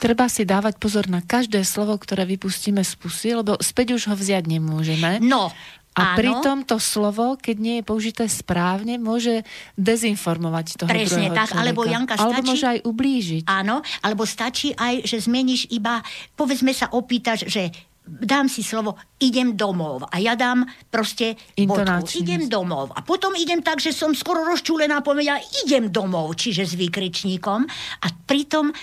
Treba 0.04 0.28
si 0.28 0.44
dávať 0.44 0.76
pozor 0.84 1.08
na 1.08 1.24
každé 1.24 1.64
slovo, 1.64 1.96
ktoré 1.96 2.28
vypustíme 2.28 2.84
z 2.84 2.94
pusy, 3.00 3.32
lebo 3.40 3.56
späť 3.64 3.96
už 3.96 4.12
ho 4.12 4.16
vziať 4.20 4.52
nemôžeme. 4.52 5.24
no, 5.24 5.48
A 5.96 6.12
áno, 6.12 6.18
pritom 6.20 6.58
to 6.68 6.76
slovo, 6.76 7.40
keď 7.40 7.56
nie 7.56 7.76
je 7.80 7.84
použité 7.88 8.28
správne, 8.28 9.00
môže 9.00 9.48
dezinformovať 9.80 10.84
toho 10.84 10.90
Presne 10.92 11.32
druhého 11.32 11.38
tak, 11.38 11.48
človeka. 11.56 11.62
alebo 11.64 11.82
Janka 11.88 12.14
Alebo 12.20 12.42
stačí- 12.42 12.50
môže 12.52 12.66
aj 12.68 12.80
ublížiť. 12.84 13.44
Áno, 13.48 13.76
alebo 14.04 14.24
stačí 14.28 14.70
aj, 14.76 15.08
že 15.08 15.18
zmeníš 15.24 15.72
iba, 15.72 16.04
povedzme 16.36 16.76
sa 16.76 16.92
opýtaš, 16.92 17.48
že 17.48 17.72
dám 18.04 18.52
si 18.52 18.60
slovo, 18.60 19.00
idem 19.24 19.56
domov. 19.56 20.04
A 20.12 20.20
ja 20.20 20.36
dám 20.36 20.68
proste 20.92 21.40
bodku, 21.56 22.04
idem 22.20 22.52
domov. 22.52 22.92
A 22.92 23.00
potom 23.00 23.32
idem 23.40 23.64
tak, 23.64 23.80
že 23.80 23.96
som 23.96 24.12
skoro 24.12 24.44
rozčúlená 24.44 25.00
poviem, 25.00 25.32
ja 25.32 25.38
idem 25.64 25.88
domov, 25.88 26.36
čiže 26.36 26.68
s 26.68 26.74
výkričníkom. 26.76 27.64
A 28.04 28.08
pritom 28.28 28.76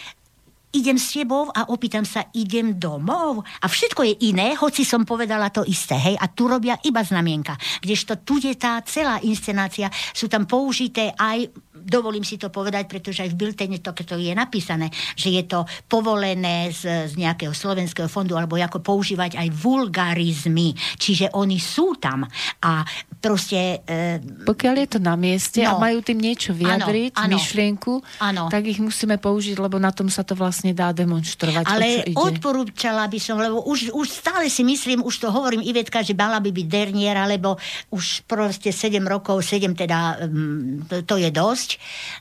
idem 0.70 0.98
s 0.98 1.14
tebou 1.14 1.50
a 1.50 1.70
opýtam 1.70 2.06
sa, 2.06 2.30
idem 2.34 2.78
domov. 2.78 3.42
A 3.62 3.66
všetko 3.66 4.06
je 4.06 4.14
iné, 4.30 4.54
hoci 4.54 4.86
som 4.86 5.02
povedala 5.02 5.50
to 5.50 5.66
isté, 5.66 5.98
hej, 5.98 6.16
a 6.18 6.26
tu 6.30 6.46
robia 6.46 6.78
iba 6.86 7.02
znamienka. 7.02 7.58
Kdežto 7.82 8.22
tu 8.22 8.38
je 8.38 8.54
tá 8.54 8.78
celá 8.86 9.18
inscenácia, 9.26 9.90
sú 10.14 10.30
tam 10.30 10.46
použité 10.46 11.10
aj, 11.14 11.50
dovolím 11.82 12.22
si 12.22 12.36
to 12.36 12.48
povedať, 12.48 12.86
pretože 12.86 13.24
aj 13.24 13.30
v 13.32 13.38
biltene 13.38 13.78
to, 13.80 13.92
to 13.92 14.16
je 14.16 14.32
napísané, 14.32 14.88
že 15.16 15.32
je 15.32 15.44
to 15.44 15.64
povolené 15.84 16.70
z, 16.70 17.10
z 17.10 17.14
nejakého 17.16 17.52
slovenského 17.52 18.06
fondu, 18.06 18.36
alebo 18.36 18.56
ako 18.56 18.78
používať 18.80 19.36
aj 19.36 19.48
vulgarizmy. 19.50 20.72
Čiže 20.96 21.32
oni 21.34 21.58
sú 21.58 21.96
tam. 21.98 22.24
A 22.62 22.84
proste... 23.20 23.80
E, 23.84 24.20
Pokiaľ 24.44 24.74
je 24.84 24.88
to 24.96 25.00
na 25.00 25.14
mieste 25.16 25.60
a 25.64 25.70
No. 25.70 25.78
majú 25.78 26.02
tým 26.02 26.18
niečo 26.18 26.50
vyjadriť, 26.50 27.14
áno. 27.14 27.38
myšlienku, 27.38 27.92
Áno. 28.20 28.50
tak 28.50 28.66
ich 28.66 28.82
musíme 28.82 29.16
použiť, 29.16 29.56
lebo 29.56 29.78
na 29.78 29.94
tom 29.94 30.10
sa 30.10 30.26
to 30.26 30.34
vlastne 30.34 30.74
dá 30.74 30.90
demonstrovať. 30.90 31.64
Ale 31.64 32.10
odporúčala 32.12 33.06
by 33.06 33.18
som, 33.22 33.38
lebo 33.38 33.62
už, 33.64 33.94
už 33.94 34.06
stále 34.10 34.50
si 34.50 34.66
myslím, 34.66 35.04
už 35.06 35.22
to 35.22 35.28
hovorím 35.30 35.62
Ivetka, 35.62 36.02
že 36.02 36.16
mala 36.16 36.42
by 36.42 36.50
byť 36.50 36.66
derniera, 36.66 37.24
lebo 37.24 37.54
už 37.94 38.26
proste 38.26 38.74
7 38.74 38.98
rokov, 39.06 39.46
7 39.46 39.72
teda, 39.78 40.26
mm, 40.26 41.06
to 41.06 41.14
je 41.16 41.30
dosť. 41.30 41.69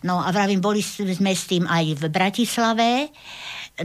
No 0.06 0.20
a 0.20 0.30
vravím, 0.34 0.60
boli 0.60 0.84
sme 0.84 1.32
s 1.32 1.50
tým 1.50 1.66
aj 1.66 1.86
v 1.98 2.04
Bratislave, 2.12 2.90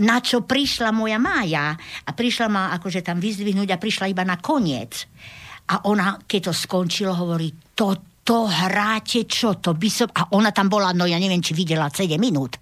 na 0.01 0.19
čo 0.19 0.43
prišla 0.43 0.91
moja 0.91 1.23
Mája. 1.23 1.75
A 2.05 2.11
prišla 2.11 2.47
ma 2.51 2.63
akože 2.75 3.05
tam 3.05 3.23
vyzdvihnúť 3.23 3.71
a 3.75 3.81
prišla 3.81 4.11
iba 4.11 4.27
na 4.27 4.41
koniec. 4.41 5.07
A 5.71 5.89
ona, 5.89 6.21
keď 6.21 6.51
to 6.51 6.53
skončilo, 6.53 7.15
hovorí, 7.15 7.73
to, 7.73 8.21
to 8.21 8.45
hráte 8.49 9.25
čo, 9.25 9.57
to 9.63 9.77
by 9.79 9.89
som... 9.89 10.09
A 10.13 10.35
ona 10.35 10.51
tam 10.51 10.69
bola, 10.69 10.93
no 10.93 11.09
ja 11.09 11.17
neviem, 11.17 11.41
či 11.41 11.57
videla 11.57 11.89
7 11.89 12.19
minút. 12.21 12.59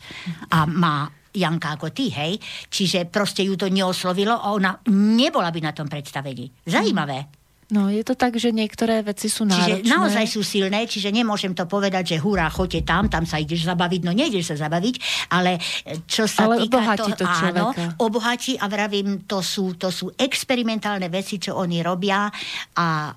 A 0.54 0.68
má 0.68 1.08
Janka 1.32 1.80
ako 1.80 1.90
ty, 1.96 2.12
hej. 2.12 2.36
Čiže 2.68 3.08
proste 3.08 3.40
ju 3.40 3.56
to 3.56 3.72
neoslovilo 3.72 4.36
a 4.36 4.52
ona 4.52 4.76
nebola 4.92 5.48
by 5.48 5.60
na 5.64 5.72
tom 5.72 5.88
predstavení. 5.88 6.52
Zajímavé. 6.68 7.41
No, 7.72 7.88
je 7.88 8.04
to 8.04 8.12
tak, 8.12 8.36
že 8.36 8.52
niektoré 8.52 9.00
veci 9.00 9.32
sú 9.32 9.48
náročné. 9.48 9.80
Čiže 9.80 9.88
naozaj 9.88 10.26
sú 10.28 10.44
silné, 10.44 10.84
čiže 10.84 11.08
nemôžem 11.08 11.56
to 11.56 11.64
povedať, 11.64 12.12
že 12.12 12.16
hurá, 12.20 12.52
choďte 12.52 12.84
tam, 12.84 13.08
tam 13.08 13.24
sa 13.24 13.40
ideš 13.40 13.64
zabaviť, 13.64 14.00
no 14.04 14.12
nejdeš 14.12 14.52
sa 14.52 14.68
zabaviť, 14.68 14.94
ale 15.32 15.56
e, 15.88 16.04
čo 16.04 16.28
sa 16.28 16.52
Ale 16.52 16.68
týka 16.68 16.84
obohatí 16.84 17.12
to 17.16 17.24
áno, 17.24 17.32
človeka. 17.40 17.84
obohatí 17.96 18.52
a 18.60 18.68
vravím, 18.68 19.24
to 19.24 19.40
sú, 19.40 19.80
to 19.80 19.88
sú 19.88 20.12
experimentálne 20.20 21.08
veci, 21.08 21.40
čo 21.40 21.56
oni 21.56 21.80
robia 21.80 22.28
a 22.76 23.16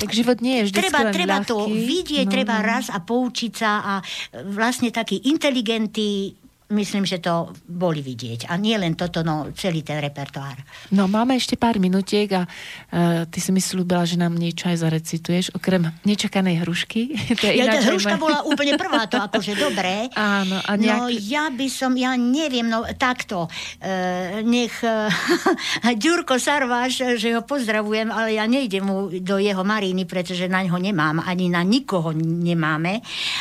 Tak 0.00 0.16
život 0.16 0.40
nie 0.40 0.64
je 0.64 0.72
vždy 0.72 0.76
treba, 0.88 1.12
treba 1.12 1.36
ľahký. 1.44 1.50
to 1.52 1.56
vidieť, 1.68 2.24
no, 2.24 2.32
treba 2.32 2.56
no. 2.58 2.64
raz 2.64 2.88
a 2.88 3.04
poučiť 3.04 3.52
sa 3.52 3.70
a 3.84 3.94
vlastne 4.48 4.88
taký 4.88 5.28
inteligentný, 5.28 6.32
myslím, 6.70 7.02
že 7.02 7.16
to 7.16 7.48
boli 7.64 7.98
vidieť. 7.98 8.46
A 8.46 8.54
nie 8.54 8.74
len 8.74 8.92
toto, 8.92 9.20
no 9.20 9.48
celý 9.52 9.80
ten 9.80 9.98
repertoár. 9.98 10.60
No, 10.90 11.04
máme 11.04 11.32
ešte 11.32 11.54
pár 11.54 11.76
minutiek 11.76 12.28
a 12.30 12.44
uh, 12.44 13.24
ty 13.24 13.38
si 13.38 13.48
mi 13.48 13.58
slúbila, 13.58 14.04
že 14.04 14.14
nám 14.14 14.32
niečo 14.32 14.66
aj 14.66 14.76
zarecituješ, 14.78 15.44
okrem 15.52 15.88
nečakanej 16.02 16.60
hrušky. 16.60 17.16
to 17.40 17.44
je 17.46 17.56
Ja, 17.56 17.70
tá 17.70 17.80
hruška 17.82 18.14
moje- 18.14 18.22
bola 18.22 18.38
úplne 18.44 18.76
prvá, 18.76 19.04
to 19.04 19.16
akože 19.26 19.56
dobré. 19.56 20.12
Áno, 20.12 20.60
a 20.60 20.72
No 20.74 21.08
nejak... 21.08 21.16
ja 21.18 21.48
by 21.48 21.66
som, 21.66 21.92
ja 21.94 22.12
neviem, 22.14 22.64
no 22.64 22.84
takto, 22.94 23.48
e, 23.80 23.90
nech 24.42 24.76
e, 24.80 25.08
Ďurko 25.98 26.36
Sarváš, 26.36 27.16
že 27.16 27.32
ho 27.32 27.42
pozdravujem, 27.42 28.08
ale 28.08 28.34
ja 28.34 28.44
nejdem 28.44 28.84
mu 28.84 28.96
do 29.10 29.36
jeho 29.36 29.62
Maríny, 29.62 30.04
pretože 30.04 30.46
na 30.46 30.60
ňo 30.60 30.76
nemám, 30.76 31.20
ani 31.20 31.48
na 31.48 31.60
nikoho 31.60 32.12
nemáme, 32.12 33.00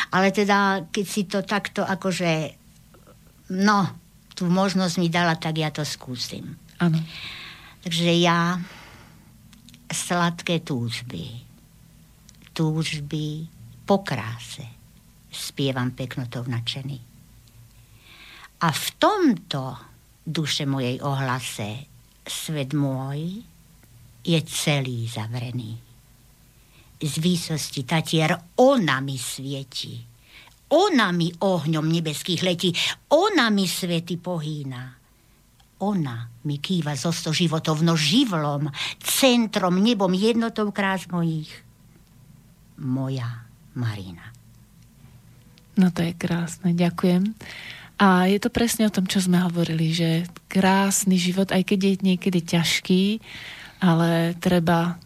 ale 0.10 0.32
teda, 0.32 0.58
keď 0.88 1.06
si 1.06 1.22
to 1.24 1.42
takto 1.42 1.84
akože, 1.84 2.56
no, 3.52 3.80
tú 4.38 4.48
možnosť 4.48 4.96
mi 5.02 5.08
dala, 5.10 5.36
tak 5.40 5.58
ja 5.58 5.74
to 5.74 5.82
skúsim. 5.82 6.56
Áno. 6.78 7.02
Takže 7.82 8.12
ja 8.20 8.60
sladké 9.88 10.62
túžby, 10.62 11.44
túžby 12.52 13.48
po 13.88 14.04
kráse 14.04 14.68
spievam 15.32 15.96
peknotou 15.96 16.44
nadšený. 16.44 17.00
A 18.58 18.68
v 18.74 18.88
tomto 18.98 19.78
duše 20.26 20.66
mojej 20.66 20.98
ohlase 21.06 21.86
svet 22.26 22.74
môj 22.74 23.46
je 24.26 24.40
celý 24.50 25.08
zavrený. 25.08 25.78
Z 26.98 27.14
výsosti 27.22 27.86
tatier 27.86 28.34
ona 28.58 28.98
mi 29.00 29.16
svieti. 29.16 30.02
Ona 30.68 31.16
mi 31.16 31.32
ohňom 31.32 31.88
nebeských 31.88 32.42
letí. 32.44 32.70
Ona 33.16 33.48
mi 33.48 33.64
svety 33.64 34.20
pohýna. 34.20 34.98
Ona 35.78 36.16
mi 36.50 36.58
kýva 36.58 36.98
zo 36.98 37.14
sto 37.14 37.30
životov, 37.30 37.86
no 37.86 37.94
živlom, 37.94 38.74
centrom, 38.98 39.78
nebom, 39.78 40.10
jednotou 40.10 40.74
krás 40.74 41.06
mojich. 41.06 41.54
Moja 42.82 43.46
Marina. 43.78 44.34
No 45.78 45.94
to 45.94 46.02
je 46.02 46.18
krásne, 46.18 46.74
ďakujem. 46.74 47.38
A 48.02 48.26
je 48.26 48.42
to 48.42 48.50
presne 48.50 48.90
o 48.90 48.94
tom, 48.94 49.06
čo 49.06 49.22
sme 49.22 49.42
hovorili, 49.42 49.94
že 49.94 50.26
krásny 50.50 51.18
život, 51.22 51.54
aj 51.54 51.62
keď 51.62 51.80
je 51.82 51.94
niekedy 52.14 52.40
ťažký, 52.42 53.04
ale 53.82 54.34
treba 54.42 54.98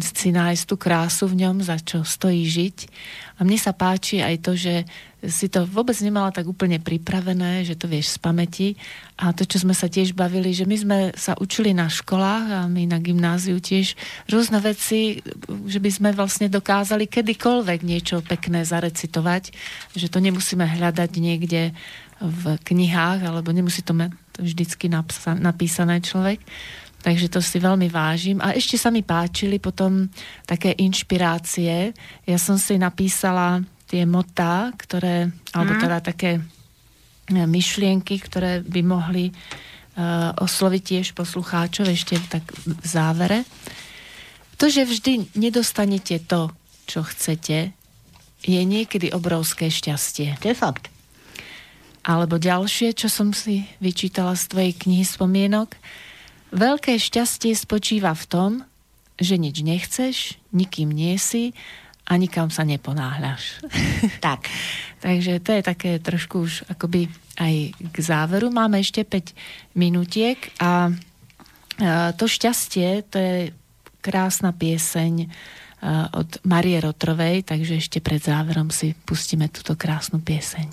si 0.00 0.34
nájsť 0.34 0.64
tú 0.66 0.76
krásu 0.76 1.24
v 1.30 1.44
ňom, 1.44 1.62
za 1.62 1.78
čo 1.80 2.02
stojí 2.02 2.44
žiť. 2.44 2.76
A 3.38 3.46
mne 3.46 3.56
sa 3.56 3.72
páči 3.72 4.20
aj 4.20 4.36
to, 4.42 4.52
že 4.58 4.84
si 5.18 5.50
to 5.50 5.66
vôbec 5.66 5.98
nemala 5.98 6.30
tak 6.30 6.46
úplne 6.46 6.78
pripravené, 6.78 7.66
že 7.66 7.74
to 7.74 7.90
vieš 7.90 8.14
z 8.14 8.18
pamäti. 8.22 8.68
A 9.18 9.34
to, 9.34 9.42
čo 9.42 9.66
sme 9.66 9.74
sa 9.74 9.90
tiež 9.90 10.14
bavili, 10.14 10.54
že 10.54 10.62
my 10.62 10.76
sme 10.78 10.98
sa 11.18 11.34
učili 11.34 11.74
na 11.74 11.90
školách 11.90 12.46
a 12.54 12.60
my 12.70 12.86
na 12.86 13.02
gymnáziu 13.02 13.58
tiež 13.58 13.98
rôzne 14.30 14.62
veci, 14.62 15.18
že 15.66 15.82
by 15.82 15.90
sme 15.90 16.08
vlastne 16.14 16.46
dokázali 16.46 17.10
kedykoľvek 17.10 17.80
niečo 17.82 18.22
pekné 18.22 18.62
zarecitovať, 18.62 19.50
že 19.98 20.06
to 20.06 20.22
nemusíme 20.22 20.62
hľadať 20.62 21.10
niekde 21.18 21.74
v 22.22 22.42
knihách, 22.62 23.26
alebo 23.26 23.50
nemusí 23.50 23.82
to 23.82 23.98
mať 23.98 24.14
vždycky 24.38 24.86
napísané 25.42 25.98
človek. 25.98 26.38
Takže 26.98 27.30
to 27.30 27.38
si 27.38 27.62
veľmi 27.62 27.86
vážim. 27.90 28.42
A 28.42 28.58
ešte 28.58 28.74
sa 28.74 28.90
mi 28.90 29.06
páčili 29.06 29.62
potom 29.62 30.10
také 30.46 30.74
inšpirácie. 30.78 31.94
Ja 32.26 32.38
som 32.42 32.58
si 32.58 32.74
napísala 32.74 33.62
tie 33.88 34.04
motá, 34.04 34.68
ktoré, 34.76 35.32
alebo 35.56 35.72
teda 35.80 36.04
také 36.04 36.38
e, 36.38 36.42
myšlienky, 37.32 38.20
ktoré 38.20 38.60
by 38.60 38.80
mohli 38.84 39.32
uh, 39.98 40.30
osloviť 40.38 40.82
tiež 40.84 41.06
poslucháčov 41.16 41.90
ešte 41.90 42.20
tak 42.30 42.44
v 42.62 42.86
závere. 42.86 43.42
To, 44.60 44.70
že 44.70 44.86
vždy 44.86 45.34
nedostanete 45.34 46.22
to, 46.22 46.52
čo 46.86 47.02
chcete, 47.02 47.74
je 48.46 48.60
niekedy 48.62 49.10
obrovské 49.10 49.66
šťastie. 49.70 50.38
To 50.42 50.50
je 50.50 50.56
fakt. 50.56 50.90
Alebo 52.06 52.38
ďalšie, 52.38 52.94
čo 52.94 53.10
som 53.10 53.34
si 53.34 53.66
vyčítala 53.82 54.38
z 54.38 54.44
tvojej 54.48 54.72
knihy 54.78 55.04
spomienok. 55.04 55.74
Veľké 56.54 56.96
šťastie 56.96 57.52
spočíva 57.52 58.14
v 58.14 58.24
tom, 58.30 58.50
že 59.18 59.34
nič 59.34 59.66
nechceš, 59.66 60.38
nikým 60.54 60.94
nie 60.94 61.18
si 61.18 61.52
a 62.08 62.12
nikam 62.16 62.48
sa 62.48 62.64
neponáhľaš. 62.64 63.60
Tak. 64.24 64.48
Takže 65.04 65.38
to 65.44 65.50
je 65.54 65.62
také 65.62 65.90
trošku 66.02 66.42
už 66.48 66.66
akoby 66.66 67.06
aj 67.38 67.70
k 67.76 67.96
záveru. 68.02 68.50
Máme 68.50 68.82
ešte 68.82 69.06
5 69.06 69.78
minútiek 69.78 70.50
a 70.58 70.90
to 72.18 72.26
šťastie, 72.26 73.06
to 73.06 73.16
je 73.22 73.34
krásna 74.02 74.50
pieseň 74.50 75.30
od 76.10 76.42
Marie 76.42 76.82
Rotrovej, 76.82 77.46
takže 77.46 77.78
ešte 77.78 78.02
pred 78.02 78.18
záverom 78.18 78.74
si 78.74 78.98
pustíme 79.06 79.46
túto 79.46 79.78
krásnu 79.78 80.18
pieseň. 80.18 80.66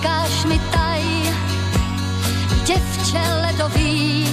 Říkáš 0.00 0.44
mi 0.44 0.58
taj, 0.58 1.02
děvče 2.66 3.20
ledový, 3.42 4.28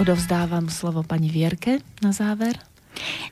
odovzdávam 0.00 0.72
slovo 0.72 1.04
pani 1.04 1.28
Vierke 1.28 1.84
na 2.00 2.16
záver. 2.16 2.56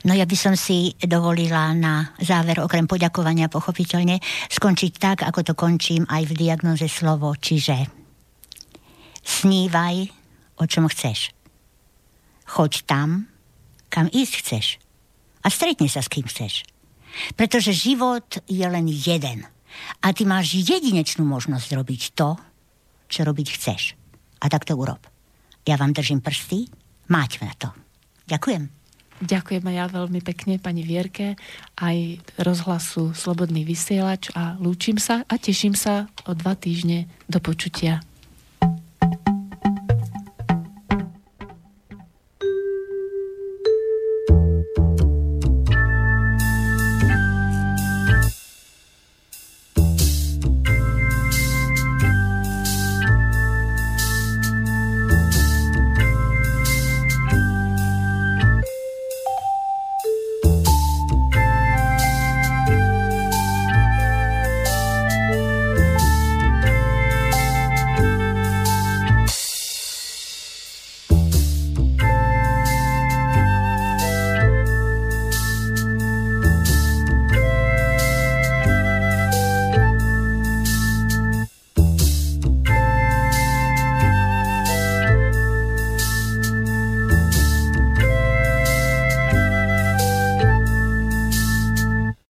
No 0.05 0.13
ja 0.13 0.29
by 0.29 0.37
som 0.37 0.53
si 0.53 0.93
dovolila 1.01 1.73
na 1.73 2.13
záver, 2.21 2.61
okrem 2.61 2.85
poďakovania 2.85 3.49
pochopiteľne, 3.49 4.21
skončiť 4.53 4.93
tak, 5.01 5.19
ako 5.25 5.41
to 5.49 5.55
končím 5.57 6.05
aj 6.13 6.29
v 6.29 6.37
diagnoze 6.37 6.85
slovo, 6.93 7.33
čiže 7.33 7.89
snívaj, 9.25 10.13
o 10.61 10.65
čom 10.69 10.93
chceš. 10.93 11.33
Choď 12.45 12.85
tam, 12.85 13.33
kam 13.89 14.13
ísť 14.13 14.35
chceš. 14.45 14.67
A 15.41 15.49
stretni 15.49 15.89
sa 15.89 16.05
s 16.05 16.13
kým 16.13 16.29
chceš. 16.29 16.69
Pretože 17.33 17.73
život 17.73 18.45
je 18.45 18.65
len 18.69 18.85
jeden. 18.93 19.49
A 20.05 20.13
ty 20.13 20.29
máš 20.29 20.53
jedinečnú 20.53 21.25
možnosť 21.25 21.69
robiť 21.73 22.03
to, 22.13 22.37
čo 23.09 23.25
robiť 23.25 23.49
chceš. 23.57 23.97
A 24.45 24.53
tak 24.53 24.69
to 24.69 24.77
urob. 24.77 25.01
Ja 25.69 25.77
vám 25.77 25.93
držím 25.93 26.25
prsty, 26.25 26.73
máte 27.13 27.45
na 27.45 27.53
to. 27.53 27.69
Ďakujem. 28.25 28.73
Ďakujem 29.21 29.65
aj 29.69 29.77
ja 29.77 29.87
veľmi 29.91 30.21
pekne 30.25 30.57
pani 30.57 30.81
Vierke, 30.81 31.37
aj 31.77 32.25
rozhlasu 32.41 33.13
Slobodný 33.13 33.69
vysielač 33.69 34.33
a 34.33 34.57
lúčim 34.57 34.97
sa 34.97 35.29
a 35.29 35.35
teším 35.37 35.77
sa 35.77 36.09
o 36.25 36.33
dva 36.33 36.57
týždne 36.57 37.05
do 37.29 37.37
počutia. 37.37 38.01